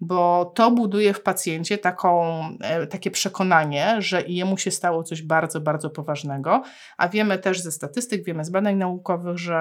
bo 0.00 0.52
to 0.54 0.70
buduje 0.70 1.14
w 1.14 1.22
pacjencie 1.22 1.78
taką, 1.78 2.42
e, 2.60 2.86
takie 2.86 3.10
przekonanie, 3.10 3.96
że 3.98 4.22
jemu 4.26 4.58
się 4.58 4.70
stało 4.70 5.02
coś 5.02 5.22
bardzo, 5.22 5.60
bardzo 5.60 5.90
poważnego, 5.90 6.62
a 6.96 7.08
wiemy 7.08 7.38
też 7.38 7.60
ze 7.60 7.72
statystyk, 7.72 8.24
wiemy 8.24 8.44
z 8.44 8.50
badań 8.50 8.76
naukowych, 8.76 9.38
że, 9.38 9.56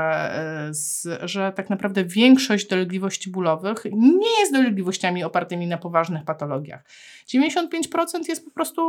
e, 1.06 1.28
że 1.28 1.54
tak 1.56 1.69
naprawdę 1.69 2.06
większość 2.06 2.67
dolegliwości 2.67 3.32
bólowych 3.32 3.84
nie 3.93 4.39
jest 4.39 4.54
dolegliwościami 4.54 5.24
opartymi 5.24 5.67
na 5.67 5.78
poważnych 5.78 6.26
patologiach. 6.26 6.84
95% 7.28 8.30
jest 8.30 8.45
po 8.45 8.52
prostu, 8.52 8.82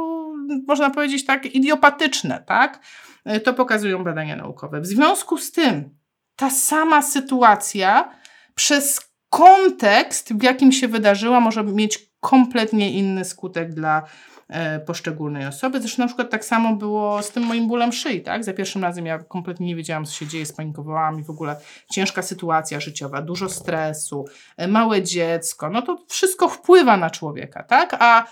można 0.66 0.90
powiedzieć 0.90 1.24
tak, 1.24 1.46
idiopatyczne, 1.46 2.44
tak? 2.46 2.80
E, 3.24 3.40
to 3.40 3.54
pokazują 3.54 4.04
badania 4.04 4.36
naukowe. 4.36 4.80
W 4.80 4.86
związku 4.86 5.38
z 5.38 5.52
tym 5.52 5.96
ta 6.36 6.50
sama 6.50 7.02
sytuacja 7.02 8.10
przez 8.54 9.05
kontekst, 9.30 10.34
w 10.34 10.42
jakim 10.42 10.72
się 10.72 10.88
wydarzyła, 10.88 11.40
może 11.40 11.64
mieć 11.64 12.06
kompletnie 12.20 12.92
inny 12.92 13.24
skutek 13.24 13.74
dla 13.74 14.02
e, 14.48 14.80
poszczególnej 14.80 15.46
osoby. 15.46 15.80
Zresztą 15.80 16.02
na 16.02 16.06
przykład 16.06 16.30
tak 16.30 16.44
samo 16.44 16.76
było 16.76 17.22
z 17.22 17.30
tym 17.30 17.42
moim 17.42 17.68
bólem 17.68 17.92
szyi, 17.92 18.22
tak? 18.22 18.44
Za 18.44 18.52
pierwszym 18.52 18.82
razem 18.82 19.06
ja 19.06 19.18
kompletnie 19.18 19.66
nie 19.66 19.76
wiedziałam, 19.76 20.04
co 20.04 20.12
się 20.12 20.26
dzieje, 20.26 20.46
spanikowałam 20.46 21.20
i 21.20 21.24
w 21.24 21.30
ogóle 21.30 21.56
ciężka 21.90 22.22
sytuacja 22.22 22.80
życiowa, 22.80 23.22
dużo 23.22 23.48
stresu, 23.48 24.24
e, 24.56 24.68
małe 24.68 25.02
dziecko, 25.02 25.70
no 25.70 25.82
to 25.82 26.04
wszystko 26.08 26.48
wpływa 26.48 26.96
na 26.96 27.10
człowieka, 27.10 27.62
tak? 27.62 27.96
A 27.98 28.26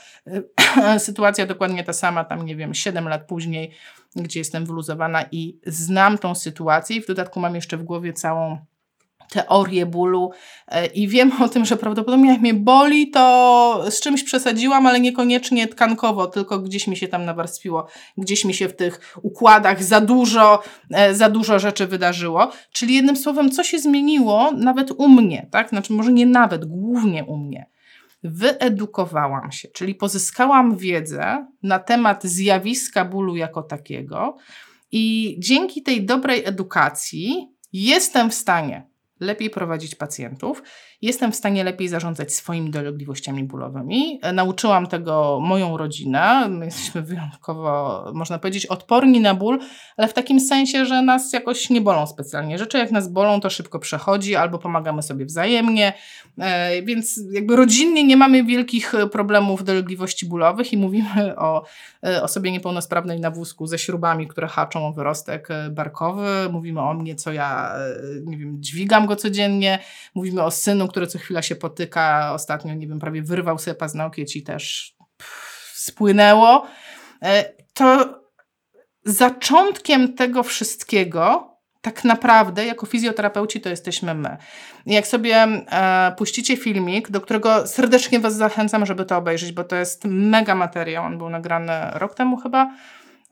e, 0.87 1.01
sytuacja 1.09 1.47
dokładnie 1.47 1.85
ta 1.85 1.93
sama, 1.93 2.25
tam 2.25 2.47
nie 2.47 2.57
wiem, 2.57 2.75
7 2.75 3.09
lat 3.09 3.27
później, 3.27 3.75
gdzie 4.17 4.41
jestem 4.41 4.67
wyluzowana 4.67 5.25
i 5.33 5.59
znam 5.67 6.19
tą 6.19 6.35
sytuację 6.35 6.97
i 6.97 7.01
w 7.01 7.07
dodatku 7.07 7.41
mam 7.41 7.55
jeszcze 7.55 7.77
w 7.77 7.83
głowie 7.83 8.13
całą 8.13 8.59
teorię 9.31 9.87
bólu 9.87 10.31
e, 10.69 10.87
i 10.87 11.09
wiem 11.09 11.33
o 11.43 11.49
tym, 11.49 11.65
że 11.65 11.77
prawdopodobnie 11.77 12.31
jak 12.31 12.41
mnie 12.41 12.55
boli, 12.55 13.11
to 13.11 13.85
z 13.91 14.01
czymś 14.01 14.25
przesadziłam, 14.25 14.87
ale 14.87 15.01
niekoniecznie 15.01 15.69
tkankowo, 15.69 16.27
tylko 16.27 16.59
gdzieś 16.59 16.87
mi 16.87 16.97
się 16.97 17.09
tam 17.09 17.25
nawarstwiło, 17.25 17.87
gdzieś 18.19 18.45
mi 18.45 18.55
się 18.55 18.69
w 18.69 18.77
tych 18.77 19.17
układach 19.23 19.85
za 19.85 20.01
dużo, 20.01 20.63
e, 20.91 21.15
za 21.15 21.31
dużo 21.31 21.59
rzeczy 21.59 21.87
wydarzyło. 21.87 22.51
Czyli 22.73 22.95
jednym 22.95 23.17
słowem, 23.17 23.51
co 23.51 23.65
się 23.65 23.79
zmieniło 23.79 24.53
nawet 24.53 24.91
u 24.91 25.09
mnie, 25.09 25.49
tak? 25.51 25.69
Znaczy 25.69 25.93
może 25.93 26.13
nie 26.13 26.27
nawet, 26.27 26.65
głównie 26.65 27.25
u 27.25 27.37
mnie. 27.37 27.67
Wyedukowałam 28.23 29.53
się, 29.53 29.69
czyli 29.69 29.95
pozyskałam 29.95 30.77
wiedzę 30.77 31.47
na 31.63 31.79
temat 31.79 32.25
zjawiska 32.25 33.05
bólu 33.05 33.37
jako 33.37 33.63
takiego 33.63 34.37
i 34.93 35.37
dzięki 35.39 35.83
tej 35.83 36.05
dobrej 36.07 36.45
edukacji 36.45 37.49
jestem 37.73 38.31
w 38.31 38.35
stanie 38.35 38.87
lepiej 39.21 39.51
prowadzić 39.51 39.95
pacjentów, 39.95 40.63
jestem 41.05 41.33
w 41.33 41.37
stanie 41.37 41.65
lepiej 41.65 41.89
zarządzać 41.89 42.35
swoimi 42.35 42.71
dolegliwościami 42.71 43.45
bólowymi. 43.45 44.21
Nauczyłam 44.33 44.87
tego 44.87 45.39
moją 45.43 45.77
rodzinę. 45.77 46.49
My 46.49 46.65
jesteśmy 46.65 47.03
wyjątkowo, 47.03 48.05
można 48.15 48.39
powiedzieć, 48.39 48.67
odporni 48.67 49.21
na 49.21 49.35
ból, 49.35 49.59
ale 49.97 50.09
w 50.09 50.13
takim 50.13 50.41
sensie, 50.41 50.87
że 50.87 51.03
nas 51.03 51.33
jakoś 51.33 51.71
nie 51.71 51.81
bolą 51.81 52.07
specjalnie. 52.07 52.59
Rzeczy 52.59 52.79
jak 52.79 52.91
nas 52.91 53.09
bolą, 53.09 53.41
to 53.41 53.51
szybko 53.51 53.79
przechodzi 53.79 54.37
albo 54.37 54.59
pomagamy 54.59 55.03
sobie 55.03 55.25
wzajemnie, 55.25 55.93
e, 56.39 56.83
więc 56.83 57.21
jakby 57.33 57.57
rodzinnie 57.57 58.05
nie 58.05 58.17
mamy 58.17 58.45
wielkich 58.45 58.93
problemów 59.13 59.65
dolegliwości 59.65 60.27
bólowych 60.27 60.73
i 60.73 60.77
mówimy 60.77 61.37
o 61.37 61.65
e, 62.07 62.23
osobie 62.23 62.53
niepełnosprawnej 62.53 63.21
na 63.21 63.31
wózku 63.31 63.67
ze 63.67 63.79
śrubami, 63.79 64.29
które 64.29 64.49
haczą 64.49 64.87
o 64.87 64.93
wyrostek 64.93 65.51
e, 65.51 65.71
barkowy. 65.71 66.29
Mówimy 66.53 66.81
o 66.81 66.95
mnie, 66.95 67.15
co 67.15 67.33
ja, 67.33 67.75
nie 68.25 68.37
wiem, 68.37 68.57
dźwigam 68.63 69.07
go 69.07 69.17
codziennie. 69.17 69.79
Mówimy 70.15 70.43
o 70.43 70.51
synu, 70.51 70.89
który 70.95 71.07
co 71.07 71.19
chwila 71.19 71.43
się 71.43 71.57
potyka. 71.57 72.33
Ostatnio, 72.33 72.75
nie 72.75 72.89
wiem, 72.89 72.99
prawie 72.99 73.23
wyrwał 73.23 73.59
sobie 73.59 73.75
paznokieć 73.75 74.37
i 74.37 74.43
też 74.43 74.95
pff, 75.17 75.73
spłynęło. 75.75 76.67
E, 77.23 77.53
to 77.75 78.21
zaczątkiem 79.05 80.15
tego 80.15 80.43
wszystkiego 80.43 81.51
tak 81.81 82.05
naprawdę 82.05 82.67
jako 82.67 82.87
fizjoterapeuci 82.87 83.61
to 83.61 83.69
jesteśmy 83.69 84.15
my. 84.15 84.37
Jak 84.87 85.07
sobie 85.07 85.37
e, 85.37 86.15
puścicie 86.19 86.57
filmik, 86.57 87.11
do 87.11 87.21
którego 87.21 87.67
serdecznie 87.67 88.21
Was 88.21 88.37
zachęcam, 88.37 88.87
żeby 88.87 89.05
to 89.05 89.17
obejrzeć, 89.17 89.53
bo 89.53 89.65
to 89.65 89.77
jest 89.77 90.05
mega 90.05 90.55
materiał. 90.55 91.05
On 91.05 91.19
był 91.19 91.31
nagrany 91.31 91.73
rok 91.93 92.15
temu 92.15 92.37
chyba. 92.37 92.75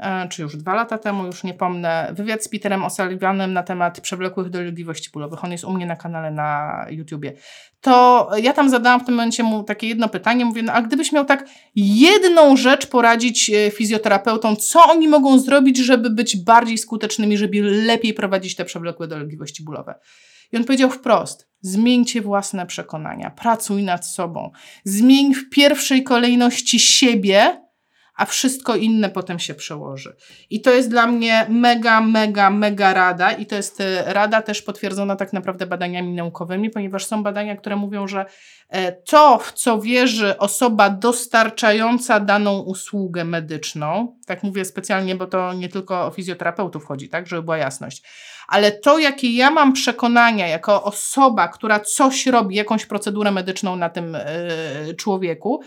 E, 0.03 0.28
czy 0.28 0.42
już 0.42 0.57
dwa 0.57 0.74
lata 0.74 0.98
temu, 0.98 1.26
już 1.26 1.44
nie 1.44 1.55
pomnę, 1.55 2.12
wywiad 2.16 2.44
z 2.44 2.48
Peterem 2.48 2.80
O'Sullivanem 2.80 3.48
na 3.48 3.62
temat 3.62 4.00
przewlekłych 4.00 4.50
dolegliwości 4.50 5.11
bólowych. 5.11 5.44
On 5.44 5.53
jest 5.53 5.64
u 5.64 5.72
mnie 5.72 5.86
na 5.86 5.96
kanale 5.96 6.30
na 6.30 6.86
YouTubie. 6.90 7.32
To 7.80 8.30
ja 8.42 8.53
tam 8.53 8.70
zadałam 8.70 9.00
w 9.00 9.05
tym 9.05 9.14
momencie 9.14 9.42
mu 9.42 9.62
takie 9.64 9.88
jedno 9.88 10.09
pytanie. 10.09 10.44
Mówię, 10.44 10.62
no 10.62 10.72
a 10.72 10.82
gdybyś 10.82 11.12
miał 11.12 11.24
tak 11.24 11.48
jedną 11.76 12.57
rzecz 12.57 12.86
poradzić 12.86 13.50
e, 13.50 13.70
fizjoterapeutom, 13.70 14.57
co 14.57 14.84
oni 14.84 15.09
mogą 15.09 15.38
zrobić, 15.38 15.78
żeby 15.78 16.11
być 16.11 16.36
bardziej 16.36 16.78
skutecznymi, 16.78 17.36
żeby 17.36 17.61
lepiej 17.62 18.14
prowadzić 18.14 18.57
te 18.57 18.64
przewlekłe 18.64 19.09
dolegliwości 19.09 19.64
bólowe? 19.64 19.94
I 20.53 20.57
on 20.57 20.64
powiedział 20.64 20.90
wprost: 20.90 21.48
zmieńcie 21.61 22.20
własne 22.20 22.66
przekonania, 22.66 23.30
pracuj 23.30 23.82
nad 23.82 24.07
sobą, 24.07 24.50
zmień 24.84 25.34
w 25.34 25.50
pierwszej 25.50 26.03
kolejności 26.03 26.80
siebie, 26.80 27.62
a 28.23 28.25
wszystko 28.25 28.77
inne 28.77 29.11
potem 29.11 29.39
się 29.39 29.55
przełoży. 29.55 30.16
I 30.51 30.61
to 30.61 30.70
jest 30.70 30.91
dla 30.91 31.07
mnie 31.07 31.47
mega, 31.49 32.01
mega, 32.01 32.51
mega 32.51 32.95
rada 32.95 33.33
i 33.33 33.47
to 33.47 33.57
jest 33.57 33.81
e, 33.81 34.05
rada 34.07 34.43
też 34.43 34.62
potwierdzona 34.62 35.16
tak 35.16 35.33
naprawdę 35.33 35.66
badaniami 35.66 36.12
naukowymi, 36.12 36.70
ponieważ 36.70 37.07
są 37.07 37.23
badania, 37.23 37.57
które 37.57 37.77
mówią, 37.77 38.09
że 38.09 38.27
e, 38.68 38.93
to, 38.93 39.39
w 39.39 39.53
co 39.53 39.81
wierzy 39.81 40.39
osoba 40.39 40.91
dostarczająca 40.91 42.20
daną 42.20 42.59
usługę 42.59 43.25
medyczną, 43.25 44.16
tak 44.27 44.43
mówię 44.43 44.64
specjalnie, 44.64 45.14
bo 45.14 45.27
to 45.27 45.53
nie 45.53 45.68
tylko 45.68 46.07
o 46.07 46.11
fizjoterapeutów 46.11 46.85
chodzi, 46.85 47.09
tak, 47.09 47.27
żeby 47.27 47.43
była 47.43 47.57
jasność, 47.57 48.03
ale 48.49 48.73
to, 48.73 48.99
jakie 48.99 49.37
ja 49.37 49.51
mam 49.51 49.73
przekonania 49.73 50.49
jako 50.49 50.83
osoba, 50.83 51.49
która 51.49 51.81
coś 51.81 52.27
robi, 52.27 52.57
jakąś 52.57 52.87
procedurę 52.87 53.31
medyczną 53.31 53.77
na 53.77 53.89
tym 53.89 54.16
yy, 54.87 54.95
człowieku, 54.95 55.62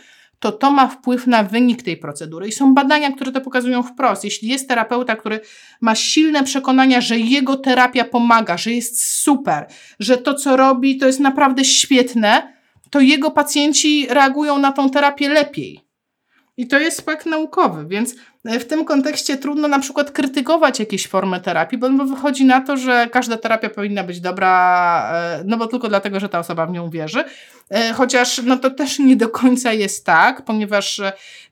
to 0.46 0.52
to 0.52 0.72
ma 0.72 0.88
wpływ 0.88 1.28
na 1.28 1.44
wynik 1.44 1.84
tej 1.84 1.98
procedury. 1.98 2.48
I 2.48 2.52
są 2.52 2.74
badania, 2.74 3.12
które 3.12 3.32
to 3.32 3.42
pokazują 3.42 3.84
wprost. 3.84 4.24
Jeśli 4.24 4.48
jest 4.50 4.68
terapeuta, 4.68 5.16
który 5.16 5.40
ma 5.82 5.96
silne 5.96 6.44
przekonania, 6.44 7.02
że 7.02 7.20
jego 7.20 7.58
terapia 7.58 8.04
pomaga, 8.04 8.58
że 8.58 8.72
jest 8.72 9.04
super, 9.04 9.68
że 10.00 10.18
to, 10.18 10.34
co 10.34 10.58
robi, 10.58 10.98
to 10.98 11.08
jest 11.08 11.20
naprawdę 11.20 11.66
świetne, 11.66 12.54
to 12.90 13.00
jego 13.00 13.32
pacjenci 13.32 14.08
reagują 14.10 14.58
na 14.58 14.72
tą 14.72 14.90
terapię 14.90 15.30
lepiej. 15.30 15.85
I 16.58 16.68
to 16.68 16.80
jest 16.80 17.02
fakt 17.02 17.26
naukowy, 17.26 17.86
więc 17.88 18.16
e, 18.46 18.60
w 18.60 18.68
tym 18.68 18.86
kontekście 18.86 19.38
trudno 19.38 19.68
na 19.68 19.80
przykład 19.80 20.12
krytykować 20.12 20.80
jakieś 20.80 21.08
formy 21.08 21.42
terapii, 21.42 21.78
bo 21.78 21.90
wychodzi 21.90 22.46
na 22.46 22.62
to, 22.62 22.78
że 22.78 23.08
każda 23.12 23.38
terapia 23.38 23.70
powinna 23.70 24.04
być 24.04 24.22
dobra, 24.22 25.12
e, 25.14 25.44
no 25.46 25.58
bo 25.58 25.68
tylko 25.68 25.88
dlatego, 25.88 26.20
że 26.20 26.30
ta 26.30 26.40
osoba 26.40 26.66
w 26.66 26.72
nią 26.72 26.90
wierzy. 26.90 27.24
E, 27.70 27.94
chociaż 27.94 28.42
no 28.44 28.58
to 28.58 28.70
też 28.70 29.00
nie 29.00 29.16
do 29.16 29.30
końca 29.30 29.74
jest 29.74 30.06
tak, 30.06 30.42
ponieważ 30.46 31.02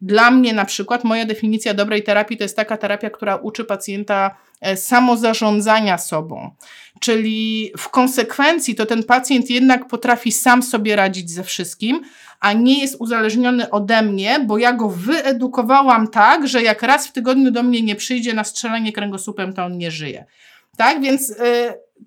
dla 0.01 0.31
mnie 0.31 0.53
na 0.53 0.65
przykład 0.65 1.03
moja 1.03 1.25
definicja 1.25 1.73
dobrej 1.73 2.03
terapii 2.03 2.37
to 2.37 2.43
jest 2.43 2.55
taka 2.55 2.77
terapia, 2.77 3.09
która 3.09 3.35
uczy 3.35 3.65
pacjenta 3.65 4.35
samozarządzania 4.75 5.97
sobą. 5.97 6.51
Czyli 6.99 7.71
w 7.77 7.89
konsekwencji 7.89 8.75
to 8.75 8.85
ten 8.85 9.03
pacjent 9.03 9.49
jednak 9.49 9.87
potrafi 9.87 10.31
sam 10.31 10.63
sobie 10.63 10.95
radzić 10.95 11.31
ze 11.31 11.43
wszystkim, 11.43 12.01
a 12.43 12.53
nie 12.53 12.81
jest 12.81 12.95
uzależniony 12.99 13.69
ode 13.69 14.01
mnie, 14.01 14.39
bo 14.39 14.57
ja 14.57 14.73
go 14.73 14.89
wyedukowałam 14.89 16.07
tak, 16.07 16.47
że 16.47 16.63
jak 16.63 16.83
raz 16.83 17.07
w 17.07 17.11
tygodniu 17.11 17.51
do 17.51 17.63
mnie 17.63 17.81
nie 17.81 17.95
przyjdzie 17.95 18.33
na 18.33 18.43
strzelanie 18.43 18.93
kręgosłupem, 18.93 19.53
to 19.53 19.65
on 19.65 19.77
nie 19.77 19.91
żyje. 19.91 20.25
Tak, 20.77 21.01
więc 21.01 21.29
y, 21.29 21.35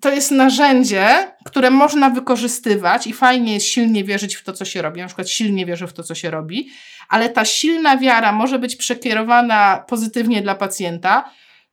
to 0.01 0.11
jest 0.11 0.31
narzędzie, 0.31 1.07
które 1.45 1.69
można 1.69 2.09
wykorzystywać 2.09 3.07
i 3.07 3.13
fajnie 3.13 3.53
jest 3.53 3.65
silnie 3.65 4.03
wierzyć 4.03 4.35
w 4.35 4.43
to, 4.43 4.53
co 4.53 4.65
się 4.65 4.81
robi. 4.81 5.01
Na 5.01 5.07
przykład 5.07 5.29
silnie 5.29 5.65
wierzę 5.65 5.87
w 5.87 5.93
to, 5.93 6.03
co 6.03 6.15
się 6.15 6.29
robi, 6.29 6.69
ale 7.09 7.29
ta 7.29 7.45
silna 7.45 7.97
wiara 7.97 8.31
może 8.31 8.59
być 8.59 8.75
przekierowana 8.75 9.83
pozytywnie 9.87 10.41
dla 10.41 10.55
pacjenta, 10.55 11.29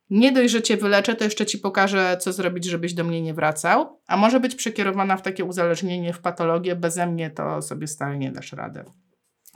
nie 0.09 0.31
dość, 0.31 0.51
że 0.51 0.61
cię 0.61 0.77
wyleczę, 0.77 1.15
to 1.15 1.23
jeszcze 1.23 1.45
ci 1.45 1.57
pokażę, 1.57 2.17
co 2.19 2.33
zrobić, 2.33 2.65
żebyś 2.65 2.93
do 2.93 3.03
mnie 3.03 3.21
nie 3.21 3.33
wracał. 3.33 3.99
A 4.07 4.17
może 4.17 4.39
być 4.39 4.55
przekierowana 4.55 5.17
w 5.17 5.21
takie 5.21 5.45
uzależnienie, 5.45 6.13
w 6.13 6.19
patologię. 6.19 6.75
Beze 6.75 7.07
mnie 7.07 7.29
to 7.29 7.61
sobie 7.61 7.87
stale 7.87 8.17
nie 8.17 8.31
dasz 8.31 8.53
rady. 8.53 8.83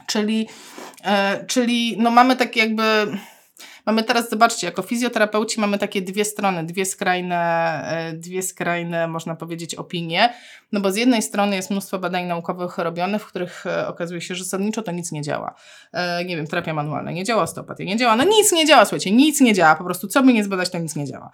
Czyli, 0.07 0.47
e, 1.03 1.45
czyli 1.47 1.97
no 1.97 2.11
mamy 2.11 2.35
takie 2.35 2.59
jakby 2.59 2.83
Mamy 3.89 4.03
teraz, 4.03 4.29
zobaczcie, 4.29 4.67
jako 4.67 4.81
fizjoterapeuci 4.81 5.59
mamy 5.59 5.77
takie 5.77 6.01
dwie 6.01 6.25
strony, 6.25 6.63
dwie 6.63 6.85
skrajne, 6.85 7.37
e, 7.85 8.13
dwie 8.13 8.41
skrajne, 8.41 9.07
można 9.07 9.35
powiedzieć, 9.35 9.75
opinie. 9.75 10.33
No 10.71 10.79
bo 10.79 10.91
z 10.91 10.95
jednej 10.95 11.21
strony 11.21 11.55
jest 11.55 11.71
mnóstwo 11.71 11.99
badań 11.99 12.25
naukowych 12.25 12.77
robionych, 12.77 13.21
w 13.21 13.25
których 13.25 13.65
e, 13.65 13.87
okazuje 13.87 14.21
się, 14.21 14.35
że 14.35 14.43
zasadniczo 14.43 14.81
to 14.81 14.91
nic 14.91 15.11
nie 15.11 15.21
działa. 15.21 15.53
E, 15.93 16.25
nie 16.25 16.37
wiem, 16.37 16.47
terapia 16.47 16.73
manualna 16.73 17.11
nie 17.11 17.23
działa, 17.23 17.43
osteopatia 17.43 17.83
nie 17.83 17.97
działa, 17.97 18.15
no 18.15 18.23
nic 18.23 18.51
nie 18.51 18.65
działa, 18.65 18.85
słuchajcie, 18.85 19.11
nic 19.11 19.41
nie 19.41 19.53
działa, 19.53 19.75
po 19.75 19.83
prostu 19.83 20.07
co 20.07 20.23
by 20.23 20.33
nie 20.33 20.43
zbadać, 20.43 20.69
to 20.69 20.77
nic 20.77 20.95
nie 20.95 21.05
działa. 21.05 21.31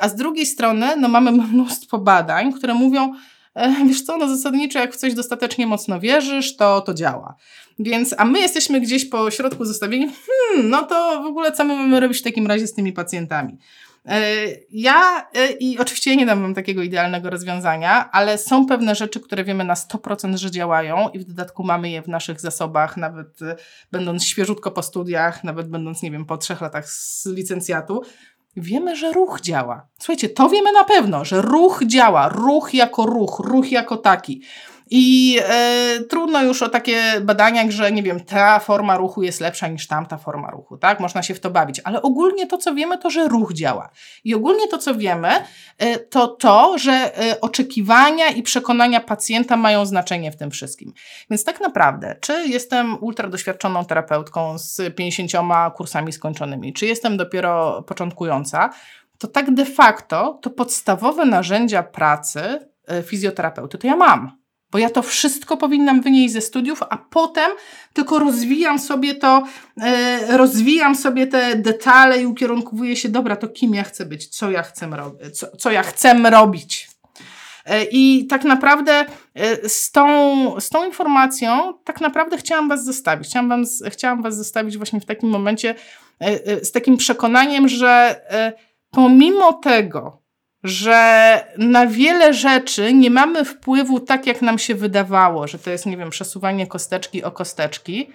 A 0.00 0.08
z 0.08 0.14
drugiej 0.14 0.46
strony, 0.46 0.96
no 0.96 1.08
mamy 1.08 1.32
mnóstwo 1.52 1.98
badań, 1.98 2.52
które 2.52 2.74
mówią, 2.74 3.12
wiesz 3.86 4.02
co, 4.02 4.16
no 4.16 4.28
zasadniczo 4.28 4.78
jak 4.78 4.94
w 4.94 4.96
coś 4.96 5.14
dostatecznie 5.14 5.66
mocno 5.66 6.00
wierzysz, 6.00 6.56
to 6.56 6.80
to 6.80 6.94
działa. 6.94 7.34
Więc, 7.78 8.14
a 8.18 8.24
my 8.24 8.40
jesteśmy 8.40 8.80
gdzieś 8.80 9.04
po 9.04 9.30
środku 9.30 9.64
zostawieni, 9.64 10.06
hmm, 10.06 10.70
no 10.70 10.82
to 10.82 11.22
w 11.22 11.26
ogóle 11.26 11.52
co 11.52 11.64
my 11.64 11.76
mamy 11.76 12.00
robić 12.00 12.18
w 12.18 12.22
takim 12.22 12.46
razie 12.46 12.66
z 12.66 12.74
tymi 12.74 12.92
pacjentami? 12.92 13.58
E, 14.06 14.20
ja 14.70 15.28
e, 15.34 15.52
i 15.52 15.78
oczywiście 15.78 16.16
nie 16.16 16.26
dam 16.26 16.42
wam 16.42 16.54
takiego 16.54 16.82
idealnego 16.82 17.30
rozwiązania, 17.30 18.10
ale 18.10 18.38
są 18.38 18.66
pewne 18.66 18.94
rzeczy, 18.94 19.20
które 19.20 19.44
wiemy 19.44 19.64
na 19.64 19.74
100%, 19.74 20.36
że 20.36 20.50
działają 20.50 21.08
i 21.08 21.18
w 21.18 21.24
dodatku 21.24 21.64
mamy 21.64 21.90
je 21.90 22.02
w 22.02 22.08
naszych 22.08 22.40
zasobach, 22.40 22.96
nawet 22.96 23.38
będąc 23.92 24.24
świeżutko 24.24 24.70
po 24.70 24.82
studiach, 24.82 25.44
nawet 25.44 25.68
będąc, 25.68 26.02
nie 26.02 26.10
wiem, 26.10 26.24
po 26.24 26.38
trzech 26.38 26.60
latach 26.60 26.88
z 26.88 27.26
licencjatu, 27.26 28.02
Wiemy, 28.56 28.96
że 28.96 29.12
ruch 29.12 29.40
działa. 29.40 29.86
Słuchajcie, 29.98 30.28
to 30.28 30.48
wiemy 30.48 30.72
na 30.72 30.84
pewno, 30.84 31.24
że 31.24 31.42
ruch 31.42 31.82
działa, 31.86 32.28
ruch 32.28 32.74
jako 32.74 33.06
ruch, 33.06 33.40
ruch 33.44 33.72
jako 33.72 33.96
taki. 33.96 34.42
I 34.94 35.38
e, 35.48 36.00
trudno 36.08 36.42
już 36.42 36.62
o 36.62 36.68
takie 36.68 37.02
badania, 37.20 37.70
że 37.70 37.92
nie 37.92 38.02
wiem, 38.02 38.20
ta 38.20 38.58
forma 38.58 38.96
ruchu 38.96 39.22
jest 39.22 39.40
lepsza 39.40 39.68
niż 39.68 39.86
tamta 39.86 40.18
forma 40.18 40.50
ruchu, 40.50 40.76
tak? 40.76 41.00
Można 41.00 41.22
się 41.22 41.34
w 41.34 41.40
to 41.40 41.50
bawić, 41.50 41.80
ale 41.84 42.02
ogólnie 42.02 42.46
to, 42.46 42.58
co 42.58 42.74
wiemy, 42.74 42.98
to, 42.98 43.10
że 43.10 43.28
ruch 43.28 43.52
działa. 43.52 43.90
I 44.24 44.34
ogólnie 44.34 44.68
to, 44.68 44.78
co 44.78 44.94
wiemy, 44.94 45.28
e, 45.78 45.98
to 45.98 46.28
to, 46.28 46.78
że 46.78 46.92
e, 46.92 47.40
oczekiwania 47.40 48.28
i 48.28 48.42
przekonania 48.42 49.00
pacjenta 49.00 49.56
mają 49.56 49.86
znaczenie 49.86 50.32
w 50.32 50.36
tym 50.36 50.50
wszystkim. 50.50 50.92
Więc 51.30 51.44
tak 51.44 51.60
naprawdę, 51.60 52.16
czy 52.20 52.48
jestem 52.48 52.98
ultra 53.00 53.28
doświadczoną 53.28 53.84
terapeutką 53.84 54.58
z 54.58 54.94
50 54.96 55.32
kursami 55.76 56.12
skończonymi, 56.12 56.72
czy 56.72 56.86
jestem 56.86 57.16
dopiero 57.16 57.82
początkująca, 57.82 58.70
to 59.18 59.28
tak 59.28 59.54
de 59.54 59.64
facto 59.64 60.38
to 60.42 60.50
podstawowe 60.50 61.24
narzędzia 61.24 61.82
pracy 61.82 62.40
fizjoterapeuty 63.02 63.78
to 63.78 63.86
ja 63.86 63.96
mam 63.96 64.41
bo 64.72 64.78
ja 64.78 64.90
to 64.90 65.02
wszystko 65.02 65.56
powinnam 65.56 66.00
wynieść 66.00 66.32
ze 66.32 66.40
studiów, 66.40 66.82
a 66.90 66.96
potem 66.96 67.50
tylko 67.92 68.18
rozwijam 68.18 68.78
sobie 68.78 69.14
to, 69.14 69.42
e, 69.82 70.36
rozwijam 70.36 70.96
sobie 70.96 71.26
te 71.26 71.56
detale 71.56 72.22
i 72.22 72.26
ukierunkowuję 72.26 72.96
się, 72.96 73.08
dobra, 73.08 73.36
to 73.36 73.48
kim 73.48 73.74
ja 73.74 73.84
chcę 73.84 74.06
być, 74.06 74.28
co 74.28 74.50
ja 74.50 74.62
chcę, 74.62 74.86
robić, 74.86 75.38
co, 75.38 75.56
co 75.56 75.70
ja 75.70 75.82
chcę 75.82 76.30
robić. 76.30 76.90
E, 77.66 77.84
I 77.84 78.26
tak 78.26 78.44
naprawdę 78.44 79.04
e, 79.34 79.68
z 79.68 79.90
tą, 79.90 80.60
z 80.60 80.68
tą 80.68 80.84
informacją 80.86 81.74
tak 81.84 82.00
naprawdę 82.00 82.36
chciałam 82.36 82.68
Was 82.68 82.84
zostawić. 82.84 83.28
Chciałam, 83.28 83.48
wam, 83.48 83.64
chciałam 83.90 84.22
Was 84.22 84.36
zostawić 84.36 84.76
właśnie 84.76 85.00
w 85.00 85.04
takim 85.04 85.28
momencie 85.28 85.74
z 86.62 86.72
takim 86.72 86.96
przekonaniem, 86.96 87.68
że 87.68 88.20
pomimo 88.90 89.52
tego, 89.52 90.21
że 90.64 91.40
na 91.58 91.86
wiele 91.86 92.34
rzeczy 92.34 92.94
nie 92.94 93.10
mamy 93.10 93.44
wpływu 93.44 94.00
tak, 94.00 94.26
jak 94.26 94.42
nam 94.42 94.58
się 94.58 94.74
wydawało, 94.74 95.46
że 95.48 95.58
to 95.58 95.70
jest, 95.70 95.86
nie 95.86 95.96
wiem, 95.96 96.10
przesuwanie 96.10 96.66
kosteczki 96.66 97.24
o 97.24 97.30
kosteczki. 97.30 98.10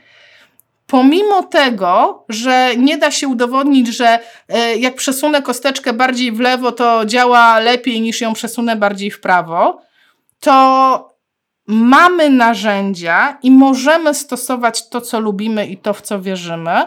Pomimo 0.87 1.43
tego, 1.43 2.25
że 2.29 2.75
nie 2.77 2.97
da 2.97 3.11
się 3.11 3.27
udowodnić, 3.27 3.87
że 3.87 4.19
e, 4.47 4.75
jak 4.75 4.95
przesunę 4.95 5.41
kosteczkę 5.41 5.93
bardziej 5.93 6.31
w 6.31 6.39
lewo, 6.39 6.71
to 6.71 7.05
działa 7.05 7.59
lepiej 7.59 8.01
niż 8.01 8.21
ją 8.21 8.33
przesunę 8.33 8.75
bardziej 8.75 9.11
w 9.11 9.19
prawo, 9.19 9.81
to 10.39 11.17
mamy 11.67 12.29
narzędzia 12.29 13.37
i 13.43 13.51
możemy 13.51 14.13
stosować 14.13 14.89
to, 14.89 15.01
co 15.01 15.19
lubimy 15.19 15.67
i 15.67 15.77
to, 15.77 15.93
w 15.93 16.01
co 16.01 16.21
wierzymy, 16.21 16.85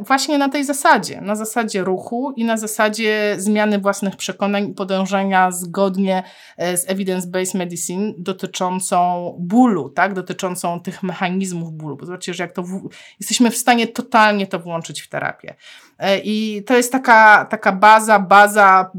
właśnie 0.00 0.38
na 0.38 0.48
tej 0.48 0.64
zasadzie, 0.64 1.20
na 1.20 1.34
zasadzie 1.34 1.84
ruchu 1.84 2.32
i 2.36 2.44
na 2.44 2.56
zasadzie 2.56 3.34
zmiany 3.38 3.78
własnych 3.78 4.16
przekonań 4.16 4.68
i 4.68 4.74
podążania 4.74 5.50
zgodnie 5.50 6.22
e, 6.56 6.76
z 6.76 6.86
evidence-based 6.88 7.58
medicine 7.58 8.12
dotyczącą 8.18 9.32
bólu, 9.38 9.90
tak, 9.90 10.14
dotyczącą 10.14 10.80
tych 10.80 11.02
mechanizmów 11.02 11.72
bólu. 11.72 11.96
Bo 11.96 12.06
zobaczcie, 12.06 12.34
że 12.34 12.42
jak 12.42 12.52
to 12.52 12.62
w... 12.62 12.88
jesteśmy 13.20 13.50
w 13.50 13.56
stanie 13.56 13.86
totalnie 13.86 14.46
to 14.46 14.58
włączyć 14.58 15.02
w 15.02 15.08
terapię. 15.08 15.54
E, 15.98 16.18
I 16.18 16.64
to 16.64 16.76
jest 16.76 16.92
taka, 16.92 17.44
taka 17.44 17.72
baza, 17.72 18.18
baza, 18.18 18.90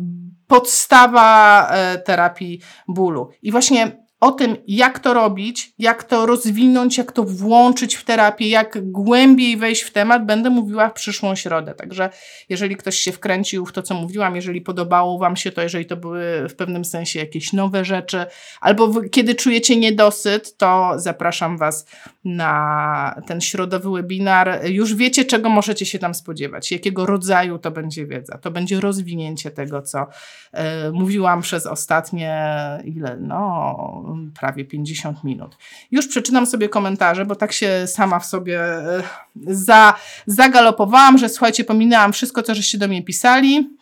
podstawa 0.48 1.72
terapii 2.06 2.62
bólu. 2.88 3.30
I 3.42 3.52
właśnie 3.52 4.07
o 4.20 4.32
tym, 4.32 4.58
jak 4.68 5.00
to 5.00 5.14
robić, 5.14 5.74
jak 5.80 6.04
to 6.04 6.26
rozwinąć, 6.26 6.98
jak 6.98 7.12
to 7.12 7.24
włączyć 7.24 7.96
w 7.96 8.04
terapię, 8.04 8.50
jak 8.50 8.92
głębiej 8.92 9.58
wejść 9.58 9.82
w 9.82 9.92
temat, 9.92 10.26
będę 10.26 10.50
mówiła 10.50 10.90
w 10.90 10.94
przyszłą 10.94 11.36
środę. 11.36 11.74
Także 11.74 12.10
jeżeli 12.50 12.76
ktoś 12.76 12.96
się 12.96 13.12
wkręcił 13.12 13.66
w 13.66 13.72
to, 13.72 13.82
co 13.82 13.94
mówiłam, 13.94 14.36
jeżeli 14.36 14.62
podobało 14.62 15.20
Wam 15.20 15.36
się 15.36 15.52
to, 15.52 15.62
jeżeli 15.62 15.86
to 15.86 15.98
były 15.98 16.50
w 16.50 16.56
pewnym 16.56 16.86
sensie 16.86 17.20
jakieś 17.20 17.54
nowe 17.54 17.86
rzeczy, 17.86 18.26
albo 18.62 19.02
kiedy 19.12 19.36
czujecie 19.36 19.76
niedosyt, 19.76 20.58
to 20.58 20.94
zapraszam 20.96 21.58
Was 21.58 21.86
na 22.26 23.22
ten 23.28 23.42
środowy 23.42 23.92
webinar. 23.92 24.60
Już 24.66 24.96
wiecie, 24.96 25.26
czego 25.26 25.50
możecie 25.50 25.86
się 25.86 26.00
tam 26.00 26.14
spodziewać, 26.14 26.72
jakiego 26.72 27.06
rodzaju 27.06 27.60
to 27.60 27.72
będzie 27.72 28.06
wiedza. 28.06 28.38
To 28.38 28.52
będzie 28.52 28.80
rozwinięcie 28.80 29.52
tego, 29.52 29.82
co 29.82 30.02
y, 30.02 30.92
mówiłam 30.92 31.42
przez 31.42 31.66
ostatnie, 31.66 32.58
ile, 32.84 33.18
no 33.20 34.07
prawie 34.40 34.66
50 34.66 35.24
minut. 35.24 35.58
Już 35.92 36.08
przeczytam 36.08 36.46
sobie 36.46 36.70
komentarze, 36.70 37.26
bo 37.26 37.36
tak 37.36 37.52
się 37.52 37.88
sama 37.88 38.20
w 38.20 38.26
sobie 38.26 38.62
e, 38.62 39.04
za, 39.48 39.94
zagalopowałam, 40.26 41.18
że 41.18 41.30
słuchajcie, 41.30 41.64
pominęłam 41.64 42.14
wszystko, 42.14 42.44
co 42.44 42.56
żeście 42.56 42.78
do 42.78 42.88
mnie 42.88 43.04
pisali. 43.04 43.77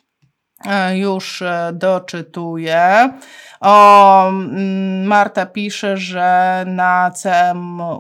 E, 0.70 0.98
już 0.98 1.42
e, 1.42 1.72
doczytuję. 1.74 3.10
O, 3.62 4.28
mm, 4.30 5.04
Marta 5.06 5.46
pisze, 5.46 5.98
że 5.98 6.64
na 6.68 7.12
CMUMK 7.12 7.96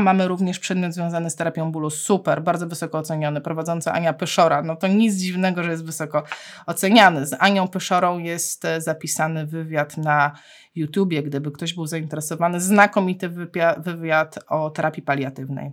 mamy 0.00 0.28
również 0.28 0.58
przedmiot 0.58 0.94
związany 0.94 1.30
z 1.30 1.36
terapią 1.36 1.72
bólu. 1.72 1.90
Super, 1.90 2.42
bardzo 2.42 2.66
wysoko 2.66 2.98
oceniony. 2.98 3.40
Prowadząca 3.40 3.92
Ania 3.92 4.12
Pyszora. 4.12 4.62
No 4.62 4.76
to 4.76 4.86
nic 4.86 5.14
dziwnego, 5.14 5.62
że 5.62 5.70
jest 5.70 5.84
wysoko 5.84 6.22
oceniany. 6.66 7.26
Z 7.26 7.36
Anią 7.38 7.68
Pyszorą 7.68 8.18
jest 8.18 8.66
zapisany 8.78 9.46
wywiad 9.46 9.96
na 9.96 10.32
YouTubie, 10.74 11.22
gdyby 11.22 11.50
ktoś 11.50 11.74
był 11.74 11.86
zainteresowany. 11.86 12.60
Znakomity 12.60 13.28
wywiad 13.78 14.38
o 14.48 14.70
terapii 14.70 15.02
paliatywnej. 15.02 15.72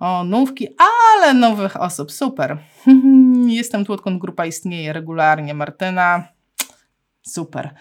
O, 0.00 0.24
nówki, 0.24 0.68
ale 0.78 1.34
nowych 1.34 1.80
osób. 1.80 2.12
Super. 2.12 2.58
Jestem 3.46 3.84
tu, 3.84 3.92
odkąd 3.92 4.20
grupa 4.20 4.46
istnieje 4.46 4.92
regularnie. 4.92 5.54
Martyna, 5.54 6.28
super. 7.22 7.74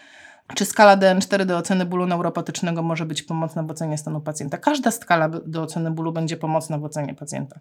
Czy 0.56 0.66
skala 0.66 0.98
DN4 0.98 1.46
do 1.46 1.58
oceny 1.58 1.86
bólu 1.86 2.06
neuropatycznego 2.06 2.84
może 2.84 3.06
być 3.06 3.24
pomocna 3.24 3.64
w 3.64 3.72
ocenie 3.72 3.98
stanu 3.98 4.22
pacjenta? 4.22 4.58
Każda 4.58 4.92
skala 4.92 5.30
do 5.30 5.62
oceny 5.62 5.92
bólu 5.92 6.12
będzie 6.12 6.38
pomocna 6.38 6.78
w 6.78 6.86
ocenie 6.86 7.16
pacjenta. 7.16 7.60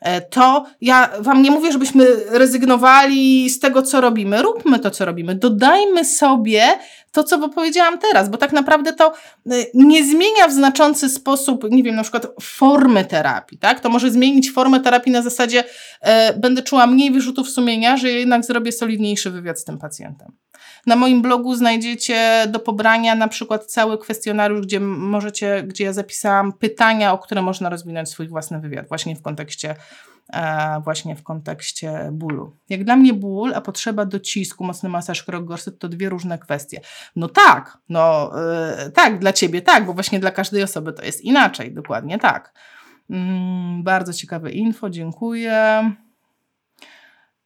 E, 0.00 0.20
to 0.20 0.66
ja 0.80 1.10
Wam 1.20 1.42
nie 1.42 1.50
mówię, 1.50 1.72
żebyśmy 1.72 2.06
rezygnowali 2.30 3.50
z 3.50 3.60
tego, 3.60 3.82
co 3.82 4.00
robimy. 4.00 4.42
Róbmy 4.42 4.78
to, 4.78 4.90
co 4.90 5.04
robimy. 5.04 5.34
Dodajmy 5.34 6.04
sobie 6.04 6.62
to, 7.12 7.24
co 7.24 7.48
powiedziałam 7.48 7.98
teraz, 7.98 8.28
bo 8.28 8.38
tak 8.38 8.52
naprawdę 8.52 8.92
to 8.92 9.12
y, 9.52 9.70
nie 9.74 10.04
zmienia 10.04 10.48
w 10.48 10.52
znaczący 10.52 11.08
sposób, 11.08 11.64
nie 11.70 11.82
wiem, 11.82 11.94
na 11.94 12.02
przykład 12.02 12.26
formy 12.42 13.04
terapii, 13.04 13.58
tak? 13.58 13.80
To 13.80 13.88
może 13.88 14.10
zmienić 14.10 14.52
formę 14.52 14.80
terapii 14.80 15.12
na 15.12 15.22
zasadzie 15.22 15.64
e, 16.00 16.38
będę 16.38 16.62
czuła 16.62 16.86
mniej 16.86 17.10
wyrzutów 17.10 17.48
sumienia, 17.48 17.96
że 17.96 18.10
jednak 18.10 18.44
zrobię 18.44 18.72
solidniejszy 18.72 19.30
wywiad 19.30 19.60
z 19.60 19.64
tym 19.64 19.78
pacjentem. 19.78 20.32
Na 20.86 20.96
moim 20.96 21.22
blogu 21.22 21.54
znajdziecie 21.54 22.46
do 22.48 22.60
pobrania 22.60 23.14
na 23.14 23.28
przykład 23.28 23.64
cały 23.66 23.98
kwestionariusz, 23.98 24.60
gdzie 24.60 24.80
możecie, 24.80 25.62
gdzie 25.62 25.84
ja 25.84 25.92
zapisałam 25.92 26.52
pytania, 26.52 27.12
o 27.12 27.18
które 27.18 27.42
można 27.42 27.68
rozwinąć 27.68 28.08
swój 28.08 28.28
własny 28.28 28.60
wywiad, 28.60 28.88
właśnie 28.88 29.16
w 29.16 29.22
kontekście 29.22 29.74
e, 30.32 30.80
właśnie 30.84 31.16
w 31.16 31.22
kontekście 31.22 32.08
bólu. 32.12 32.56
Jak 32.68 32.84
dla 32.84 32.96
mnie 32.96 33.14
ból, 33.14 33.54
a 33.54 33.60
potrzeba 33.60 34.06
docisku, 34.06 34.64
mocny 34.64 34.88
masaż, 34.88 35.22
krok 35.22 35.44
gorset 35.44 35.78
to 35.78 35.88
dwie 35.88 36.08
różne 36.08 36.38
kwestie. 36.38 36.80
No 37.16 37.28
tak, 37.28 37.78
no 37.88 38.32
e, 38.52 38.90
tak, 38.90 39.18
dla 39.18 39.32
ciebie 39.32 39.62
tak, 39.62 39.86
bo 39.86 39.94
właśnie 39.94 40.20
dla 40.20 40.30
każdej 40.30 40.62
osoby 40.62 40.92
to 40.92 41.04
jest 41.04 41.20
inaczej, 41.20 41.74
dokładnie 41.74 42.18
tak. 42.18 42.54
Mm, 43.10 43.82
bardzo 43.82 44.12
ciekawe 44.12 44.50
info, 44.50 44.90
dziękuję. 44.90 45.90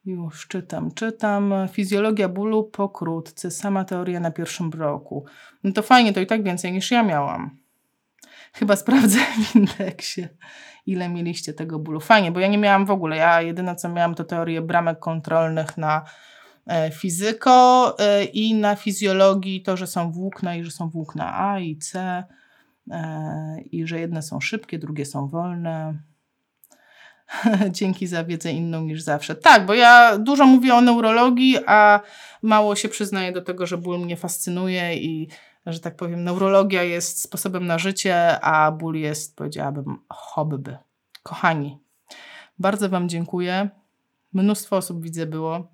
Już 0.08 0.48
czytam, 0.48 0.90
czytam. 0.94 1.54
Fizjologia 1.72 2.28
bólu 2.28 2.64
pokrótce, 2.64 3.50
sama 3.50 3.84
teoria 3.84 4.20
na 4.20 4.30
pierwszym 4.30 4.70
roku. 4.70 5.24
No 5.64 5.72
to 5.72 5.82
fajnie, 5.82 6.12
to 6.12 6.20
i 6.20 6.26
tak 6.26 6.42
więcej 6.42 6.72
niż 6.72 6.90
ja 6.90 7.02
miałam. 7.02 7.58
Chyba 8.52 8.76
sprawdzę 8.76 9.18
w 9.44 9.56
indeksie, 9.56 10.26
ile 10.86 11.08
mieliście 11.08 11.52
tego 11.52 11.78
bólu. 11.78 12.00
Fajnie, 12.00 12.32
bo 12.32 12.40
ja 12.40 12.48
nie 12.48 12.58
miałam 12.58 12.86
w 12.86 12.90
ogóle. 12.90 13.16
Ja 13.16 13.42
jedyne 13.42 13.76
co 13.76 13.88
miałam 13.88 14.14
to 14.14 14.24
teorię 14.24 14.62
bramek 14.62 14.98
kontrolnych 14.98 15.78
na 15.78 16.04
e, 16.66 16.90
fizyko 16.90 17.96
e, 17.98 18.24
i 18.24 18.54
na 18.54 18.76
fizjologii 18.76 19.62
to, 19.62 19.76
że 19.76 19.86
są 19.86 20.12
włókna 20.12 20.56
i 20.56 20.64
że 20.64 20.70
są 20.70 20.88
włókna 20.88 21.38
A 21.38 21.58
i 21.58 21.76
C 21.76 22.24
e, 22.90 23.60
i 23.60 23.86
że 23.86 24.00
jedne 24.00 24.22
są 24.22 24.40
szybkie, 24.40 24.78
drugie 24.78 25.06
są 25.06 25.28
wolne. 25.28 26.07
Dzięki 27.70 28.06
za 28.06 28.24
wiedzę 28.24 28.52
inną 28.52 28.82
niż 28.82 29.02
zawsze. 29.02 29.34
Tak, 29.34 29.66
bo 29.66 29.74
ja 29.74 30.18
dużo 30.18 30.46
mówię 30.46 30.74
o 30.74 30.80
neurologii, 30.80 31.56
a 31.66 32.00
mało 32.42 32.76
się 32.76 32.88
przyznaję 32.88 33.32
do 33.32 33.42
tego, 33.42 33.66
że 33.66 33.78
ból 33.78 34.00
mnie 34.00 34.16
fascynuje 34.16 34.96
i 34.96 35.28
że 35.66 35.80
tak 35.80 35.96
powiem, 35.96 36.24
neurologia 36.24 36.82
jest 36.82 37.22
sposobem 37.22 37.66
na 37.66 37.78
życie, 37.78 38.40
a 38.40 38.72
ból 38.72 38.94
jest, 38.94 39.36
powiedziałabym, 39.36 39.98
hobby. 40.08 40.76
Kochani, 41.22 41.78
bardzo 42.58 42.88
Wam 42.88 43.08
dziękuję. 43.08 43.68
Mnóstwo 44.32 44.76
osób 44.76 45.02
widzę 45.02 45.26
było. 45.26 45.68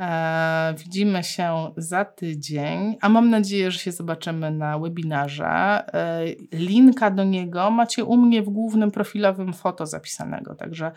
Eee, 0.00 0.74
widzimy 0.74 1.24
się 1.24 1.72
za 1.76 2.04
tydzień, 2.04 2.96
a 3.00 3.08
mam 3.08 3.30
nadzieję, 3.30 3.70
że 3.70 3.78
się 3.78 3.92
zobaczymy 3.92 4.50
na 4.50 4.78
webinarze. 4.78 5.82
Eee, 5.94 6.48
linka 6.52 7.10
do 7.10 7.24
niego 7.24 7.70
macie 7.70 8.04
u 8.04 8.16
mnie 8.16 8.42
w 8.42 8.48
głównym 8.48 8.90
profilowym 8.90 9.52
foto 9.52 9.86
zapisanego, 9.86 10.54
także 10.54 10.92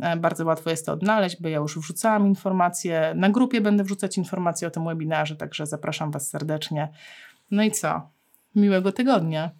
e, 0.00 0.16
bardzo 0.16 0.44
łatwo 0.44 0.70
jest 0.70 0.86
to 0.86 0.92
odnaleźć, 0.92 1.42
bo 1.42 1.48
ja 1.48 1.58
już 1.58 1.78
wrzucałam 1.78 2.26
informacje. 2.26 3.12
Na 3.16 3.30
grupie 3.30 3.60
będę 3.60 3.84
wrzucać 3.84 4.18
informacje 4.18 4.68
o 4.68 4.70
tym 4.70 4.84
webinarze, 4.84 5.36
także 5.36 5.66
zapraszam 5.66 6.10
Was 6.10 6.30
serdecznie. 6.30 6.88
No 7.50 7.62
i 7.62 7.70
co? 7.70 8.10
Miłego 8.54 8.92
tygodnia. 8.92 9.50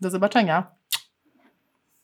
Do 0.00 0.10
zobaczenia. 0.10 0.66